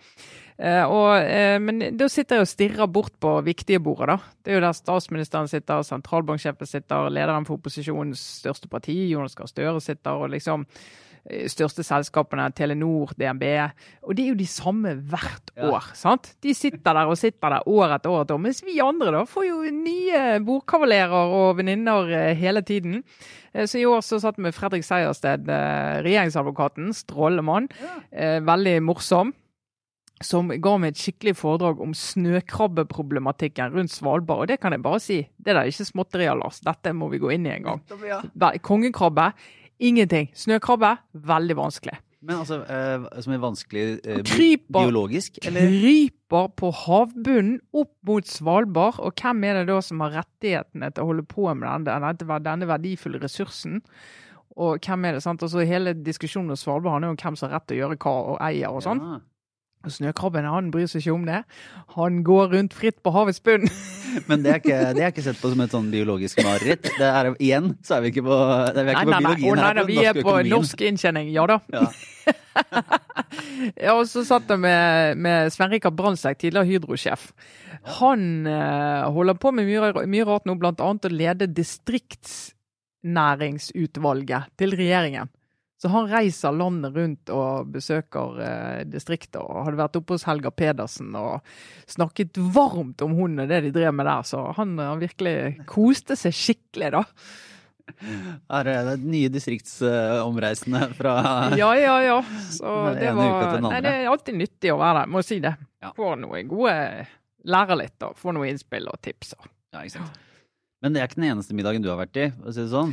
Eh, 0.60 0.84
og, 0.92 1.14
eh, 1.24 1.56
men 1.64 1.80
da 1.96 2.08
sitter 2.12 2.36
jeg 2.36 2.44
og 2.44 2.50
stirrer 2.52 2.88
bort 2.92 3.14
på 3.24 3.38
viktige 3.46 3.80
bordet. 3.80 4.08
da. 4.08 4.18
Det 4.44 4.52
er 4.52 4.58
jo 4.60 4.66
der 4.68 4.74
statsministeren 4.76 5.48
sitter, 5.48 5.84
sentralbanksjefen 5.88 6.68
sitter, 6.68 7.08
lederen 7.10 7.46
for 7.48 7.56
opposisjonens 7.58 8.20
største 8.42 8.68
parti, 8.68 8.98
Jonas 9.10 9.36
Gahr 9.36 9.48
Støre, 9.48 9.80
sitter, 9.80 10.12
og 10.20 10.30
liksom 10.34 10.66
eh, 11.30 11.48
største 11.48 11.84
selskapene, 11.88 12.50
Telenor, 12.54 13.14
DNB. 13.16 13.44
Og 14.04 14.16
det 14.18 14.26
er 14.26 14.30
jo 14.34 14.36
de 14.36 14.48
samme 14.52 14.98
hvert 15.00 15.52
Ja. 15.56 15.70
år. 15.72 15.94
sant? 15.96 16.36
De 16.44 16.54
sitter 16.54 16.94
der 16.94 17.08
og 17.08 17.18
sitter 17.18 17.50
der 17.56 17.64
år 17.68 17.96
etter 17.96 18.10
år 18.12 18.22
etter 18.26 18.36
år. 18.36 18.40
Mens 18.44 18.62
vi 18.62 18.80
andre 18.84 19.12
da 19.12 19.24
får 19.24 19.48
jo 19.48 19.62
nye 19.72 20.40
bordkavalerer 20.44 21.12
og 21.40 21.56
venninner 21.58 22.34
hele 22.36 22.62
tiden. 22.62 23.04
Så 23.56 23.80
i 23.80 23.86
år 23.86 24.00
så 24.02 24.20
satt 24.20 24.36
vi 24.38 24.44
med 24.44 24.54
Fredrik 24.54 24.84
Sejersted, 24.84 25.48
regjeringsadvokaten. 26.04 26.92
Strålende 26.94 27.44
mann. 27.44 27.70
Ja. 28.12 28.40
Veldig 28.40 28.82
morsom. 28.84 29.34
Som 30.26 30.50
ga 30.52 30.74
meg 30.82 30.94
et 30.94 31.00
skikkelig 31.02 31.36
foredrag 31.40 31.80
om 31.84 31.94
snøkrabbeproblematikken 31.96 33.74
rundt 33.76 33.94
Svalbard. 33.94 34.44
Og 34.44 34.52
det 34.52 34.60
kan 34.60 34.76
jeg 34.76 34.84
bare 34.84 35.00
si, 35.04 35.22
det 35.38 35.54
der 35.54 35.62
er 35.64 35.72
ikke 35.72 35.88
småtterier, 35.88 36.36
Lars. 36.40 36.60
Dette 36.66 36.94
må 36.96 37.10
vi 37.14 37.22
gå 37.22 37.32
inn 37.36 37.48
i 37.48 37.56
en 37.56 37.70
gang. 37.70 38.60
Kongekrabbe, 38.66 39.32
ingenting. 39.80 40.30
Snøkrabbe, 40.36 40.98
veldig 41.14 41.58
vanskelig. 41.60 41.98
Men 42.20 42.42
altså, 42.42 42.58
eh, 42.68 43.06
som 43.24 43.32
er 43.34 43.40
vanskelig 43.40 43.84
eh, 44.04 44.22
Kryper. 44.28 44.74
biologisk, 44.76 45.40
eller? 45.48 45.70
Kryper 45.72 46.50
på 46.60 46.72
havbunnen 46.82 47.62
opp 47.72 47.94
mot 48.08 48.28
Svalbard. 48.28 49.00
Og 49.00 49.16
hvem 49.16 49.46
er 49.48 49.62
det 49.62 49.70
da 49.72 49.80
som 49.86 50.04
har 50.04 50.18
rettighetene 50.20 50.92
til 50.92 51.06
å 51.06 51.14
holde 51.14 51.24
på 51.32 51.48
med 51.54 51.64
denne, 51.88 52.12
denne, 52.20 52.42
denne 52.44 52.68
verdifulle 52.68 53.24
ressursen? 53.24 53.80
Og 54.60 54.84
hvem 54.84 55.08
er 55.08 55.16
det, 55.16 55.24
sant? 55.24 55.44
Altså 55.46 55.64
Hele 55.64 55.96
diskusjonen 55.96 56.52
om 56.52 56.60
Svalbard 56.60 56.98
handler 56.98 57.14
jo 57.14 57.16
om 57.16 57.22
hvem 57.24 57.40
som 57.40 57.48
har 57.48 57.60
rett 57.62 57.70
til 57.72 57.80
å 57.80 57.84
gjøre 57.86 58.00
hva 58.04 58.16
og 58.34 58.42
eier 58.50 58.76
og 58.76 58.84
sånn. 58.84 59.00
Ja. 59.06 59.20
Og 59.88 59.94
Snøkrabben 59.96 60.44
han 60.44 60.72
bryr 60.74 60.90
seg 60.92 61.00
ikke 61.06 61.14
om 61.16 61.22
det. 61.28 61.38
Han 61.96 62.18
går 62.28 62.50
rundt 62.52 62.74
fritt 62.76 62.98
på 63.06 63.14
havets 63.16 63.40
bunn. 63.40 63.64
Men 64.30 64.44
det 64.44 64.50
er, 64.52 64.58
ikke, 64.60 64.80
det 64.98 65.04
er 65.06 65.10
ikke 65.14 65.24
sett 65.24 65.40
på 65.40 65.52
som 65.54 65.62
et 65.64 65.72
sånn 65.72 65.88
biologisk 65.94 66.42
mareritt. 66.44 66.84
Det 66.98 67.08
er, 67.08 67.30
igjen 67.40 67.78
så 67.86 67.96
er 67.96 68.02
vi 68.04 68.08
ikke 68.12 68.26
på, 68.28 68.38
det 68.76 68.84
vi 68.84 68.90
er 68.92 68.96
Nei, 68.98 69.00
ikke 69.00 69.06
på 69.06 69.12
nei, 69.14 69.22
biologien 69.24 69.56
nei, 69.56 69.64
her, 69.64 69.74
på 69.80 69.86
vi 69.88 69.98
er 70.04 70.14
på 70.18 70.24
økonomien. 70.26 70.52
norsk 70.56 70.78
inntjening, 70.90 71.28
ja 71.36 71.44
da. 71.50 71.58
Ja. 71.76 71.84
Ja, 73.80 73.94
og 73.94 74.08
så 74.10 74.24
satt 74.26 74.50
jeg 74.50 74.60
med, 74.62 75.18
med 75.22 75.52
Svein 75.54 75.72
Rikard 75.74 75.96
Brandtzæg, 75.98 76.38
tidligere 76.42 76.68
Hydro-sjef. 76.68 77.22
Han 78.00 78.22
uh, 78.48 79.12
holder 79.14 79.34
på 79.40 79.52
med 79.56 79.64
mye, 79.70 79.92
mye 80.10 80.26
rart 80.28 80.46
nå, 80.50 80.54
annet 80.60 81.08
å 81.08 81.10
lede 81.14 81.54
distriktsnæringsutvalget 81.60 84.42
til 84.60 84.70
regjeringen. 84.80 85.28
Så 85.80 85.88
han 85.94 86.10
reiser 86.12 86.52
landet 86.52 86.96
rundt 86.96 87.30
og 87.32 87.70
besøker 87.72 88.42
eh, 88.44 88.80
distrikter. 88.90 89.40
og 89.40 89.64
Hadde 89.64 89.80
vært 89.80 90.00
oppe 90.02 90.18
hos 90.18 90.26
Helga 90.28 90.52
Pedersen 90.52 91.14
og 91.16 91.40
snakket 91.88 92.40
varmt 92.56 93.00
om 93.06 93.16
hun 93.16 93.40
og 93.40 93.48
det 93.48 93.62
de 93.64 93.72
drev 93.78 93.94
med 93.96 94.10
der. 94.10 94.26
Så 94.28 94.42
han 94.58 94.76
han 94.80 95.00
virkelig 95.00 95.38
koste 95.70 96.20
seg 96.20 96.36
skikkelig, 96.36 96.92
da. 96.98 97.06
Her 98.52 98.68
er 98.70 98.90
det 98.92 98.98
nye 99.02 99.30
distriktsomreisende 99.34 100.92
fra 100.98 101.14
Ja, 101.58 101.72
ja, 101.80 101.96
ja. 102.06 102.18
Så 102.52 102.74
det 103.00 103.14
var. 103.18 103.56
Nei, 103.64 103.80
det 103.86 103.94
er 104.02 104.12
alltid 104.12 104.38
nyttig 104.38 104.74
å 104.74 104.80
være 104.82 105.02
der, 105.02 105.14
må 105.16 105.24
si 105.26 105.40
det. 105.44 105.56
Ja. 105.82 105.94
Få 105.96 106.14
noe 106.20 106.44
gode 106.48 106.76
Lære 107.50 107.78
litt 107.80 108.04
og 108.04 108.18
få 108.20 108.34
noe 108.36 108.50
innspill 108.52 108.90
og 108.92 108.98
tips. 109.00 109.32
Og. 109.38 109.46
Ja, 109.72 109.86
ikke 109.86 110.02
sant. 110.02 110.18
Men 110.84 110.92
det 110.92 111.00
er 111.00 111.08
ikke 111.08 111.22
den 111.22 111.30
eneste 111.30 111.56
middagen 111.56 111.84
du 111.84 111.88
har 111.88 112.02
vært 112.02 112.20
i, 112.20 112.26
for 112.36 112.52
å 112.52 112.56
si 112.56 112.66
det 112.66 112.72
sånn. 112.74 112.92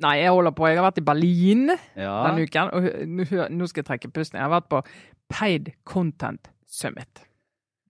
Nei, 0.00 0.14
jeg 0.22 0.32
holder 0.32 0.54
på. 0.56 0.66
Jeg 0.70 0.78
har 0.80 0.86
vært 0.90 0.98
i 1.02 1.04
Berlin 1.04 1.68
Ja. 1.96 2.14
denne 2.28 2.46
uken. 2.46 2.70
Og 2.72 2.82
nå 3.06 3.48
nå 3.50 3.66
skal 3.68 3.82
jeg 3.82 3.90
trekke 3.90 4.12
pusten. 4.12 4.38
Jeg 4.40 4.48
har 4.48 4.54
vært 4.60 4.70
på 4.72 4.80
Paid 5.28 5.72
Content 5.84 6.48
Summit. 6.66 7.26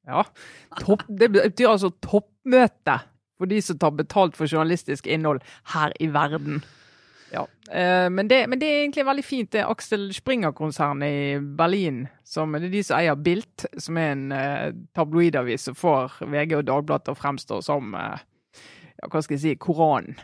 Ja. 0.06 0.24
Topp, 0.80 1.04
det 1.08 1.30
betyr 1.32 1.68
altså 1.70 1.92
toppmøte 2.02 2.98
for 3.38 3.46
de 3.46 3.60
som 3.62 3.78
tar 3.78 3.90
betalt 3.94 4.36
for 4.36 4.46
journalistisk 4.50 5.06
innhold 5.06 5.40
her 5.74 5.92
i 6.00 6.06
verden. 6.14 6.62
Ja. 7.32 7.46
Eh, 7.70 8.08
men, 8.12 8.28
det, 8.28 8.48
men 8.50 8.58
det 8.60 8.68
er 8.68 8.82
egentlig 8.82 9.06
veldig 9.06 9.24
fint. 9.24 9.52
Det 9.54 9.60
er 9.62 9.70
Axel 9.70 10.10
Springer-konsernet 10.12 11.06
i 11.08 11.38
Berlin. 11.56 12.08
Som, 12.28 12.52
det 12.52 12.68
er 12.68 12.74
de 12.74 12.82
som 12.84 12.98
eier 12.98 13.14
Bilt, 13.16 13.64
som 13.78 13.96
er 13.96 14.12
en 14.12 14.26
eh, 14.36 14.72
tabloidavis 14.94 15.68
som 15.70 15.74
får 15.78 16.18
VG 16.28 16.58
og 16.58 16.66
Dagbladet 16.68 17.06
til 17.06 17.14
å 17.16 17.20
fremstå 17.22 17.62
som 17.64 17.94
eh, 17.94 18.20
ja, 19.02 19.10
hva 19.10 19.22
skal 19.22 19.34
jeg 19.34 19.42
si, 19.42 19.54
Koranen. 19.58 20.14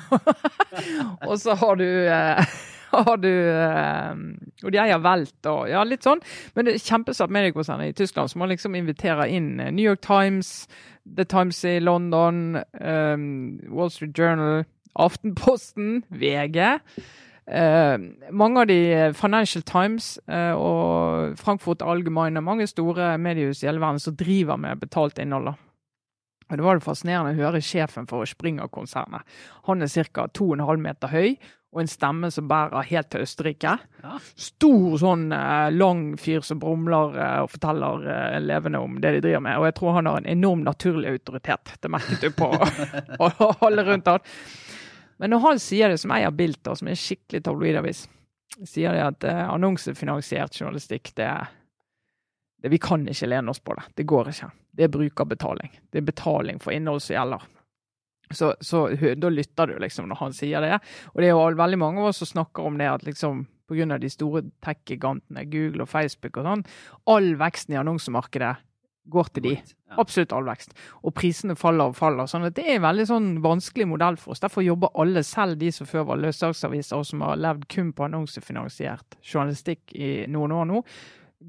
og 1.28 1.34
så 1.40 1.54
har 1.60 1.76
du 1.76 1.86
eh, 1.86 2.54
har 2.92 3.16
du 3.16 3.28
eh, 3.28 4.14
Og 4.64 4.72
de 4.72 4.80
eier 4.80 5.00
Welt 5.02 5.48
og 5.48 5.68
ja, 5.70 5.82
litt 5.86 6.04
sånn. 6.06 6.22
Men 6.54 6.66
det 6.66 6.76
er 6.76 6.86
kjempesvært 6.86 7.32
mediekonsern 7.34 7.84
i 7.84 7.94
Tyskland 7.96 8.32
som 8.32 8.44
man 8.44 8.52
liksom 8.52 8.76
inviterer 8.78 9.28
inn 9.32 9.54
eh, 9.60 9.72
New 9.72 9.84
York 9.84 10.02
Times, 10.04 10.68
The 11.04 11.26
Times 11.28 11.62
i 11.68 11.78
London, 11.82 12.62
um, 12.78 13.58
Wall 13.68 13.90
Street 13.90 14.14
Journal, 14.16 14.62
Aftenposten, 14.94 16.04
VG. 16.08 16.78
Uh, 17.42 17.98
mange 18.30 18.62
av 18.62 18.68
de 18.70 18.78
Financial 19.18 19.64
Times 19.66 20.14
uh, 20.30 20.54
og 20.54 21.34
Frankfurt 21.40 21.82
Allgemeine, 21.82 22.40
mange 22.44 22.68
store 22.70 23.16
mediehus 23.18 23.64
i 23.64 23.66
hele 23.66 23.82
verden 23.82 23.98
som 24.00 24.14
driver 24.16 24.60
med 24.62 24.78
betalt 24.84 25.18
innhold. 25.18 25.50
da. 25.50 25.71
Og 26.52 26.60
Det 26.60 26.66
var 26.66 26.78
det 26.78 26.84
fascinerende 26.84 27.32
å 27.32 27.46
høre 27.46 27.64
sjefen 27.64 28.06
for 28.10 28.28
Springer-konsernet. 28.28 29.24
Han 29.70 29.82
er 29.82 29.88
ca. 30.12 30.28
2,5 30.28 30.84
meter 30.84 31.08
høy 31.08 31.36
og 31.72 31.80
en 31.80 31.88
stemme 31.88 32.28
som 32.28 32.48
bærer 32.50 32.84
helt 32.90 33.08
til 33.14 33.22
Østerrike. 33.24 33.70
Ja. 34.02 34.18
Stor, 34.36 34.98
sånn 35.00 35.30
eh, 35.32 35.70
lang 35.72 36.02
fyr 36.20 36.44
som 36.44 36.60
brumler 36.60 37.16
eh, 37.16 37.38
og 37.46 37.48
forteller 37.54 38.04
elevene 38.04 38.44
levende 38.50 38.82
om 38.84 38.98
det 39.00 39.14
de 39.16 39.22
driver 39.24 39.44
med. 39.46 39.56
Og 39.56 39.70
jeg 39.70 39.76
tror 39.78 39.96
han 39.96 40.10
har 40.10 40.20
en 40.20 40.28
enorm 40.34 40.66
naturlig 40.66 41.14
autoritet. 41.14 41.72
Det 41.80 41.92
merket 41.92 42.20
du 42.20 42.28
på 42.36 42.50
alle 43.64 43.86
rundt 43.88 44.12
han. 44.12 44.28
Men 45.22 45.32
når 45.32 45.44
han 45.46 45.62
sier 45.62 45.88
det, 45.88 46.02
som 46.02 46.12
eier 46.12 46.34
Bilt, 46.34 46.66
som 46.66 46.88
er 46.88 46.96
en 46.96 46.98
skikkelig 46.98 47.40
tabloidavis, 47.46 48.04
sier 48.68 48.92
de 48.92 49.04
at 49.06 49.24
eh, 49.24 49.42
annonsefinansiert 49.48 50.60
journalistikk, 50.60 51.14
det, 51.16 51.30
det 51.30 51.61
Vi 52.70 52.78
kan 52.78 53.06
ikke 53.08 53.30
lene 53.30 53.50
oss 53.50 53.60
på 53.60 53.74
det. 53.74 53.88
Det 53.98 54.06
går 54.06 54.30
ikke. 54.30 54.50
Det 54.72 54.86
er 54.86 54.92
brukerbetaling. 54.92 55.74
Det 55.90 55.98
er 55.98 56.06
betaling 56.06 56.60
for 56.62 56.74
innhold 56.74 57.02
som 57.02 57.16
gjelder. 57.16 57.48
Så, 58.32 58.54
så 58.60 58.86
da 59.18 59.28
lytter 59.28 59.66
du 59.66 59.78
liksom 59.82 60.08
når 60.08 60.20
han 60.22 60.36
sier 60.36 60.64
det. 60.64 60.78
Og 61.12 61.20
det 61.20 61.28
er 61.28 61.34
jo 61.34 61.58
veldig 61.58 61.80
mange 61.80 62.00
av 62.00 62.12
oss 62.12 62.22
som 62.22 62.30
snakker 62.30 62.68
om 62.68 62.78
det 62.80 62.88
at 62.88 63.06
liksom 63.06 63.46
pga. 63.68 63.98
de 63.98 64.10
store 64.10 64.44
tech-gigantene, 64.64 65.44
Google 65.50 65.86
og 65.86 65.88
Facebook 65.88 66.36
og 66.36 66.48
sånn, 66.48 66.66
all 67.08 67.32
veksten 67.40 67.74
i 67.74 67.80
annonsemarkedet 67.80 68.56
går 69.12 69.30
til 69.34 69.46
de. 69.48 69.54
Absolutt 69.98 70.32
all 70.32 70.46
vekst. 70.46 70.76
Og 71.02 71.14
prisene 71.16 71.56
faller 71.58 71.90
og 71.90 71.96
faller. 71.98 72.26
sånn 72.26 72.46
at 72.46 72.54
Det 72.54 72.64
er 72.64 72.76
en 72.76 72.86
veldig 72.86 73.06
sånn 73.06 73.30
vanskelig 73.42 73.88
modell 73.88 74.16
for 74.16 74.32
oss. 74.32 74.40
Derfor 74.40 74.62
jobber 74.62 74.94
alle, 74.94 75.22
selv 75.22 75.58
de 75.58 75.72
som 75.72 75.86
før 75.86 76.06
var 76.12 76.22
løssalgsaviser 76.22 76.96
og 76.96 77.06
som 77.06 77.20
har 77.20 77.36
levd 77.36 77.66
kun 77.68 77.92
på 77.92 78.04
annonsefinansiert 78.06 79.18
journalistikk 79.22 79.92
i 79.94 80.26
noen 80.28 80.52
år 80.52 80.70
nå, 80.70 80.84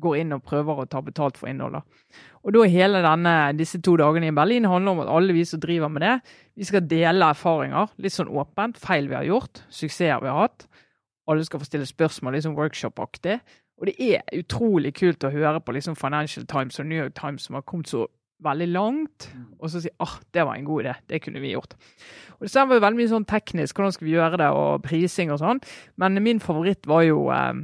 går 0.01 0.19
inn 0.21 0.35
og 0.35 0.43
prøver 0.45 0.81
å 0.83 0.87
ta 0.89 1.01
betalt 1.05 1.37
for 1.39 1.49
innholdet. 1.51 1.83
Og 2.43 2.55
da 2.55 2.63
hele 2.69 3.01
denne, 3.05 3.33
disse 3.57 3.79
to 3.83 3.95
dagene 3.99 4.29
i 4.31 4.35
Berlin 4.35 4.67
handler 4.69 4.95
om 4.95 5.03
at 5.03 5.11
alle 5.11 5.35
vi 5.35 5.45
som 5.47 5.61
driver 5.63 5.91
med 5.91 6.05
det, 6.05 6.13
vi 6.59 6.67
skal 6.67 6.85
dele 6.89 7.29
erfaringer, 7.33 7.93
litt 8.03 8.15
sånn 8.15 8.31
åpent, 8.31 8.79
feil 8.81 9.09
vi 9.11 9.17
har 9.17 9.27
gjort, 9.27 9.63
suksesser 9.69 10.23
vi 10.23 10.31
har 10.31 10.47
hatt. 10.47 10.67
Alle 11.31 11.45
skal 11.47 11.61
få 11.61 11.69
stille 11.69 11.87
spørsmål, 11.87 12.35
litt 12.35 12.47
sånn 12.47 12.57
workshop-aktig. 12.57 13.39
Og 13.79 13.89
det 13.89 13.95
er 13.99 14.37
utrolig 14.37 14.93
kult 14.97 15.23
å 15.25 15.31
høre 15.33 15.61
på 15.63 15.75
liksom 15.75 15.95
Financial 15.99 16.45
Times 16.49 16.79
og 16.79 16.89
New 16.89 16.99
York 16.99 17.15
Times 17.17 17.47
som 17.47 17.57
har 17.57 17.65
kommet 17.67 17.89
så 17.91 18.05
veldig 18.43 18.67
langt, 18.73 19.29
og 19.59 19.71
så 19.71 19.81
si 19.83 19.91
ah, 20.03 20.17
det 20.35 20.43
var 20.43 20.57
en 20.57 20.67
god 20.67 20.83
idé, 20.83 20.93
det 21.09 21.21
kunne 21.23 21.39
vi 21.39 21.53
gjort. 21.53 21.75
Og 22.39 22.47
Det 22.47 22.65
var 22.67 22.81
veldig 22.83 22.99
mye 22.99 23.11
sånn 23.11 23.27
teknisk, 23.29 23.77
hvordan 23.77 23.95
skal 23.95 24.07
vi 24.07 24.15
gjøre 24.17 24.39
det, 24.41 24.49
og 24.51 24.83
prising 24.83 25.31
og 25.31 25.39
sånn. 25.39 25.61
Men 26.01 26.19
min 26.23 26.41
favoritt 26.43 26.87
var 26.89 27.05
jo 27.07 27.29
eh, 27.31 27.63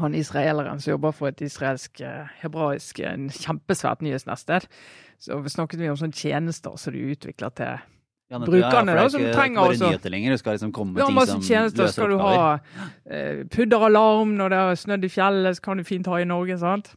han 0.00 0.14
israeleren 0.14 0.80
som 0.80 0.92
jobber 0.96 1.12
for 1.16 1.28
et 1.28 1.40
israelsk, 1.46 2.00
eh, 2.00 2.26
hebraisk, 2.42 3.00
en 3.06 3.28
kjempesvært 3.30 4.02
nyhetsnettsted. 4.02 4.66
Så 5.20 5.38
snakket 5.52 5.78
vi 5.82 5.88
om 5.92 5.96
sånne 6.00 6.16
tjenester 6.16 6.76
som 6.80 6.92
de 6.96 7.02
utvikler 7.14 7.54
til 7.54 7.78
Ja, 8.30 8.38
brukerne, 8.38 8.92
er 8.92 9.00
da, 9.02 9.08
som 9.10 9.20
ikke 9.20 9.34
trenger 9.34 9.60
også- 9.60 9.88
nyheter 9.90 10.10
lenger. 10.10 10.36
Skal 10.38 10.52
liksom 10.54 10.72
komme 10.72 10.98
ja, 11.00 11.06
ting 11.06 11.14
masse 11.16 11.32
som 11.32 11.40
tjenester. 11.42 11.82
løser 11.82 11.92
Skal 11.92 12.08
du 12.08 12.14
oppgaver. 12.14 12.38
ha 12.38 12.58
eh, 13.10 13.44
pudderalarm 13.50 14.36
når 14.36 14.48
det 14.50 14.58
har 14.58 14.74
snødd 14.76 15.04
i 15.04 15.08
fjellet, 15.08 15.56
så 15.56 15.62
kan 15.62 15.76
du 15.76 15.84
fint 15.84 16.06
ha 16.06 16.16
i 16.20 16.24
Norge, 16.24 16.58
sant? 16.58 16.94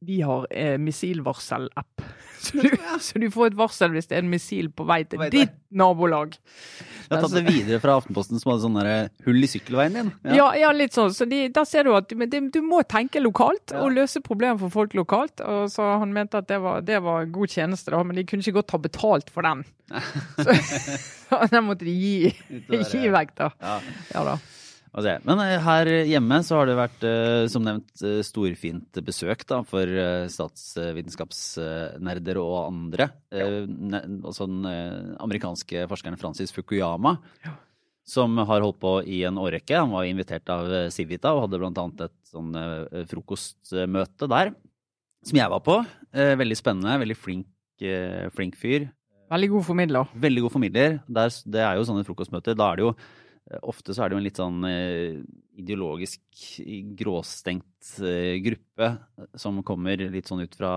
De 0.00 0.20
har 0.22 0.46
eh, 0.50 0.76
missilvarsel-app. 0.78 2.02
Så, 2.38 2.54
du- 2.62 2.76
så 3.02 3.18
du 3.18 3.24
får 3.34 3.48
et 3.48 3.54
varsel 3.58 3.90
hvis 3.96 4.06
det 4.06 4.14
er 4.14 4.22
en 4.22 4.28
missil 4.30 4.68
på 4.70 4.84
vei 4.86 5.00
til 5.10 5.18
ditt 5.32 5.56
nabolag. 5.74 6.36
Jeg 7.08 7.16
har 7.16 7.24
tatt 7.24 7.32
det 7.34 7.42
videre 7.48 7.80
fra 7.82 7.96
Aftenposten 7.98 8.38
som 8.38 8.52
hadde 8.52 8.62
sånn 8.62 9.24
hull 9.26 9.42
i 9.42 9.48
sykkelveien 9.50 9.96
din. 9.96 10.12
Ja, 10.36 10.52
ja, 10.54 10.70
litt 10.70 10.94
sånn. 10.94 11.10
Så 11.16 11.26
de, 11.26 11.48
der 11.50 11.66
ser 11.66 11.88
du 11.88 11.96
at 11.98 12.06
det, 12.14 12.38
du 12.54 12.60
må 12.62 12.84
tenke 12.86 13.18
lokalt 13.18 13.74
Ja. 13.74 13.80
og 13.82 13.90
løse 13.96 14.22
problemer 14.22 14.54
for 14.62 14.70
folk 14.70 14.94
lokalt. 14.94 15.42
Og 15.42 15.66
så 15.74 15.88
Han 15.98 16.14
mente 16.14 16.38
at 16.38 16.46
det 16.46 16.60
var, 16.62 16.78
det 16.86 17.00
var 17.02 17.26
god 17.26 17.50
tjeneste, 17.58 17.90
da, 17.90 18.04
men 18.06 18.14
de 18.20 18.24
kunne 18.30 18.46
ikke 18.46 18.60
godt 18.60 18.70
ha 18.76 18.80
betalt 18.86 19.34
for 19.34 19.42
den. 19.42 19.64
Så, 20.38 20.54
så 21.32 21.42
den 21.50 21.66
måtte 21.66 21.90
de 21.90 21.96
gi, 21.98 22.30
gi 22.70 23.10
vekk, 23.18 23.34
da. 23.42 23.50
Ja. 23.58 23.80
Ja 24.14 24.24
da. 24.30 24.38
Men 24.96 25.40
eh, 25.44 25.58
her 25.62 25.86
hjemme 26.08 26.38
så 26.46 26.56
har 26.58 26.66
det 26.70 26.76
vært, 26.78 27.02
eh, 27.06 27.44
som 27.52 27.62
nevnt, 27.66 27.92
eh, 28.02 28.22
storfint 28.24 28.92
besøk 29.04 29.44
da, 29.46 29.60
for 29.68 29.84
statsvitenskapsnerder 30.32 32.36
og 32.40 32.54
andre. 32.68 33.08
Ja. 33.32 33.46
Også 34.28 34.46
den 34.48 34.64
eh, 34.68 35.16
amerikanske 35.22 35.86
forskeren 35.90 36.18
Francis 36.20 36.52
Fukuyama, 36.54 37.16
Ja. 37.44 37.50
som 38.08 38.36
har 38.38 38.60
holdt 38.64 38.80
på 38.80 38.94
i 39.06 39.22
en 39.28 39.36
årrekke. 39.36 39.76
Han 39.78 39.90
var 39.92 40.04
invitert 40.08 40.48
av 40.48 40.88
Civita 40.90 41.34
og 41.34 41.42
hadde 41.46 41.58
blant 41.60 41.78
annet 41.78 42.00
et 42.08 42.16
sånn 42.32 42.52
frokostmøte 43.10 44.28
der, 44.28 44.54
som 45.24 45.36
jeg 45.36 45.50
var 45.52 45.60
på. 45.60 45.82
Veldig 46.14 46.56
spennende, 46.56 46.98
veldig 47.04 47.16
flink, 47.18 47.46
flink 48.34 48.56
fyr. 48.56 48.88
Veldig 49.28 49.50
god 49.52 49.64
formidler. 49.66 50.08
Veldig 50.16 50.40
god 50.46 50.52
formidler. 50.56 50.96
Det 51.04 51.60
er 51.60 51.76
jo 51.76 51.84
sånne 51.84 52.06
frokostmøter. 52.08 52.56
Da 52.56 52.70
er 52.72 52.76
det 52.80 52.84
jo 52.86 52.94
ofte 53.62 53.94
så 53.94 54.04
er 54.04 54.10
det 54.10 54.16
jo 54.16 54.20
en 54.20 54.26
litt 54.26 54.38
sånn 54.40 54.64
eh, 54.68 55.20
ideologisk 55.58 56.22
gråstengt 56.98 57.92
eh, 58.04 58.38
gruppe 58.44 58.88
eh, 58.88 59.28
som 59.40 59.62
kommer 59.66 60.00
litt 60.12 60.28
sånn 60.28 60.44
ut 60.44 60.56
fra, 60.58 60.72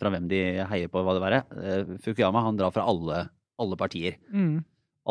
fra 0.00 0.12
hvem 0.14 0.28
de 0.30 0.42
heier 0.70 0.92
på, 0.92 1.02
hva 1.04 1.16
det 1.16 1.24
være. 1.24 1.40
Eh, 1.60 1.96
Fukuyama 2.04 2.44
han 2.46 2.60
drar 2.60 2.74
fra 2.74 2.86
alle, 2.90 3.26
alle 3.60 3.78
partier. 3.80 4.18
Mm. 4.32 4.62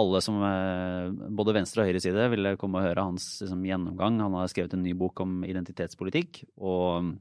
Alle 0.02 0.23
som 0.26 0.39
eh, 0.41 1.12
Både 1.38 1.54
venstre 1.54 1.84
og 1.84 1.91
høyre 1.91 2.02
side 2.02 2.30
ville 2.34 2.56
komme 2.62 2.82
og 2.82 2.88
høre 2.88 3.06
hans 3.12 3.28
liksom, 3.43 3.62
gjennomgang. 3.69 4.17
Han 4.26 4.39
har 4.39 4.49
skrevet 4.52 4.73
en 4.73 4.86
ny 4.86 4.95
bok 4.97 5.21
om 5.23 5.43
identitetspolitikk 5.45 6.43
og 6.58 7.13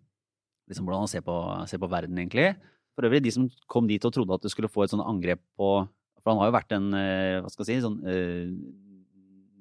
liksom 0.71 0.87
hvordan 0.87 1.05
han 1.05 1.11
ser 1.11 1.25
på, 1.27 1.37
ser 1.69 1.83
på 1.83 1.91
verden, 1.93 2.17
egentlig. 2.23 2.55
For 2.97 3.09
øvrig, 3.09 3.23
de 3.25 3.33
som 3.35 3.49
kom 3.73 3.89
dit 3.89 4.05
og 4.05 4.15
trodde 4.15 4.37
at 4.37 4.45
du 4.45 4.53
skulle 4.53 4.71
få 4.73 4.87
et 4.87 4.93
sånn 4.93 5.05
angrep 5.05 5.43
på 5.59 5.75
For 6.23 6.31
han 6.31 6.39
har 6.39 6.51
jo 6.53 6.55
vært 6.55 6.73
en, 6.77 6.85
eh, 6.95 7.41
hva 7.43 7.51
skal 7.51 7.67
jeg 7.67 7.81
si, 7.81 7.83
sånn 7.83 7.97
eh, 8.07 8.51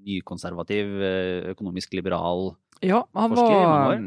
nykonservativ, 0.06 0.92
eh, 1.02 1.52
økonomisk 1.54 1.94
liberal 1.98 2.56
Ja, 2.82 3.04
han 3.14 3.30
Forsker 3.30 3.60
var 3.62 4.00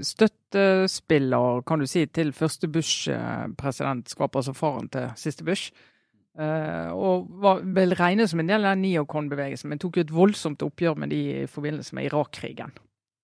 støttespiller, 0.00 1.62
kan 1.68 1.82
du 1.82 1.86
si, 1.86 2.06
til 2.06 2.32
første 2.32 2.68
Bush-presidentskap, 2.72 4.36
altså 4.36 4.54
faren 4.56 4.88
til 4.88 5.10
siste 5.20 5.44
Bush. 5.44 5.72
Eh, 6.38 6.90
og 6.94 7.26
var 7.42 7.60
vel 7.66 7.92
regnet 7.98 8.30
som 8.30 8.40
en 8.40 8.48
del 8.48 8.64
av 8.64 8.78
neocon-bevegelsen, 8.78 9.68
men 9.68 9.80
tok 9.82 9.98
jo 9.98 10.06
et 10.06 10.14
voldsomt 10.14 10.62
oppgjør 10.62 10.96
med 11.02 11.10
de 11.10 11.18
i 11.42 11.46
forbindelse 11.50 11.96
med 11.98 12.08
Irak-krigen. 12.08 12.72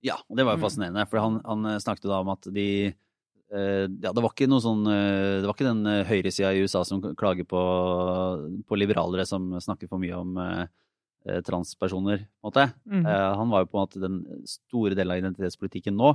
Ja, 0.04 0.18
og 0.28 0.36
det 0.36 0.44
var 0.44 0.58
jo 0.58 0.60
Mm. 0.60 0.66
fascinerende, 0.66 1.08
for 1.08 1.18
han, 1.22 1.40
han 1.46 1.64
eh, 1.64 1.78
snakket 1.78 2.10
da 2.10 2.20
om 2.20 2.28
at 2.34 2.52
de 2.52 2.94
ja, 3.54 4.10
det 4.10 4.18
var 4.18 4.32
ikke 4.32 4.48
noe 4.50 4.58
sånn 4.58 4.82
Det 4.82 5.44
var 5.46 5.54
ikke 5.54 5.68
den 5.68 5.84
høyresida 6.08 6.48
i 6.50 6.64
USA 6.64 6.80
som 6.82 6.98
klager 7.14 7.44
på, 7.46 7.60
på 8.66 8.74
liberalere 8.74 9.22
som 9.28 9.46
snakker 9.60 9.86
for 9.86 10.00
mye 10.02 10.16
om 10.16 10.32
transpersoner, 11.46 12.24
på 12.26 12.48
en 12.48 12.50
måte. 12.50 12.64
Eh, 12.92 13.28
han 13.40 13.52
var 13.52 13.64
jo 13.64 13.70
på 13.70 13.78
en 13.78 13.84
måte 13.86 14.02
den 14.02 14.18
store 14.48 14.96
delen 14.98 15.14
av 15.14 15.22
identitetspolitikken 15.22 15.96
nå 15.96 16.14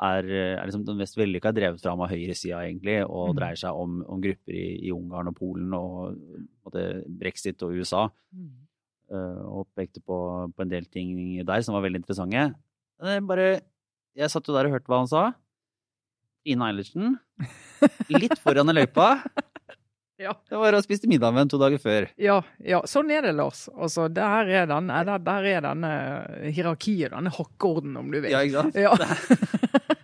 er, 0.00 0.24
eh, 0.24 0.54
er 0.56 0.66
liksom 0.66 0.84
den 0.86 0.98
mest 1.00 1.16
vellykka 1.18 1.52
drevet 1.54 1.82
fram 1.82 2.00
av 2.00 2.10
høyresida, 2.12 2.62
egentlig, 2.64 2.98
og 3.04 3.32
mm. 3.32 3.36
dreier 3.38 3.60
seg 3.60 3.78
om, 3.78 4.00
om 4.08 4.22
grupper 4.22 4.56
i, 4.56 4.66
i 4.88 4.92
Ungarn 4.94 5.30
og 5.30 5.36
Polen 5.38 5.76
og 5.76 6.16
måte, 6.64 6.86
brexit 7.06 7.62
og 7.66 7.76
USA. 7.76 8.08
eh, 9.12 9.42
og 9.44 9.68
pekte 9.76 10.00
på, 10.00 10.16
på 10.56 10.64
en 10.64 10.72
del 10.72 10.88
ting 10.88 11.14
der 11.44 11.64
som 11.64 11.76
var 11.76 11.84
veldig 11.84 12.02
interessante. 12.02 12.48
Jeg 13.02 13.26
bare 13.26 13.62
Jeg 14.14 14.30
satt 14.30 14.46
jo 14.46 14.54
der 14.54 14.68
og 14.68 14.74
hørte 14.76 14.90
hva 14.92 14.98
han 15.02 15.08
sa. 15.10 15.22
Ine 16.44 16.66
Eilertsen. 16.68 17.16
Litt 18.22 18.36
foran 18.42 18.68
i 18.68 18.74
løypa. 18.76 19.14
Ja. 20.22 20.34
Det 20.48 20.60
var 20.60 20.76
å 20.76 20.82
spise 20.84 21.10
middag 21.10 21.34
med 21.34 21.46
en 21.46 21.52
to 21.52 21.58
dager 21.60 21.82
før. 21.82 22.06
Ja, 22.20 22.38
ja, 22.62 22.82
sånn 22.88 23.10
er 23.10 23.26
det, 23.26 23.34
Lars. 23.38 23.64
Altså, 23.74 24.06
der 24.12 24.50
er 24.62 24.70
den, 24.70 24.92
der, 24.92 25.16
der 25.22 25.48
er 25.56 25.66
denne 25.66 25.92
hierarkiet, 26.46 27.10
denne 27.14 27.32
hakkeorden, 27.34 27.96
om 27.98 28.12
du 28.12 28.20
vil. 28.20 28.30
Ja, 28.32 28.44
ikke 28.46 28.62
sant? 28.62 28.78
Ja. 28.78 28.94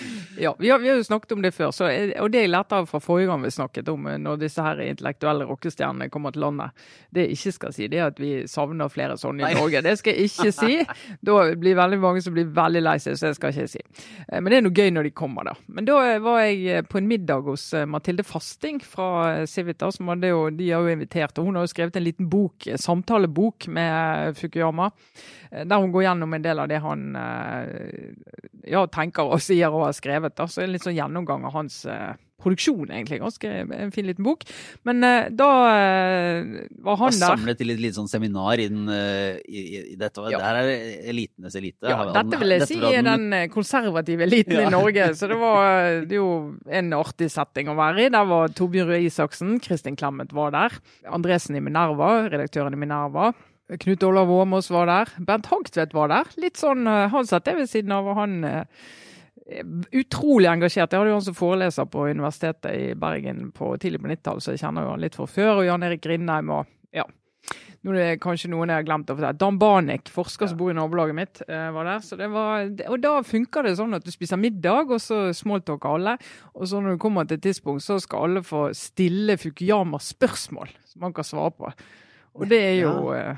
ja 0.44 0.52
vi, 0.58 0.70
har, 0.70 0.78
vi 0.82 0.88
har 0.90 0.96
jo 1.00 1.04
snakket 1.06 1.32
om 1.36 1.42
det 1.44 1.52
før, 1.56 1.70
så, 1.74 1.88
og 2.20 2.30
det 2.32 2.42
jeg 2.44 2.52
lærte 2.52 2.78
av 2.80 2.88
fra 2.90 3.00
forrige 3.02 3.30
gang 3.30 3.42
vi 3.44 3.52
snakket 3.54 3.88
om 3.92 4.06
eh, 4.10 4.18
når 4.22 4.40
disse 4.42 4.62
her 4.64 4.80
intellektuelle 4.84 5.46
rockestjernene 5.48 6.10
kommer 6.12 6.34
til 6.34 6.44
landet, 6.46 6.86
det 7.14 7.26
jeg 7.26 7.36
ikke 7.38 7.52
skal 7.56 7.74
si, 7.76 7.88
det 7.92 8.00
er 8.00 8.10
at 8.10 8.20
vi 8.20 8.32
savner 8.50 8.92
flere 8.92 9.16
sånne 9.20 9.44
i 9.44 9.46
Nei. 9.48 9.54
Norge. 9.60 9.82
Det 9.86 9.94
skal 10.00 10.16
jeg 10.16 10.30
ikke 10.30 10.52
si. 10.52 10.78
Da 11.24 11.36
blir 11.56 11.78
veldig 11.78 12.00
mange 12.02 12.22
som 12.24 12.34
blir 12.36 12.48
veldig 12.56 12.82
lei 12.84 12.96
seg, 13.02 13.16
så 13.16 13.30
det 13.30 13.38
skal 13.38 13.52
jeg 13.52 13.66
ikke 13.66 13.74
si. 13.76 13.84
Eh, 14.28 14.40
Men 14.40 14.50
det 14.52 14.58
er 14.60 14.66
noe 14.66 14.76
gøy 14.76 14.92
når 14.96 15.08
de 15.08 15.14
kommer, 15.16 15.48
da. 15.50 15.56
Men 15.72 15.88
da 15.88 15.98
eh, 16.04 16.18
var 16.24 16.42
jeg 16.44 16.86
på 16.90 17.00
en 17.00 17.08
middag 17.10 17.48
hos 17.48 17.68
Mathilde 17.88 18.26
Fasting 18.26 18.82
fra 18.84 19.46
Civita, 19.48 19.90
som 19.94 20.12
hadde 20.12 20.32
jo, 20.32 20.46
de 20.54 20.70
har 20.72 20.84
jo 20.84 20.92
invitert, 20.96 21.38
og 21.38 21.48
hun 21.48 21.56
har 21.58 21.66
jo 21.66 21.72
skrevet 21.72 21.96
en 22.00 22.06
liten 22.06 22.28
bok, 22.32 22.66
samtalebok 22.80 23.68
med 23.72 24.36
Fukuyama, 24.38 24.90
der 25.50 25.82
hun 25.82 25.92
går 25.94 26.08
gjennom 26.08 26.36
en 26.36 26.44
del 26.44 26.62
av 26.62 26.68
det 26.70 26.82
han 26.84 27.08
eh, 27.16 28.12
ja, 28.66 28.86
tenker 28.92 29.30
og 29.30 29.42
sier 29.44 29.72
og 29.72 29.88
har 29.88 29.96
skrevet. 29.96 30.36
Da. 30.36 30.48
Så 30.50 30.64
en 30.64 30.72
litt 30.74 30.86
sånn 30.86 30.96
gjennomgang 30.96 31.46
av 31.46 31.54
hans 31.56 31.84
eh, 31.90 32.14
produksjon, 32.42 32.90
egentlig. 32.92 33.18
Ganske 33.22 33.52
en 33.64 33.92
fin 33.94 34.06
liten 34.06 34.26
bok. 34.26 34.44
Men 34.86 35.04
eh, 35.06 35.28
da 35.34 35.48
eh, 35.72 36.66
var 36.84 36.98
han 37.00 37.14
der. 37.14 37.32
samlet 37.34 37.60
til 37.60 37.72
et 37.74 37.80
lite 37.82 37.98
sånn 37.98 38.10
seminar 38.10 38.60
i, 38.62 38.68
den, 38.72 38.84
eh, 38.92 39.40
i, 39.48 39.64
i, 39.80 39.96
dette. 39.98 40.26
Ja. 40.32 40.40
Der 40.42 40.60
er 40.60 40.70
elitenes 41.12 41.56
elite. 41.58 41.90
Ja, 41.90 42.04
dette 42.14 42.40
vil 42.42 42.56
jeg 42.56 42.64
dette 42.64 42.70
si 42.72 42.80
er 42.92 43.06
den 43.06 43.26
eh, 43.36 43.48
konservative 43.52 44.26
eliten 44.28 44.58
Ja. 44.60 44.68
i 44.68 44.74
Norge. 44.74 45.10
Så 45.18 45.30
det 45.32 45.40
var 45.40 45.62
eh, 45.80 46.04
det 46.08 46.20
jo 46.20 46.30
en 46.68 46.94
artig 46.98 47.30
setting 47.32 47.72
å 47.72 47.78
være 47.78 48.06
i. 48.06 48.12
Der 48.14 48.30
var 48.30 48.54
Torbjørn 48.56 48.92
Røe 48.92 49.02
Isaksen, 49.08 49.58
Kristin 49.64 49.98
Clemet 49.98 50.34
var 50.36 50.54
der. 50.54 50.80
Andresen 51.08 51.58
i 51.58 51.64
Minerva, 51.64 52.26
redaktøren 52.30 52.76
i 52.76 52.80
Minerva. 52.80 53.32
Knut 53.66 54.02
Olav 54.06 54.30
Åmås 54.30 54.70
var 54.70 54.86
der. 54.86 55.10
Bernt 55.26 55.48
Hagtvedt 55.50 55.94
var 55.94 56.12
der. 56.12 56.30
Litt 56.38 56.60
sånn, 56.60 56.86
eh, 56.86 57.08
Han 57.10 57.26
satt 57.26 57.48
jeg 57.50 57.58
ved 57.58 57.70
siden 57.70 57.92
av, 57.92 58.06
og 58.06 58.14
han 58.20 58.44
eh, 58.44 58.64
er 59.58 59.64
utrolig 59.92 60.50
engasjert. 60.50 60.92
Jeg 60.92 61.00
hadde 61.00 61.10
jo 61.10 61.18
han 61.18 61.26
som 61.26 61.34
foreleser 61.34 61.88
på 61.90 62.06
Universitetet 62.06 62.70
i 62.70 62.94
Bergen 62.94 63.50
på 63.56 63.72
tidlig 63.82 64.02
på 64.02 64.10
90-tallet, 64.12 64.44
så 64.44 64.54
jeg 64.54 64.62
kjenner 64.62 64.86
jo 64.86 64.92
han 64.94 65.02
litt 65.02 65.18
fra 65.18 65.26
før. 65.26 65.52
Og 65.60 65.66
Jan 65.66 65.86
Erik 65.86 66.04
Grindheim 66.06 66.52
og 66.54 66.70
ja. 66.94 67.06
Nå 67.86 67.92
er 67.92 67.98
det 67.98 68.22
kanskje 68.22 68.48
noen 68.50 68.70
jeg 68.70 68.80
har 68.80 68.86
glemt 68.86 69.10
å 69.10 69.14
fortelle. 69.14 69.38
Dan 69.38 69.58
Banek, 69.62 70.08
forsker 70.10 70.50
som 70.50 70.58
bor 70.58 70.72
i 70.72 70.74
nabolaget 70.74 71.14
mitt, 71.18 71.42
eh, 71.46 71.68
var 71.74 71.86
der. 71.86 72.00
Så 72.02 72.18
det 72.18 72.30
var, 72.32 72.70
og 72.86 72.96
da 73.02 73.12
funker 73.22 73.66
det 73.66 73.76
sånn 73.78 73.94
at 73.94 74.06
du 74.06 74.10
spiser 74.10 74.40
middag, 74.42 74.90
og 74.90 75.02
så 75.02 75.20
smalltalker 75.34 75.94
alle. 75.94 76.16
Og 76.54 76.66
så 76.66 76.82
når 76.82 76.96
du 76.96 77.02
kommer 77.02 77.26
til 77.26 77.38
et 77.38 77.46
tidspunkt, 77.46 77.82
så 77.82 77.98
skal 78.02 78.30
alle 78.30 78.42
få 78.46 78.68
stille 78.74 79.38
Fukuyama 79.38 79.98
spørsmål 80.02 80.70
som 80.86 81.06
man 81.06 81.14
kan 81.14 81.26
svare 81.26 81.54
på. 81.54 81.70
Og 82.36 82.48
det 82.50 82.58
er 82.62 82.74
jo 82.82 83.12
eh, 83.14 83.36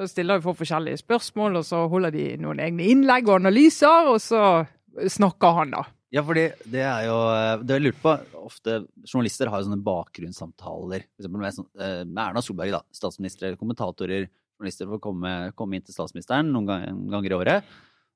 Da 0.00 0.06
stiller 0.08 0.38
vi 0.38 0.46
for 0.46 0.56
forskjellige 0.56 1.02
spørsmål, 1.02 1.58
og 1.60 1.64
så 1.68 1.82
holder 1.92 2.14
de 2.14 2.22
noen 2.40 2.60
egne 2.64 2.86
innlegg 2.88 3.26
og 3.28 3.42
analyser, 3.42 4.06
og 4.08 4.16
så 4.24 4.64
snakker 5.12 5.58
han, 5.58 5.74
da. 5.74 5.82
Ja, 6.10 6.22
fordi 6.26 6.46
det 6.72 6.80
er 6.82 7.04
jo 7.06 7.18
Det 7.62 7.76
jeg 7.76 7.84
lurte 7.84 8.02
på 8.02 8.14
Ofte 8.40 8.78
journalister 9.04 9.46
har 9.52 9.60
jo 9.60 9.68
sånne 9.68 9.84
bakgrunnssamtaler. 9.86 11.04
For 11.04 11.22
eksempel 11.22 11.44
med, 11.44 11.54
sånn, 11.54 11.68
eh, 11.78 12.00
med 12.08 12.22
Erna 12.24 12.42
Solberg, 12.42 12.72
da. 12.72 12.80
eller 12.80 13.60
kommentatorer, 13.60 14.26
journalister 14.56 14.88
får 14.90 15.02
komme, 15.04 15.52
komme 15.54 15.76
inn 15.76 15.84
til 15.84 15.94
statsministeren 15.94 16.50
noen 16.50 16.66
gang- 16.66 17.06
ganger 17.12 17.30
i 17.30 17.38
året. 17.38 17.64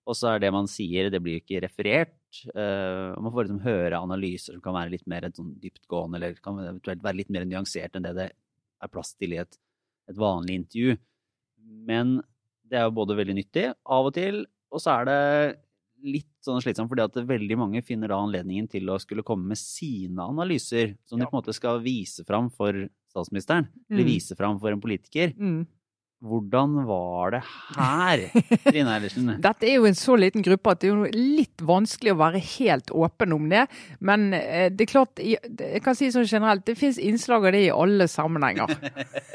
Og 0.09 0.17
så 0.17 0.35
er 0.35 0.41
det 0.41 0.53
man 0.53 0.67
sier, 0.67 1.11
det 1.11 1.23
blir 1.23 1.41
ikke 1.41 1.63
referert. 1.63 2.17
eh, 2.57 3.13
og 3.15 3.23
man 3.23 3.33
får 3.33 3.45
liksom 3.45 3.63
høre 3.63 4.01
analyser 4.01 4.55
som 4.55 4.61
kan 4.61 4.75
være 4.75 4.91
litt 4.91 5.07
mer 5.07 5.29
sånn 5.31 5.55
dyptgående, 5.61 6.17
eller 6.17 6.35
kan 6.43 6.59
eventuelt 6.59 7.03
være 7.03 7.17
litt 7.17 7.31
mer 7.31 7.45
nyansert 7.45 7.95
enn 7.95 8.03
det 8.03 8.15
det 8.17 8.33
er 8.83 8.89
plass 8.89 9.15
til 9.15 9.35
i 9.35 9.37
et, 9.37 9.57
et 10.09 10.17
vanlig 10.17 10.65
intervju. 10.65 10.97
Men 11.65 12.17
det 12.69 12.79
er 12.81 12.87
jo 12.89 12.97
både 12.97 13.17
veldig 13.19 13.37
nyttig 13.37 13.67
av 13.85 14.09
og 14.09 14.15
til, 14.17 14.45
og 14.73 14.81
så 14.83 15.01
er 15.01 15.09
det 15.09 15.19
litt 16.05 16.29
sånn 16.45 16.61
slitsomt, 16.61 16.91
fordi 16.91 17.05
at 17.07 17.17
veldig 17.29 17.57
mange 17.57 17.81
finner 17.85 18.09
da 18.13 18.19
anledningen 18.21 18.67
til 18.69 18.91
å 18.93 18.99
skulle 19.01 19.25
komme 19.25 19.47
med 19.55 19.61
sine 19.61 20.21
analyser, 20.21 20.97
som 21.09 21.19
de 21.19 21.25
på 21.25 21.33
en 21.33 21.41
måte 21.41 21.55
skal 21.57 21.81
vise 21.85 22.25
fram 22.29 22.51
for 22.53 22.77
statsministeren, 23.15 23.69
eller 23.91 24.03
Mm. 24.05 24.11
vise 24.11 24.37
fram 24.37 24.59
for 24.61 24.73
en 24.73 24.81
politiker. 24.83 25.33
Mm. 25.39 25.67
Hvordan 26.25 26.79
var 26.89 27.35
det 27.35 27.41
her, 27.77 28.23
Trine 28.65 28.95
Eilertsen? 28.95 29.27
Dette 29.45 29.69
er 29.69 29.75
jo 29.77 29.89
en 29.89 29.99
så 29.99 30.17
liten 30.17 30.45
gruppe 30.47 30.73
at 30.73 30.81
det 30.81 30.89
er 30.89 30.95
jo 30.95 31.11
litt 31.13 31.65
vanskelig 31.65 32.15
å 32.15 32.21
være 32.23 32.41
helt 32.41 32.93
åpen 32.97 33.35
om 33.37 33.51
det. 33.53 33.67
Men 34.01 34.31
eh, 34.39 34.71
det 34.73 34.87
er 34.87 34.93
klart, 34.95 35.21
jeg 35.21 35.83
kan 35.85 35.99
si 35.99 36.09
sånn 36.15 36.25
generelt, 36.25 36.65
det 36.65 36.79
finnes 36.81 37.03
innslag 37.03 37.45
av 37.45 37.53
det 37.53 37.67
i 37.67 37.75
alle 37.75 38.09
sammenhenger. 38.09 38.73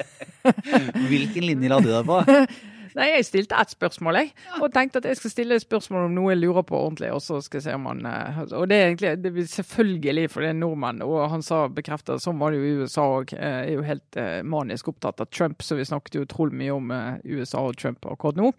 Hvilken 1.11 1.45
linje 1.45 1.69
la 1.69 1.79
du 1.83 1.91
deg 1.91 2.09
på? 2.09 2.23
Nei, 2.97 3.07
Jeg 3.15 3.25
stilte 3.27 3.57
ett 3.59 3.73
spørsmål, 3.73 4.17
jeg. 4.21 4.31
Og 4.61 4.71
tenkte 4.73 5.01
at 5.01 5.05
jeg 5.09 5.19
skal 5.19 5.31
stille 5.33 5.57
et 5.59 5.63
spørsmål 5.65 6.07
om 6.07 6.15
noe 6.17 6.31
jeg 6.33 6.41
lurer 6.41 6.65
på 6.65 6.77
ordentlig. 6.77 7.11
Og 7.13 7.21
så 7.21 7.39
skal 7.45 7.59
jeg 7.59 7.67
se 7.67 7.75
om 7.77 7.85
han 7.89 8.05
eh, 8.09 8.39
Og 8.57 8.67
det 8.71 8.77
er 8.79 8.87
egentlig 8.89 9.11
det 9.23 9.33
er 9.33 9.49
selvfølgelig 9.53 10.25
for 10.33 10.45
det 10.45 10.49
er 10.53 10.59
nordmenn. 10.59 11.03
Og 11.05 11.29
han 11.33 11.45
sa 11.45 11.63
bekreftet, 11.67 12.23
sånn 12.23 12.39
var 12.41 12.51
det 12.55 12.61
jo 12.61 12.69
i 12.69 12.83
USA 12.83 13.07
òg. 13.19 13.33
Er 13.37 13.69
jo 13.73 13.85
helt 13.85 14.19
eh, 14.19 14.39
manisk 14.43 14.89
opptatt 14.93 15.21
av 15.21 15.29
Trump, 15.33 15.61
så 15.65 15.77
vi 15.79 15.87
snakket 15.87 16.19
jo 16.19 16.25
utrolig 16.27 16.57
mye 16.63 16.77
om 16.77 16.91
eh, 16.95 17.19
USA 17.39 17.65
og 17.69 17.77
Trump 17.77 18.05
akkurat 18.09 18.39
nå. 18.39 18.53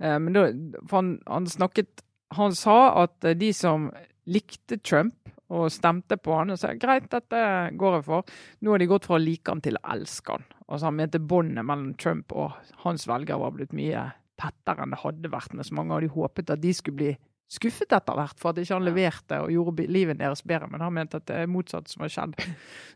Eh, 0.00 0.18
Men 0.18 0.32
da, 0.36 0.46
han, 0.94 1.18
han 1.28 1.46
snakket 1.50 2.04
Han 2.38 2.54
sa 2.54 3.02
at 3.02 3.24
eh, 3.26 3.34
de 3.34 3.52
som 3.52 3.90
likte 4.30 4.78
Trump 4.86 5.16
og 5.50 5.70
stemte 5.74 6.18
på 6.20 6.36
han 6.38 6.54
og 6.54 6.60
sa 6.60 6.70
greit, 6.78 7.08
dette 7.10 7.40
går 7.78 7.96
jeg 7.98 8.06
for. 8.06 8.34
Nå 8.62 8.74
har 8.74 8.82
de 8.82 8.88
gått 8.90 9.08
fra 9.08 9.18
å 9.18 9.22
like 9.22 9.50
han 9.50 9.62
til 9.64 9.78
å 9.80 9.84
elske 9.94 10.36
han. 10.36 10.46
Altså 10.68 10.86
Han 10.86 10.98
mente 11.00 11.18
båndet 11.18 11.66
mellom 11.66 11.94
Trump 11.98 12.32
og 12.38 12.54
hans 12.84 13.08
velgere 13.10 13.40
var 13.42 13.56
blitt 13.56 13.74
mye 13.74 14.04
tettere 14.40 14.84
enn 14.84 14.94
det 14.94 15.02
hadde 15.02 15.32
vært. 15.32 15.56
Mens 15.58 15.72
mange 15.74 15.96
av 15.96 16.04
de 16.04 16.12
håpet 16.12 16.52
at 16.54 16.62
de 16.62 16.74
skulle 16.76 17.00
bli 17.00 17.14
skuffet 17.50 17.90
etter 17.96 18.14
hvert 18.14 18.38
for 18.38 18.52
at 18.52 18.60
ikke 18.62 18.76
han 18.76 18.86
leverte 18.86 19.40
og 19.42 19.50
gjorde 19.50 19.88
livet 19.90 20.20
deres 20.20 20.44
bedre. 20.46 20.70
Men 20.70 20.84
han 20.84 20.94
mente 20.94 21.18
at 21.18 21.26
det 21.30 21.40
er 21.42 21.50
motsatt 21.50 21.90
som 21.90 22.06
har 22.06 22.14
skjedd. 22.14 22.38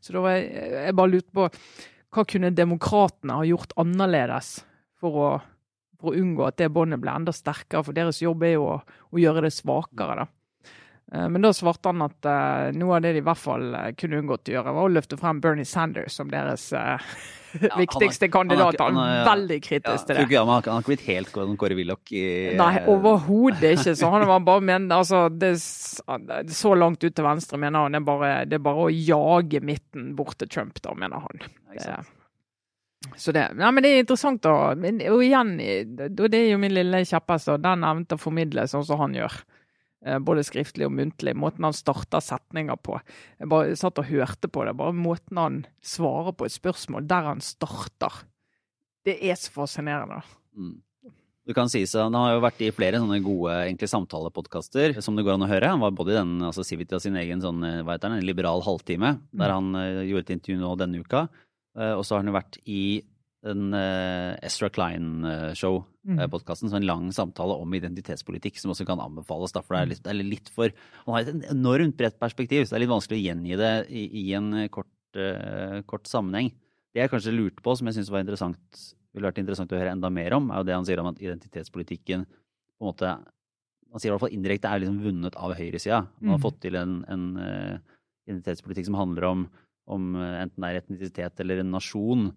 Så 0.05 0.15
da 0.15 0.23
var 0.23 0.37
jeg, 0.37 0.71
jeg 0.87 0.99
bare 1.01 1.13
lurte 1.17 1.35
på 1.35 1.49
hva 2.15 2.23
kunne 2.31 2.55
demokratene 2.55 3.41
ha 3.41 3.49
gjort 3.49 3.75
annerledes 3.83 4.61
for 5.03 5.19
å, 5.19 5.29
for 5.99 6.13
å 6.13 6.23
unngå 6.23 6.47
at 6.47 6.61
det 6.61 6.71
båndet 6.71 7.03
ble 7.03 7.11
enda 7.11 7.35
sterkere? 7.35 7.83
For 7.83 7.97
deres 7.97 8.23
jobb 8.23 8.47
er 8.47 8.55
jo 8.55 8.69
å, 8.77 8.79
å 9.11 9.19
gjøre 9.19 9.49
det 9.49 9.57
svakere, 9.57 10.23
da. 10.23 10.29
Eh, 11.15 11.29
Men 11.29 11.43
da 11.43 11.53
svarte 11.55 11.89
han 11.93 12.03
at 12.05 12.27
eh, 12.29 12.73
noe 12.79 12.97
av 12.99 13.05
det 13.05 13.15
de 13.17 13.23
i 13.23 13.27
hvert 13.29 13.41
fall 13.41 13.71
eh, 13.79 13.91
kunne 13.99 14.21
unngått 14.23 14.51
å 14.51 14.57
gjøre, 14.57 14.75
var 14.77 14.89
å 14.89 14.93
løfte 14.93 15.19
frem 15.21 15.41
Bernie 15.45 15.69
Sanders 15.69 16.17
som 16.19 16.31
deres 16.33 16.67
han 16.75 17.79
viktigste 17.79 18.29
kandidat. 18.35 18.81
Han 18.83 18.99
er 18.99 19.21
veldig 19.29 19.59
Ja, 19.61 19.65
kritisk 19.69 20.09
til 20.09 20.19
det. 20.19 20.39
han, 20.41 20.49
har- 20.51 20.65
ikke 20.81 20.91
blitt 20.91 21.07
helt 21.07 21.31
Kåre 21.61 21.77
Willoch 21.79 22.11
i 22.13 22.25
Nei, 22.59 22.73
overhodet 22.91 23.77
ikke. 23.79 23.95
Så 24.01 24.11
han 24.11 24.27
var 24.31 24.43
bare 24.47 24.65
men, 24.65 24.89
altså, 24.93 25.29
det, 25.31 25.53
er 25.55 26.51
så 26.51 26.75
langt 26.75 27.05
ut 27.05 27.15
til 27.15 27.27
venstre, 27.27 27.61
mener 27.63 27.87
han. 27.87 27.95
Det 27.95 28.03
er 28.03 28.09
bare, 28.11 28.33
det 28.51 28.59
er 28.59 28.67
bare 28.67 28.89
å 28.89 28.91
jage 28.91 29.63
midten 29.63 30.13
bort 30.19 30.39
til 30.43 30.51
Trump, 30.51 30.83
da, 30.83 30.97
mener 30.99 31.23
han. 31.29 31.47
Det? 31.71 31.97
Så 33.21 33.33
det, 33.37 33.51
ja, 33.61 33.71
men 33.71 33.85
det 33.85 33.91
er 33.93 34.03
interessant, 34.03 34.41
da. 34.43 34.73
Men, 34.81 34.99
og 35.13 35.23
igjen, 35.23 35.55
det 35.61 36.39
er 36.41 36.49
jo 36.49 36.59
min 36.59 36.73
lille 36.75 37.05
kjepphest, 37.07 37.53
den 37.63 37.85
evnen 37.87 38.07
til 38.09 38.17
å 38.19 38.23
formidle 38.23 38.65
sånn 38.71 38.87
som 38.89 39.03
han 39.05 39.15
gjør. 39.15 39.37
Eh, 40.05 40.21
Både 40.21 40.45
skriftlig 40.45 40.87
og 40.89 40.95
muntlig. 40.95 41.35
Måten 41.37 41.67
han 41.67 41.77
starta 41.77 42.21
setninger 42.23 42.79
på. 42.85 42.99
Jeg 43.41 43.51
bare 43.53 43.77
satt 43.81 44.01
og 44.03 44.09
hørte 44.11 44.51
på 44.53 44.65
det. 44.69 44.77
Bare 44.79 44.97
måten 44.97 45.41
han 45.41 45.61
svarer 45.85 46.37
på 46.37 46.49
et 46.49 46.57
spørsmål 46.57 47.09
der 47.09 47.31
han 47.33 47.45
starter. 47.45 48.25
Det 49.05 49.19
er 49.21 49.39
så 49.41 49.53
fascinerende. 49.53 50.23
Mm. 50.57 50.81
Du 51.45 51.53
kan 51.53 51.69
si 51.69 51.83
så, 51.85 52.07
Han 52.07 52.17
har 52.17 52.35
jo 52.35 52.45
vært 52.45 52.61
i 52.65 52.73
flere 52.73 53.01
sånne 53.01 53.19
gode 53.25 53.53
egentlig 53.67 53.91
samtalepodkaster 53.93 54.97
som 55.05 55.17
det 55.17 55.27
går 55.27 55.37
an 55.37 55.45
å 55.45 55.51
høre. 55.51 55.73
Han 55.75 55.83
var 55.83 55.97
både 55.97 56.15
i 56.15 56.17
den 56.17 56.39
altså 56.41 56.65
Civita 56.65 57.01
sin 57.01 57.19
egen 57.21 57.43
sånn, 57.45 57.61
eh, 57.69 57.83
hva 57.85 57.99
heter 57.99 58.09
den, 58.09 58.23
en 58.23 58.29
liberal 58.29 58.65
halvtime, 58.65 59.19
der 59.37 59.53
han 59.53 59.75
uh, 59.77 60.05
gjorde 60.09 60.25
et 60.25 60.37
intervju 60.39 60.61
nå 60.63 60.71
denne 60.81 61.03
uka. 61.05 61.27
Uh, 61.77 61.93
og 61.99 62.05
så 62.07 62.17
har 62.17 62.25
han 62.25 62.33
jo 62.33 62.39
vært 62.39 62.61
i 62.65 62.85
en 63.45 63.77
uh, 63.77 64.41
Ezra 64.41 64.71
Klein-show-podkasten, 66.05 66.69
så 66.71 66.77
en 66.77 66.87
lang 66.87 67.07
samtale 67.13 67.57
om 67.57 67.75
identitetspolitikk 67.75 68.59
som 68.61 68.71
også 68.75 68.87
kan 68.87 69.01
anbefales. 69.01 69.53
Da, 69.53 69.63
for 69.65 69.75
det 69.77 69.81
er, 69.83 69.91
litt, 69.95 70.03
det 70.05 70.13
er 70.13 70.21
litt 70.23 70.51
for 70.53 70.73
Han 71.07 71.15
har 71.15 71.23
et 71.23 71.49
enormt 71.51 71.97
bredt 71.97 72.19
perspektiv, 72.21 72.65
så 72.65 72.75
det 72.75 72.79
er 72.79 72.85
litt 72.85 72.93
vanskelig 72.93 73.19
å 73.21 73.25
gjengi 73.25 73.57
det 73.61 73.73
i, 73.89 74.05
i 74.21 74.35
en 74.35 74.51
kort, 74.75 74.91
uh, 75.17 75.81
kort 75.89 76.07
sammenheng. 76.11 76.53
Det 76.95 77.01
jeg 77.03 77.11
kanskje 77.11 77.35
lurte 77.35 77.65
på, 77.65 77.75
som 77.77 77.89
jeg 77.89 77.97
syns 77.97 78.11
ville 78.13 79.27
vært 79.27 79.39
interessant 79.39 79.73
å 79.73 79.79
høre 79.79 79.95
enda 79.95 80.11
mer 80.11 80.35
om, 80.37 80.51
er 80.51 80.61
jo 80.61 80.69
det 80.69 80.75
han 80.77 80.87
sier 80.87 81.01
om 81.01 81.11
at 81.11 81.21
identitetspolitikken 81.23 82.27
på 82.27 82.83
en 82.85 82.91
måte 82.91 83.17
Han 83.95 84.03
sier 84.03 84.11
i 84.11 84.15
hvert 84.17 84.25
fall 84.25 84.33
indirekte 84.35 84.67
er 84.67 84.81
liksom 84.83 85.03
vunnet 85.05 85.37
av 85.39 85.53
høyresida. 85.55 86.01
Man 86.19 86.33
har 86.35 86.39
Mhm. 86.39 86.43
fått 86.43 86.61
til 86.61 86.75
en, 86.75 87.05
en 87.09 87.37
uh, 87.39 87.79
identitetspolitikk 88.27 88.87
som 88.89 88.97
handler 88.99 89.25
om, 89.29 89.45
om 89.87 90.17
eh, 90.17 90.43
enten 90.43 90.65
det 90.65 90.71
er 90.71 90.81
etnisitet 90.81 91.41
eller 91.41 91.61
en 91.61 91.71
nasjon, 91.71 92.33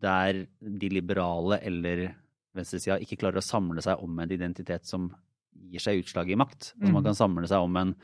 der 0.00 0.46
de 0.60 0.88
liberale 0.88 1.58
eller 1.60 2.14
venstresida 2.56 2.98
ikke 3.02 3.18
klarer 3.20 3.42
å 3.42 3.44
samle 3.44 3.84
seg 3.84 4.02
om 4.04 4.18
en 4.22 4.32
identitet 4.34 4.88
som 4.88 5.08
gir 5.56 5.82
seg 5.82 6.02
utslag 6.02 6.30
i 6.30 6.38
makt. 6.38 6.74
Mm. 6.80 6.92
man 6.94 7.06
kan 7.06 7.16
samle 7.16 7.48
seg 7.50 7.64
om 7.64 7.76
en, 7.80 7.94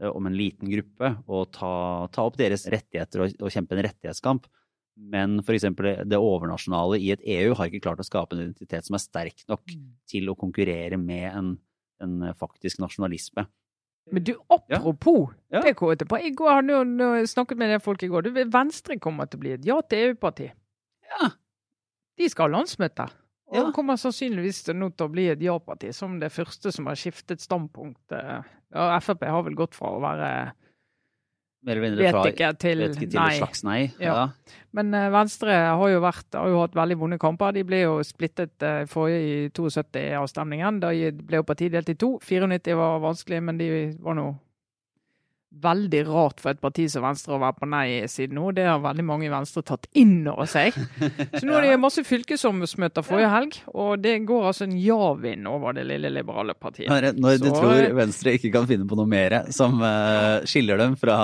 eh, 0.00 0.08
om 0.10 0.28
en 0.28 0.36
liten 0.36 0.70
gruppe 0.70 1.12
og 1.26 1.50
ta, 1.56 1.72
ta 2.12 2.26
opp 2.28 2.38
deres 2.38 2.66
rettigheter 2.72 3.24
og, 3.26 3.36
og 3.40 3.52
kjempe 3.52 3.76
en 3.76 3.84
rettighetskamp. 3.88 4.46
Men 4.96 5.40
f.eks. 5.42 5.66
det 6.08 6.16
overnasjonale 6.16 6.96
i 7.02 7.10
et 7.12 7.24
EU 7.36 7.52
har 7.58 7.68
ikke 7.68 7.82
klart 7.84 8.00
å 8.00 8.06
skape 8.06 8.32
en 8.32 8.46
identitet 8.46 8.86
som 8.86 8.96
er 8.96 9.02
sterk 9.02 9.42
nok 9.50 9.74
til 10.08 10.30
å 10.32 10.36
konkurrere 10.38 10.96
med 10.96 11.26
en, 11.28 11.50
en 12.00 12.30
faktisk 12.38 12.80
nasjonalisme. 12.80 13.44
Men 14.12 14.22
du, 14.24 14.32
apropos 14.48 15.34
Ja. 15.50 15.60
det 15.60 15.74
kom 15.76 15.90
jeg 15.90 15.98
til 15.98 16.08
på. 16.08 16.20
I 16.22 16.30
går 16.30 16.52
hadde 16.62 16.78
jeg 17.18 17.28
snakket 17.28 17.58
med 17.58 17.74
det 17.74 17.82
folk 17.82 18.02
i 18.06 18.08
går. 18.08 18.22
Du, 18.22 18.30
Venstre 18.54 18.96
kommer 19.02 19.26
til 19.28 19.40
å 19.40 19.42
bli 19.42 19.52
et 19.56 19.66
ja 19.66 19.80
til 19.82 20.12
EU-parti. 20.12 20.48
Ja. 21.10 21.30
De 22.16 22.28
skal 22.30 22.48
ha 22.48 22.60
landsmøte. 22.60 23.08
Og 23.48 23.56
Ja. 23.56 23.70
kommer 23.72 23.94
sannsynligvis 23.96 24.64
til 24.66 24.74
nå 24.74 24.88
til 24.96 25.06
å 25.06 25.12
bli 25.12 25.28
et 25.30 25.38
ja-parti, 25.40 25.92
som 25.94 26.18
det 26.18 26.32
første 26.34 26.72
som 26.74 26.86
har 26.86 26.94
skiftet 26.98 27.40
standpunkt. 27.40 28.00
eh, 28.12 28.42
Ja, 28.74 28.98
Frp 28.98 29.22
har 29.24 29.42
vel 29.46 29.54
gått 29.54 29.74
fra 29.74 29.88
å 29.94 30.00
være 30.02 30.52
Mer 31.66 31.72
eller 31.76 31.82
mindre 31.88 32.02
vet 32.04 32.12
fra 32.14 32.22
ikke 32.30 32.58
til 32.58 32.78
vet 32.78 32.96
ikke 32.96 33.10
til 33.10 33.18
nei. 33.20 33.30
et 33.32 33.40
slags 33.42 33.62
nei. 33.64 33.92
Ja. 33.98 34.14
Ja. 34.14 34.28
Men 34.72 34.92
eh, 34.94 35.08
Venstre 35.10 35.50
har 35.74 35.88
jo, 35.90 36.00
vært, 36.00 36.28
har 36.34 36.48
jo 36.48 36.60
hatt 36.60 36.74
veldig 36.74 36.96
vonde 36.98 37.18
kamper. 37.18 37.52
De 37.56 37.62
ble 37.66 37.80
jo 37.82 37.96
splittet 38.06 38.62
eh, 38.62 38.84
forrige 38.86 39.22
i 39.46 39.48
72-avstemningen. 39.50 40.78
Da 40.80 40.90
ble 40.90 41.40
jo 41.40 41.42
partiet 41.42 41.72
delt 41.72 41.88
i 41.90 41.94
to. 41.98 42.18
94 42.22 42.74
var 42.76 43.00
vanskelig, 43.02 43.42
men 43.42 43.58
de 43.58 43.70
var 43.98 44.14
nå 44.14 44.28
veldig 45.62 46.00
rart 46.08 46.40
for 46.42 46.52
et 46.52 46.60
parti 46.60 46.84
som 46.92 47.04
Venstre 47.06 47.34
å 47.36 47.40
være 47.40 47.56
på 47.60 47.66
nei-siden 47.70 48.36
nå. 48.36 48.50
Det 48.56 48.64
har 48.68 48.80
veldig 48.84 49.04
mange 49.08 49.26
i 49.28 49.30
Venstre 49.32 49.62
tatt 49.66 49.86
inn 49.96 50.26
over 50.28 50.48
seg. 50.50 50.74
Så 50.76 51.42
nå 51.48 51.54
er 51.56 51.66
det 51.70 51.78
masse 51.86 52.02
fylkesomsmøter 52.06 53.04
forrige 53.06 53.30
helg, 53.32 53.56
og 53.72 54.02
det 54.04 54.18
går 54.28 54.48
altså 54.50 54.66
en 54.66 54.76
ja-vind 54.80 55.48
over 55.48 55.76
det 55.78 55.86
lille 55.88 56.10
liberale 56.12 56.54
partiet. 56.58 56.90
Når, 56.92 57.08
når 57.20 57.40
du 57.42 57.48
tror 57.54 57.94
Venstre 57.96 58.34
ikke 58.36 58.52
kan 58.54 58.68
finne 58.68 58.86
på 58.90 58.98
noe 59.00 59.08
mer 59.10 59.38
som 59.54 59.78
uh, 59.80 60.44
skiller 60.48 60.80
dem 60.82 60.96
fra, 61.00 61.16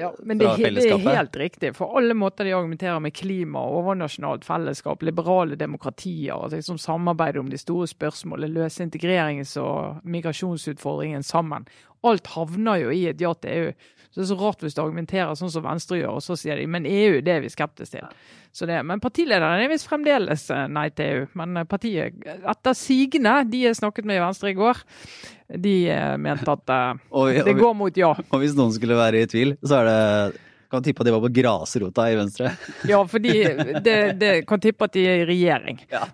Ja, 0.00 0.10
men 0.24 0.42
det, 0.42 0.48
fra 0.50 0.56
he- 0.58 0.74
det 0.74 0.88
er 0.90 1.18
helt 1.20 1.38
riktig. 1.40 1.74
For 1.78 1.94
alle 2.00 2.16
måter 2.18 2.48
de 2.48 2.56
argumenterer 2.56 3.00
med 3.04 3.14
klima, 3.16 3.62
overnasjonalt 3.78 4.44
fellesskap, 4.48 5.02
liberale 5.06 5.56
demokratier, 5.60 6.34
altså 6.36 6.58
liksom 6.60 6.78
samarbeid 6.82 7.38
om 7.40 7.50
de 7.52 7.58
store 7.60 7.88
spørsmålene, 7.90 8.54
løse 8.58 8.82
integrerings- 8.84 9.56
og 9.60 10.00
migrasjonsutfordringen 10.04 11.22
sammen. 11.22 11.66
Alt 12.04 12.30
havner 12.34 12.84
jo 12.84 12.94
i 12.94 13.04
et 13.10 13.20
ja 13.20 13.34
til 13.38 13.58
EU. 13.58 13.74
Så 14.14 14.20
det 14.20 14.28
er 14.28 14.30
så 14.30 14.36
rart 14.38 14.60
hvis 14.62 14.76
du 14.76 14.80
argumenterer 14.84 15.34
sånn 15.34 15.50
som 15.50 15.64
Venstre 15.64 15.96
gjør, 15.98 16.20
og 16.20 16.22
så 16.22 16.36
sier 16.38 16.60
de 16.60 16.68
men 16.70 16.84
EU, 16.86 17.18
det 17.24 17.32
er 17.34 17.40
vi 17.42 17.48
skeptiske 17.50 17.98
til. 17.98 18.06
Så 18.54 18.68
det, 18.70 18.76
men 18.86 19.00
partilederen 19.02 19.64
er 19.64 19.72
visst 19.72 19.88
fremdeles 19.90 20.44
eh, 20.54 20.68
nei 20.70 20.84
til 20.94 21.08
EU. 21.08 21.24
Men 21.40 21.58
eh, 21.58 21.66
partiet, 21.66 22.14
etter 22.22 22.76
sigende, 22.78 23.32
de 23.50 23.64
jeg 23.64 23.74
snakket 23.80 24.06
med 24.06 24.20
i 24.20 24.22
Venstre 24.22 24.52
i 24.52 24.54
går, 24.54 24.76
de 25.66 25.74
eh, 25.90 26.14
mente 26.22 26.46
at 26.52 26.74
og, 27.18 27.32
det 27.48 27.56
går 27.58 27.74
mot 27.74 27.98
ja. 27.98 28.12
og 28.14 28.36
hvis 28.38 28.54
noen 28.54 28.70
skulle 28.76 29.00
være 29.00 29.24
i 29.24 29.30
tvil, 29.34 29.56
så 29.66 29.80
er 29.80 29.84
det 29.90 29.98
kan 30.70 30.82
tippe 30.86 31.02
at 31.02 31.06
de 31.06 31.14
var 31.14 31.26
på 31.26 31.34
grasrota 31.34 32.02
i 32.10 32.16
Venstre. 32.18 32.46
Ja, 32.92 32.98
for 33.10 33.18
det, 33.22 33.38
det 34.20 34.32
kan 34.46 34.60
tippe 34.62 34.84
at 34.86 34.94
de 34.94 35.02
er 35.10 35.16
i 35.24 35.26
regjering. 35.32 35.76
Ja. 35.90 36.02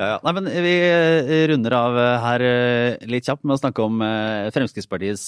ja. 0.00 0.18
Nei, 0.24 0.32
men 0.38 0.48
vi 0.64 0.74
eh, 0.86 1.46
runder 1.50 1.76
av 1.76 1.98
eh, 2.00 2.24
her 2.24 2.44
eh, 2.46 3.08
litt 3.10 3.26
kjapt 3.28 3.44
med 3.44 3.56
å 3.56 3.60
snakke 3.60 3.84
om 3.84 4.00
Fremskrittspartiets 4.54 5.26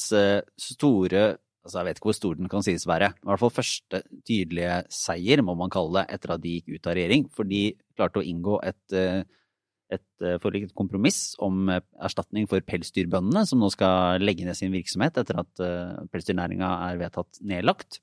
store 0.61 1.25
altså 1.63 1.79
Jeg 1.79 1.87
vet 1.87 1.99
ikke 2.01 2.09
hvor 2.09 2.17
stor 2.17 2.39
den 2.41 2.49
kan 2.51 2.65
sies 2.67 2.89
være. 2.91 3.13
I 3.15 3.29
hvert 3.29 3.39
fall 3.39 3.53
første 3.55 4.01
tydelige 4.27 4.81
seier, 4.91 5.45
må 5.47 5.55
man 5.55 5.71
kalle 5.71 6.01
det, 6.01 6.17
etter 6.17 6.33
at 6.35 6.43
de 6.43 6.57
gikk 6.57 6.73
ut 6.73 6.89
av 6.91 6.97
regjering. 6.99 7.29
For 7.31 7.47
de 7.47 7.61
klarte 7.95 8.19
å 8.19 8.25
inngå 8.27 8.57
et, 8.67 8.97
et 9.95 10.25
forlik, 10.43 10.67
et 10.67 10.75
kompromiss 10.75 11.21
om 11.39 11.71
erstatning 11.71 12.49
for 12.51 12.67
pelsdyrbøndene, 12.67 13.45
som 13.47 13.63
nå 13.63 13.71
skal 13.71 14.19
legge 14.27 14.49
ned 14.49 14.59
sin 14.59 14.75
virksomhet 14.75 15.23
etter 15.23 15.39
at 15.45 15.63
pelsdyrnæringa 16.11 16.73
er 16.89 16.99
vedtatt 17.05 17.39
nedlagt. 17.47 18.01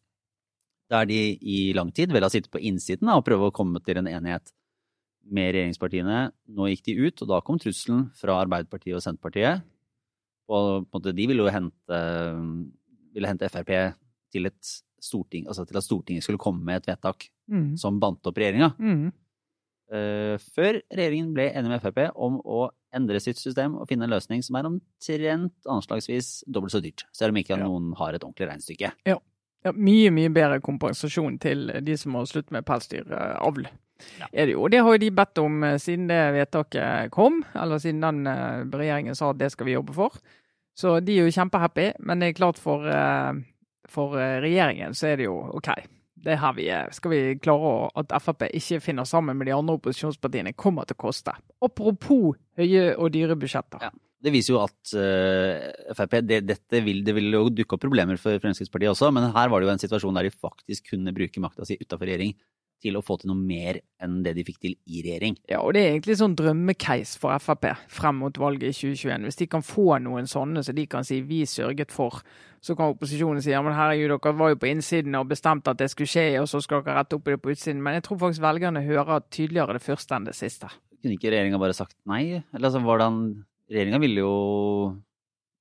Der 0.95 1.11
de 1.11 1.19
i 1.43 1.59
lang 1.75 1.91
tid 1.91 2.15
vel 2.15 2.23
har 2.23 2.31
sittet 2.31 2.55
på 2.55 2.63
innsiden 2.63 3.11
og 3.11 3.27
prøve 3.27 3.51
å 3.51 3.57
komme 3.59 3.83
til 3.83 3.99
en 3.99 4.07
enighet 4.07 4.55
med 5.31 5.53
regjeringspartiene. 5.55 6.31
Nå 6.57 6.67
gikk 6.71 6.83
de 6.89 6.95
ut, 7.07 7.21
og 7.23 7.27
da 7.31 7.39
kom 7.45 7.59
trusselen 7.61 8.07
fra 8.17 8.39
Arbeiderpartiet 8.43 8.95
og 8.97 9.03
Senterpartiet. 9.05 9.63
Og 10.49 10.85
på 10.89 10.97
en 10.97 11.01
måte, 11.01 11.13
de 11.15 11.27
ville 11.29 11.43
jo 11.45 11.51
hente, 11.53 11.99
ville 13.13 13.29
hente 13.29 13.49
Frp 13.53 13.71
til, 14.33 14.45
et 14.49 14.71
storting, 15.01 15.45
altså 15.47 15.65
til 15.69 15.77
at 15.79 15.85
Stortinget 15.85 16.25
skulle 16.25 16.41
komme 16.41 16.63
med 16.65 16.81
et 16.81 16.87
vedtak 16.93 17.29
Mm. 17.49 17.77
som 17.81 17.95
bandt 17.99 18.27
opp 18.29 18.37
regjeringa. 18.37 18.75
Mm. 18.77 19.07
Uh, 19.89 20.35
før 20.53 20.75
regjeringen 20.93 21.31
ble 21.33 21.47
enig 21.49 21.71
med 21.71 21.81
Frp 21.81 22.11
om 22.13 22.35
å 22.45 22.67
endre 22.93 23.17
sitt 23.19 23.39
system 23.41 23.73
og 23.79 23.87
finne 23.89 24.05
en 24.05 24.11
løsning 24.13 24.43
som 24.45 24.55
er 24.59 24.67
omtrent 24.69 25.65
anslagsvis 25.65 26.43
dobbelt 26.45 26.75
så 26.75 26.81
dyrt, 26.83 27.07
selv 27.11 27.33
om 27.33 27.39
ikke 27.41 27.57
Ja. 27.57 27.63
noen 27.65 27.95
har 27.97 28.13
et 28.13 28.21
ordentlig 28.21 28.49
regnestykke. 28.51 28.91
Ja, 29.07 29.17
mye, 29.73 30.11
mye 30.13 30.29
bedre 30.29 30.59
kompensasjon 30.61 31.39
til 31.41 31.71
de 31.81 31.97
som 31.97 32.11
må 32.13 32.21
slutte 32.29 32.51
med 32.51 32.65
pelsdyravl. 32.65 33.65
Ja. 34.19 34.27
Er 34.31 34.49
det 34.49 34.55
jo. 34.55 34.67
Det 34.71 34.81
har 34.85 34.95
jo 34.95 35.01
de 35.01 35.11
bedt 35.15 35.41
om 35.41 35.63
eh, 35.63 35.77
siden 35.81 36.09
det 36.09 36.19
vedtaket 36.35 37.13
kom, 37.15 37.41
eller 37.53 37.81
siden 37.81 38.01
den 38.05 38.27
eh, 38.29 38.65
regjeringen 38.71 39.17
sa 39.17 39.31
at 39.33 39.39
det 39.41 39.51
skal 39.53 39.69
vi 39.69 39.77
jobbe 39.77 39.95
for. 39.95 40.17
Så 40.79 40.99
de 41.03 41.17
er 41.17 41.27
jo 41.27 41.35
kjempehappy, 41.35 41.91
men 42.07 42.21
det 42.21 42.31
er 42.31 42.39
klart 42.39 42.59
for, 42.61 42.85
eh, 42.87 43.39
for 43.89 44.15
regjeringen 44.15 44.95
så 44.95 45.11
er 45.11 45.19
det 45.19 45.29
jo 45.29 45.39
OK. 45.59 45.73
Det 46.19 46.33
er 46.35 46.41
her 46.41 46.55
vi 46.55 46.67
er. 46.75 46.91
Skal 46.95 47.13
vi 47.13 47.21
klare 47.39 47.69
å, 47.69 47.87
at 47.99 48.11
Frp 48.19 48.49
ikke 48.49 48.81
finner 48.83 49.07
sammen 49.07 49.37
med 49.39 49.47
de 49.47 49.55
andre 49.55 49.77
opposisjonspartiene, 49.79 50.55
kommer 50.59 50.87
til 50.87 50.97
å 50.97 51.03
koste. 51.07 51.35
Apropos 51.63 52.35
høye 52.59 52.91
og 52.97 53.13
dyre 53.15 53.39
budsjetter. 53.39 53.87
Ja. 53.87 53.91
Det 54.19 54.33
viser 54.35 54.51
jo 54.51 54.59
at 54.59 54.93
uh, 54.99 55.93
Frp 55.95 56.17
det, 56.27 56.41
dette 56.43 56.81
vil, 56.83 57.05
Det 57.07 57.13
vil 57.15 57.29
jo 57.31 57.45
dukke 57.55 57.77
opp 57.77 57.85
problemer 57.85 58.19
for 58.19 58.35
Fremskrittspartiet 58.43 58.91
også, 58.91 59.13
men 59.15 59.29
her 59.31 59.51
var 59.51 59.61
det 59.61 59.69
jo 59.69 59.71
en 59.71 59.79
situasjon 59.79 60.19
der 60.19 60.27
de 60.27 60.33
faktisk 60.35 60.91
kunne 60.91 61.13
bruke 61.15 61.39
makta 61.39 61.67
si 61.67 61.79
utafor 61.79 62.09
regjering 62.09 62.35
til 62.83 62.97
å 62.97 63.03
få 63.05 63.17
til 63.19 63.31
noe 63.31 63.39
mer 63.39 63.81
enn 64.03 64.19
det 64.23 64.33
de 64.37 64.45
fikk 64.47 64.59
til 64.63 64.75
i 64.87 65.01
regjering. 65.05 65.37
Ja, 65.51 65.61
og 65.61 65.73
det 65.75 65.83
er 65.83 65.93
egentlig 65.93 66.17
sånn 66.19 66.35
drømmecase 66.39 67.19
for 67.19 67.35
Frp 67.43 67.67
frem 67.91 68.21
mot 68.23 68.37
valget 68.39 68.71
i 68.71 68.77
2021. 68.77 69.27
Hvis 69.27 69.39
de 69.41 69.49
kan 69.51 69.65
få 69.65 69.97
noen 70.03 70.29
sånne 70.29 70.63
så 70.65 70.75
de 70.75 70.85
kan 70.87 71.07
si 71.07 71.19
'vi 71.21 71.43
sørget 71.45 71.91
for', 71.91 72.23
så 72.61 72.75
kan 72.75 72.93
opposisjonen 72.93 73.41
si 73.41 73.51
ja, 73.51 73.61
men 73.61 73.73
herregud, 73.73 74.09
dere 74.11 74.37
var 74.37 74.49
jo 74.49 74.55
på 74.55 74.67
innsiden 74.67 75.15
og 75.15 75.29
bestemte 75.29 75.71
at 75.71 75.77
det 75.79 75.89
skulle 75.89 76.07
skje, 76.07 76.41
og 76.41 76.47
så 76.47 76.61
skal 76.61 76.83
dere 76.83 76.99
rette 76.99 77.15
opp 77.15 77.27
i 77.27 77.31
det 77.31 77.41
på 77.41 77.51
utsiden. 77.51 77.81
Men 77.81 77.93
jeg 77.93 78.03
tror 78.03 78.17
faktisk 78.17 78.41
velgerne 78.41 78.83
hører 78.83 79.23
tydeligere 79.31 79.73
det 79.73 79.81
første 79.81 80.15
enn 80.15 80.25
det 80.25 80.35
siste. 80.35 80.67
Kunne 80.99 81.15
ikke 81.15 81.31
regjeringa 81.31 81.59
bare 81.59 81.73
sagt 81.73 81.95
nei? 82.05 82.43
Eller 82.53 82.67
altså, 82.67 82.83
hvordan 82.83 83.45
regjeringa 83.69 83.99
ville 83.99 84.19
jo 84.25 84.33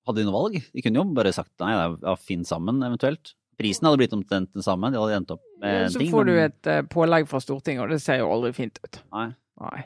Hadde 0.09 0.23
de 0.23 0.25
noe 0.25 0.41
valg? 0.41 0.55
De 0.73 0.81
kunne 0.81 0.97
jo 0.97 1.05
bare 1.13 1.35
sagt 1.37 1.53
nei, 1.61 1.75
ja, 1.77 2.15
finn 2.17 2.41
sammen, 2.49 2.81
eventuelt. 2.81 3.35
Prisen 3.59 3.89
hadde 3.89 3.99
blitt 3.99 4.15
omtrent 4.15 4.53
den 4.55 4.63
samme. 4.63 4.93
De 4.95 5.01
hadde 5.01 5.17
endt 5.19 5.33
opp 5.35 5.43
med 5.59 5.81
en 5.85 5.95
ting. 5.95 6.07
Så 6.11 6.15
får 6.15 6.29
du 6.29 6.35
et 6.39 6.71
eh, 6.71 6.85
pålegg 6.87 7.27
fra 7.31 7.41
Stortinget, 7.43 7.83
og 7.85 7.95
det 7.95 7.99
ser 8.05 8.21
jo 8.23 8.31
aldri 8.31 8.53
fint 8.57 8.79
ut. 8.85 9.01
Nei. 9.17 9.29
Nei. 9.65 9.81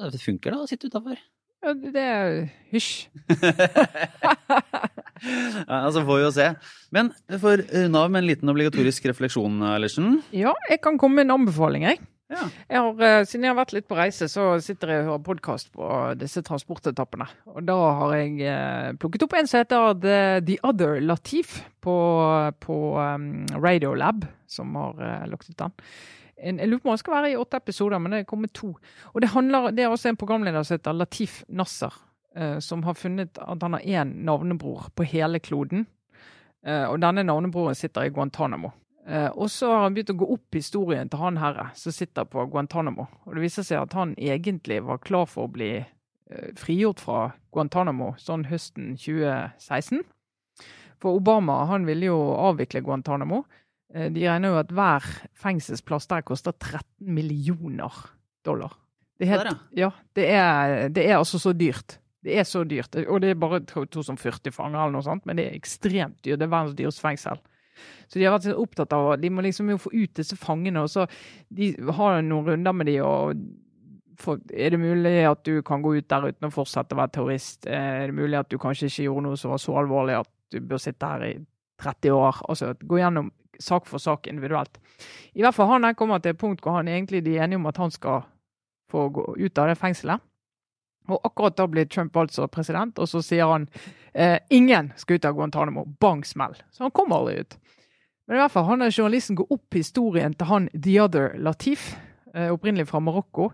Det 0.00 0.22
funker 0.22 0.56
da, 0.56 0.62
å 0.64 0.70
sitte 0.70 0.88
utafor. 0.88 1.20
Ja, 1.60 1.74
det 1.76 2.00
er 2.00 2.38
hysj. 2.72 3.10
ja, 5.68 5.76
altså 5.76 6.04
får 6.06 6.14
vi 6.14 6.22
jo 6.22 6.30
se. 6.32 6.46
Men 6.94 7.12
for 7.42 7.60
å 7.60 8.04
med 8.08 8.22
en 8.22 8.28
liten 8.28 8.52
obligatorisk 8.52 9.10
refleksjon, 9.10 9.60
Ellersen. 9.74 10.20
Ja, 10.32 10.54
jeg 10.70 10.80
kan 10.84 10.98
komme 11.00 11.20
med 11.20 11.28
en 11.28 11.40
anbefaling, 11.40 11.84
jeg. 11.90 12.00
Ja. 12.30 12.44
Jeg 12.70 12.78
har, 12.78 13.00
eh, 13.02 13.24
siden 13.26 13.44
jeg 13.44 13.50
har 13.50 13.58
vært 13.58 13.72
litt 13.74 13.88
på 13.90 13.96
reise, 13.98 14.28
så 14.30 14.44
sitter 14.62 14.92
jeg 14.92 15.02
og 15.02 15.08
hører 15.08 15.24
podkast 15.26 15.72
på 15.74 15.86
disse 16.20 16.42
transportetappene. 16.46 17.26
Og 17.50 17.64
da 17.66 17.74
har 17.98 18.14
jeg 18.14 18.36
eh, 18.46 18.92
plukket 19.02 19.24
opp 19.26 19.34
en 19.34 19.50
som 19.50 19.64
heter 19.64 19.98
The, 19.98 20.18
The 20.46 20.58
Other 20.62 21.00
Latif 21.02 21.58
på, 21.82 21.96
på 22.62 22.78
um, 22.94 23.46
Radiolab, 23.58 24.28
som 24.46 24.78
har 24.78 25.02
uh, 25.02 25.26
lagt 25.32 25.50
ut 25.50 25.58
den. 25.58 25.74
En, 26.40 26.60
jeg 26.62 26.70
lurer 26.70 26.82
på 26.84 26.90
om 26.92 26.94
det 26.94 27.02
skal 27.02 27.16
være 27.16 27.32
i 27.32 27.38
åtte 27.40 27.58
episoder, 27.58 27.98
men 27.98 28.14
det 28.14 28.26
kommer 28.30 28.52
to. 28.54 28.74
Og 29.12 29.20
det, 29.22 29.32
handler, 29.34 29.72
det 29.74 29.84
er 29.84 29.92
også 29.92 30.12
en 30.12 30.20
programleder 30.20 30.62
som 30.64 30.78
heter 30.78 30.96
Latif 30.96 31.40
Nasser, 31.48 31.96
eh, 32.36 32.58
som 32.64 32.84
har 32.86 32.94
funnet 32.96 33.40
at 33.42 33.66
han 33.66 33.76
har 33.76 33.82
én 33.84 34.14
navnebror 34.24 34.88
på 34.94 35.08
hele 35.08 35.42
kloden. 35.42 35.88
Eh, 36.66 36.86
og 36.86 37.00
denne 37.02 37.26
navnebroren 37.26 37.76
sitter 37.76 38.06
i 38.06 38.14
Guantánamo. 38.14 38.72
Eh, 39.10 39.30
og 39.34 39.50
så 39.50 39.72
har 39.72 39.88
han 39.88 39.94
begynt 39.96 40.12
å 40.12 40.20
gå 40.20 40.26
opp 40.36 40.54
historien 40.54 41.08
til 41.10 41.18
han 41.18 41.40
herre 41.40 41.70
som 41.78 41.94
sitter 41.94 42.28
på 42.30 42.44
Guantánamo. 42.52 43.08
Og 43.26 43.34
det 43.34 43.42
viser 43.42 43.66
seg 43.66 43.82
at 43.82 43.96
han 43.98 44.12
egentlig 44.14 44.78
var 44.86 45.02
klar 45.02 45.26
for 45.30 45.48
å 45.48 45.54
bli 45.54 45.72
eh, 45.80 46.50
frigjort 46.58 47.02
fra 47.02 47.24
Guantánamo 47.50 48.12
sånn 48.22 48.46
høsten 48.50 48.92
2016. 49.00 50.04
For 51.02 51.18
Obama 51.18 51.64
han 51.72 51.88
ville 51.88 52.12
jo 52.12 52.20
avvikle 52.36 52.84
Guantánamo. 52.86 53.42
Eh, 53.94 54.12
de 54.14 54.28
regner 54.28 54.54
jo 54.54 54.60
at 54.62 54.70
hver 54.78 55.10
fengselsplass 55.42 56.06
der 56.12 56.22
koster 56.28 56.54
13 56.54 57.10
millioner 57.10 58.04
dollar. 58.46 58.78
Det 59.18 59.26
er, 59.26 59.34
helt, 59.34 59.64
ja, 59.76 59.90
det 60.16 60.30
er, 60.32 60.76
det 60.88 61.02
er 61.04 61.18
altså 61.18 61.40
så 61.42 61.50
dyrt. 61.52 61.98
Det 62.24 62.38
er 62.38 62.46
så 62.48 62.62
dyrt. 62.68 62.94
Og 63.10 63.18
det 63.20 63.34
er 63.34 63.42
bare 63.42 63.58
2040 63.66 64.54
fanger 64.54 64.78
eller 64.78 64.94
noe 64.94 65.04
sånt, 65.04 65.26
men 65.28 65.36
det 65.36 65.48
er 65.48 65.58
ekstremt 65.58 66.20
dyrt. 66.22 66.38
Det 66.38 66.46
er 66.46 66.52
verdens 66.52 66.78
dyreste 66.78 67.02
fengsel. 67.04 67.42
Så 68.10 68.18
de 68.18 68.26
har 68.26 68.36
vært 68.36 68.58
opptatt 68.58 68.92
av 68.96 69.12
De 69.22 69.30
må 69.30 69.44
liksom 69.44 69.70
jo 69.70 69.78
få 69.80 69.92
ut 69.94 70.14
disse 70.18 70.36
fangene, 70.38 70.82
og 70.82 70.90
så 70.90 71.06
de 71.48 71.72
har 71.98 72.22
noen 72.26 72.52
runder 72.52 72.76
med 72.76 72.90
de, 72.90 72.96
og 73.06 73.34
for, 74.20 74.40
er 74.52 74.74
det 74.74 74.80
mulig 74.80 75.12
at 75.24 75.44
du 75.46 75.62
kan 75.66 75.82
gå 75.82 75.94
ut 75.96 76.08
der 76.10 76.28
uten 76.28 76.48
å 76.48 76.52
fortsette 76.52 76.96
å 76.96 77.00
være 77.00 77.14
terrorist? 77.16 77.66
Er 77.66 78.10
det 78.10 78.16
mulig 78.16 78.38
at 78.38 78.50
du 78.50 78.58
kanskje 78.60 78.90
ikke 78.90 79.06
gjorde 79.06 79.26
noe 79.28 79.40
som 79.40 79.54
var 79.54 79.62
så 79.62 79.76
alvorlig 79.80 80.18
at 80.20 80.30
du 80.52 80.60
bør 80.60 80.82
sitte 80.82 81.08
her 81.08 81.24
i 81.24 81.34
30 81.80 82.16
år? 82.16 82.42
Altså 82.50 82.74
gå 82.80 83.00
gjennom 83.00 83.30
sak 83.60 83.88
for 83.88 84.02
sak 84.02 84.28
individuelt. 84.30 84.80
I 85.36 85.44
hvert 85.44 85.56
fall 85.56 85.70
han 85.74 85.86
her 85.88 85.96
kommer 85.98 86.20
til 86.20 86.34
et 86.34 86.40
punkt 86.40 86.64
hvor 86.64 86.78
han 86.78 86.88
egentlig 86.88 87.22
de 87.24 87.36
er 87.36 87.46
enige 87.46 87.60
om 87.60 87.70
at 87.70 87.80
han 87.80 87.92
skal 87.94 88.26
få 88.90 89.08
gå 89.14 89.26
ut 89.38 89.58
av 89.58 89.70
det 89.70 89.78
fengselet. 89.78 90.26
Og 91.10 91.20
akkurat 91.26 91.56
da 91.58 91.66
blir 91.66 91.88
Trump 91.90 92.16
altså 92.16 92.46
president, 92.46 92.98
og 92.98 93.08
så 93.08 93.22
sier 93.24 93.48
han 93.50 93.66
eh, 94.14 94.38
ingen 94.50 94.92
skal 94.96 95.18
ut 95.18 95.24
av 95.24 95.34
Guantánamo. 95.34 95.84
Bang 96.00 96.24
smell. 96.26 96.56
Så 96.70 96.84
han 96.84 96.90
kommer 96.90 97.16
aldri 97.16 97.40
ut. 97.40 97.58
Men 98.26 98.36
i 98.38 98.40
hvert 98.44 98.52
fall, 98.54 98.68
han 98.68 98.82
er 98.82 98.94
journalisten 98.94 99.38
går 99.40 99.50
opp 99.50 99.74
historien 99.74 100.34
til 100.38 100.46
han 100.46 100.70
The 100.70 101.00
Other 101.02 101.32
Latif, 101.42 101.96
eh, 102.34 102.52
opprinnelig 102.52 102.86
fra 102.88 103.00
Marokko. 103.02 103.50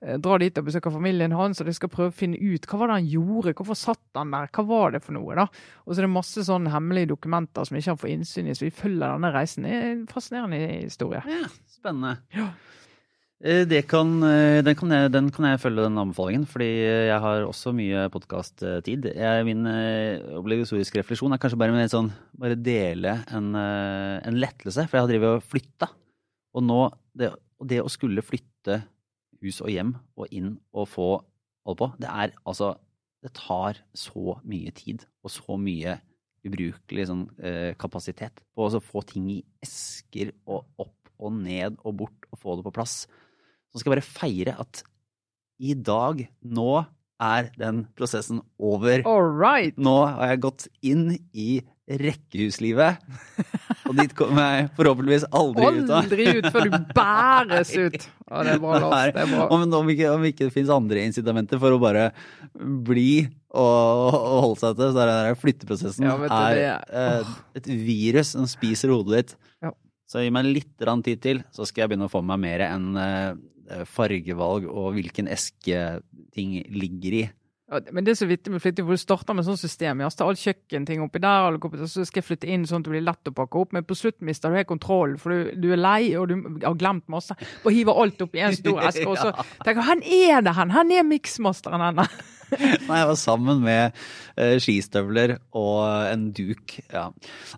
Eh, 0.00 0.18
drar 0.22 0.38
dit 0.38 0.58
og 0.60 0.66
besøker 0.68 0.92
familien 0.94 1.32
hans, 1.34 1.58
og 1.60 1.66
de 1.66 1.72
skal 1.74 1.90
prøve 1.90 2.12
å 2.12 2.14
finne 2.14 2.38
ut 2.38 2.66
hva 2.68 2.78
var 2.78 2.90
det 2.90 2.98
han 3.00 3.08
gjorde. 3.10 3.54
Hvorfor 3.58 3.78
satt 3.78 4.18
han 4.20 4.34
der? 4.34 4.50
Hva 4.54 4.64
var 4.68 4.92
det 4.94 5.02
for 5.02 5.16
noe? 5.16 5.34
da? 5.34 5.48
Og 5.86 5.94
så 5.94 6.02
er 6.02 6.06
det 6.06 6.12
masse 6.12 6.44
sånne 6.46 6.70
hemmelige 6.70 7.10
dokumenter 7.14 7.66
som 7.66 7.78
ikke 7.80 7.94
han 7.94 8.02
får 8.02 8.12
innsyn 8.12 8.50
i, 8.50 8.54
så 8.54 8.68
vi 8.68 8.74
følger 8.78 9.06
denne 9.06 9.32
reisen. 9.34 9.66
Det 9.66 9.74
er 9.74 9.88
en 9.90 10.04
fascinerende 10.10 10.60
historie. 10.84 11.22
Ja, 11.26 11.48
spennende. 11.72 12.18
Ja. 12.36 12.50
Eh, 13.38 13.70
kan, 13.86 14.16
eh, 14.26 14.64
den, 14.66 14.74
kan 14.74 14.90
jeg, 14.90 15.12
den 15.14 15.28
kan 15.30 15.44
jeg 15.46 15.60
følge, 15.62 15.84
den 15.86 15.98
anbefalingen, 15.98 16.44
fordi 16.50 16.66
jeg 17.06 17.20
har 17.22 17.44
også 17.46 17.70
mye 17.70 18.08
podkast-tid. 18.10 19.04
Min 19.46 19.62
eh, 19.70 20.18
obligatoriske 20.34 20.98
refleksjon 20.98 21.32
er 21.32 21.38
kanskje 21.38 21.58
bare 21.60 21.84
sånn 21.86 22.10
Bare 22.34 22.56
dele 22.58 23.12
en, 23.30 23.54
eh, 23.54 24.18
en 24.26 24.40
lettelse, 24.42 24.88
for 24.88 24.98
jeg 24.98 25.04
har 25.04 25.12
drevet 25.12 25.36
og 25.38 25.46
flytta. 25.46 25.86
Og 26.58 26.64
nå 26.66 26.80
det, 27.14 27.30
det 27.62 27.78
å 27.78 27.92
skulle 27.92 28.26
flytte 28.26 28.80
hus 29.38 29.60
og 29.62 29.70
hjem 29.70 29.94
og 30.18 30.34
inn 30.34 30.56
og 30.74 30.90
få 30.90 31.08
holde 31.62 31.78
på, 31.78 31.90
det 32.02 32.10
er 32.10 32.34
altså 32.44 32.74
Det 33.22 33.32
tar 33.34 33.78
så 33.98 34.36
mye 34.46 34.70
tid 34.70 35.02
og 35.26 35.30
så 35.34 35.56
mye 35.58 35.96
ubrukelig 36.46 37.08
sånn, 37.08 37.24
eh, 37.42 37.74
kapasitet 37.78 38.42
på 38.54 38.66
å 38.66 38.82
få 38.82 39.02
ting 39.06 39.30
i 39.30 39.40
esker 39.62 40.30
og 40.46 40.66
opp 40.78 41.10
og 41.18 41.34
ned 41.34 41.78
og 41.82 41.96
bort 41.98 42.28
og 42.30 42.38
få 42.38 42.54
det 42.58 42.66
på 42.66 42.74
plass. 42.74 43.00
Så 43.72 43.80
skal 43.82 43.92
jeg 43.92 43.98
bare 43.98 44.10
feire 44.20 44.54
at 44.62 44.82
i 45.58 45.74
dag, 45.74 46.22
nå 46.46 46.70
er 47.18 47.48
den 47.58 47.82
prosessen 47.98 48.40
over. 48.62 49.02
All 49.08 49.26
right! 49.26 49.74
Nå 49.78 49.96
har 50.06 50.34
jeg 50.34 50.44
gått 50.44 50.68
inn 50.86 51.10
i 51.34 51.58
rekkehuslivet, 51.88 53.00
og 53.88 53.94
dit 53.96 54.12
kommer 54.16 54.44
jeg 54.58 54.68
forhåpentligvis 54.76 55.24
aldri 55.34 55.70
ut 55.80 55.88
av. 55.88 56.02
Aldri 56.02 56.26
ut 56.36 56.48
før 56.52 56.68
du 56.68 56.76
bæres 56.94 57.72
ut. 57.74 57.96
Ja, 58.28 58.42
det 58.44 58.54
er 58.54 58.62
bra, 58.62 58.78
Lars. 58.84 59.14
Det 59.16 59.22
er 59.24 59.32
bra. 59.32 59.46
Om, 59.56 59.64
om, 59.80 59.90
ikke, 59.94 60.10
om 60.12 60.26
ikke 60.28 60.46
det 60.46 60.54
finnes 60.54 60.72
andre 60.74 61.06
incitamenter 61.08 61.60
for 61.62 61.74
å 61.74 61.80
bare 61.82 62.10
bli 62.84 63.24
og, 63.48 63.64
og 63.64 64.40
holde 64.44 64.60
seg 64.60 64.76
til, 64.78 64.92
så 64.92 65.02
er 65.02 65.10
det 65.10 65.18
der 65.24 65.40
flytteprosessen 65.42 66.06
Ja, 66.10 66.16
du, 66.20 66.26
er, 66.28 66.60
det- 66.60 67.12
oh. 67.24 67.36
et 67.58 67.70
virus 67.72 68.34
som 68.36 68.44
spiser 68.50 68.92
hodet 68.92 69.22
ditt. 69.22 69.36
Ja. 69.64 69.72
Så 70.08 70.22
gi 70.22 70.32
meg 70.32 70.52
litt 70.52 70.74
tid 71.08 71.24
til, 71.24 71.42
så 71.56 71.64
skal 71.68 71.86
jeg 71.86 71.94
begynne 71.94 72.08
å 72.08 72.12
få 72.12 72.20
meg 72.24 72.44
mer 72.44 72.68
enn 72.68 72.92
eh, 73.00 73.32
fargevalg 73.88 74.68
og 74.68 74.96
hvilken 74.96 75.28
eske 75.32 76.00
ting 76.34 76.56
ligger 76.72 77.18
i. 77.20 77.24
Men 77.68 78.04
det 78.04 78.14
er 78.14 78.16
så 78.22 78.28
vittig 78.28 78.52
med 78.54 78.62
flytting, 78.64 78.86
for 78.88 78.96
du 78.96 79.02
starter 79.02 79.36
med 79.36 79.44
sånn 79.44 79.58
system. 79.60 80.00
Jeg 80.00 80.24
alt 80.24 80.40
kjøkkenting 80.40 81.02
oppi 81.04 81.20
der, 81.20 81.52
og 81.52 81.74
så 81.84 82.06
skal 82.08 82.22
jeg 82.22 82.28
flytte 82.30 82.48
inn 82.48 82.64
sånn 82.68 82.80
at 82.80 82.88
det 82.88 82.94
blir 82.94 83.04
lett 83.04 83.28
å 83.28 83.34
pakke 83.36 83.60
opp. 83.60 83.74
Men 83.76 83.84
på 83.84 83.96
slutt 83.98 84.16
mister 84.24 84.48
du 84.48 84.56
helt 84.56 84.70
kontroll, 84.70 85.18
for 85.20 85.34
du, 85.34 85.52
du 85.60 85.68
er 85.76 85.82
lei 85.82 86.00
og 86.16 86.30
du 86.30 86.38
har 86.64 86.78
glemt 86.80 87.04
masse. 87.12 87.36
Og 87.66 87.70
hiver 87.76 88.00
alt 88.00 88.24
opp 88.24 88.40
i 88.40 88.46
en 88.46 88.56
stor 88.56 88.80
eske, 88.88 89.04
og 89.04 89.20
så 89.20 89.34
tenker 89.60 89.82
jeg, 89.82 89.88
'han 89.90 90.02
er 90.02 90.48
det 90.48 90.56
han! 90.56 90.74
Han 90.78 90.96
er 90.96 91.06
miksmasteren 91.12 91.84
henne? 91.90 92.08
Nei, 92.88 92.96
jeg 93.02 93.08
var 93.10 93.16
sammen 93.20 93.60
med 93.60 93.92
uh, 94.40 94.56
skistøvler 94.56 95.34
og 95.52 95.82
en 96.08 96.28
duk. 96.32 96.78
Ja. 96.88 97.10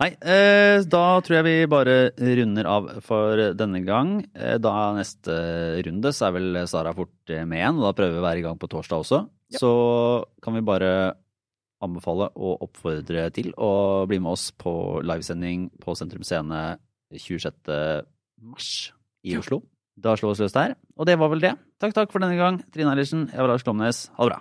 Nei, 0.02 0.10
uh, 0.18 0.82
da 0.90 1.04
tror 1.22 1.38
jeg 1.38 1.46
vi 1.46 1.70
bare 1.70 1.98
runder 2.18 2.66
av 2.66 2.88
for 3.06 3.50
denne 3.54 3.84
gang. 3.86 4.16
Uh, 4.34 4.56
da 4.58 4.90
neste 4.98 5.36
runde 5.86 6.10
så 6.10 6.32
er 6.32 6.40
vel 6.40 6.64
Sara 6.66 6.96
fort 6.98 7.14
med 7.30 7.60
igjen, 7.60 7.78
og 7.78 7.92
da 7.92 7.98
prøver 8.00 8.18
vi 8.18 8.24
å 8.24 8.26
være 8.26 8.42
i 8.42 8.48
gang 8.48 8.58
på 8.58 8.70
torsdag 8.74 9.06
også. 9.06 9.28
Så 9.58 9.72
kan 10.44 10.54
vi 10.54 10.62
bare 10.66 10.92
anbefale 11.80 12.28
og 12.36 12.66
oppfordre 12.66 13.26
til 13.34 13.52
å 13.56 14.04
bli 14.08 14.20
med 14.20 14.34
oss 14.34 14.50
på 14.52 14.72
livesending 15.06 15.70
på 15.80 15.96
Sentrum 15.96 16.24
Scene 16.26 16.76
26. 17.10 17.72
mars 18.44 18.70
i 19.26 19.36
Oslo. 19.40 19.62
Da 20.00 20.14
slår 20.16 20.30
vi 20.30 20.36
oss 20.36 20.44
løs 20.44 20.56
der. 20.56 20.76
Og 20.96 21.08
det 21.08 21.18
var 21.20 21.32
vel 21.32 21.42
det. 21.44 21.54
Takk, 21.80 21.96
takk 21.96 22.12
for 22.12 22.22
denne 22.22 22.38
gang. 22.40 22.60
Trine 22.72 22.92
Eilertsen, 22.94 23.26
jeg 23.32 23.40
var 23.42 23.52
Lars 23.52 23.66
Klomnes. 23.66 24.06
Ha 24.16 24.28
det 24.28 24.34
bra. 24.34 24.40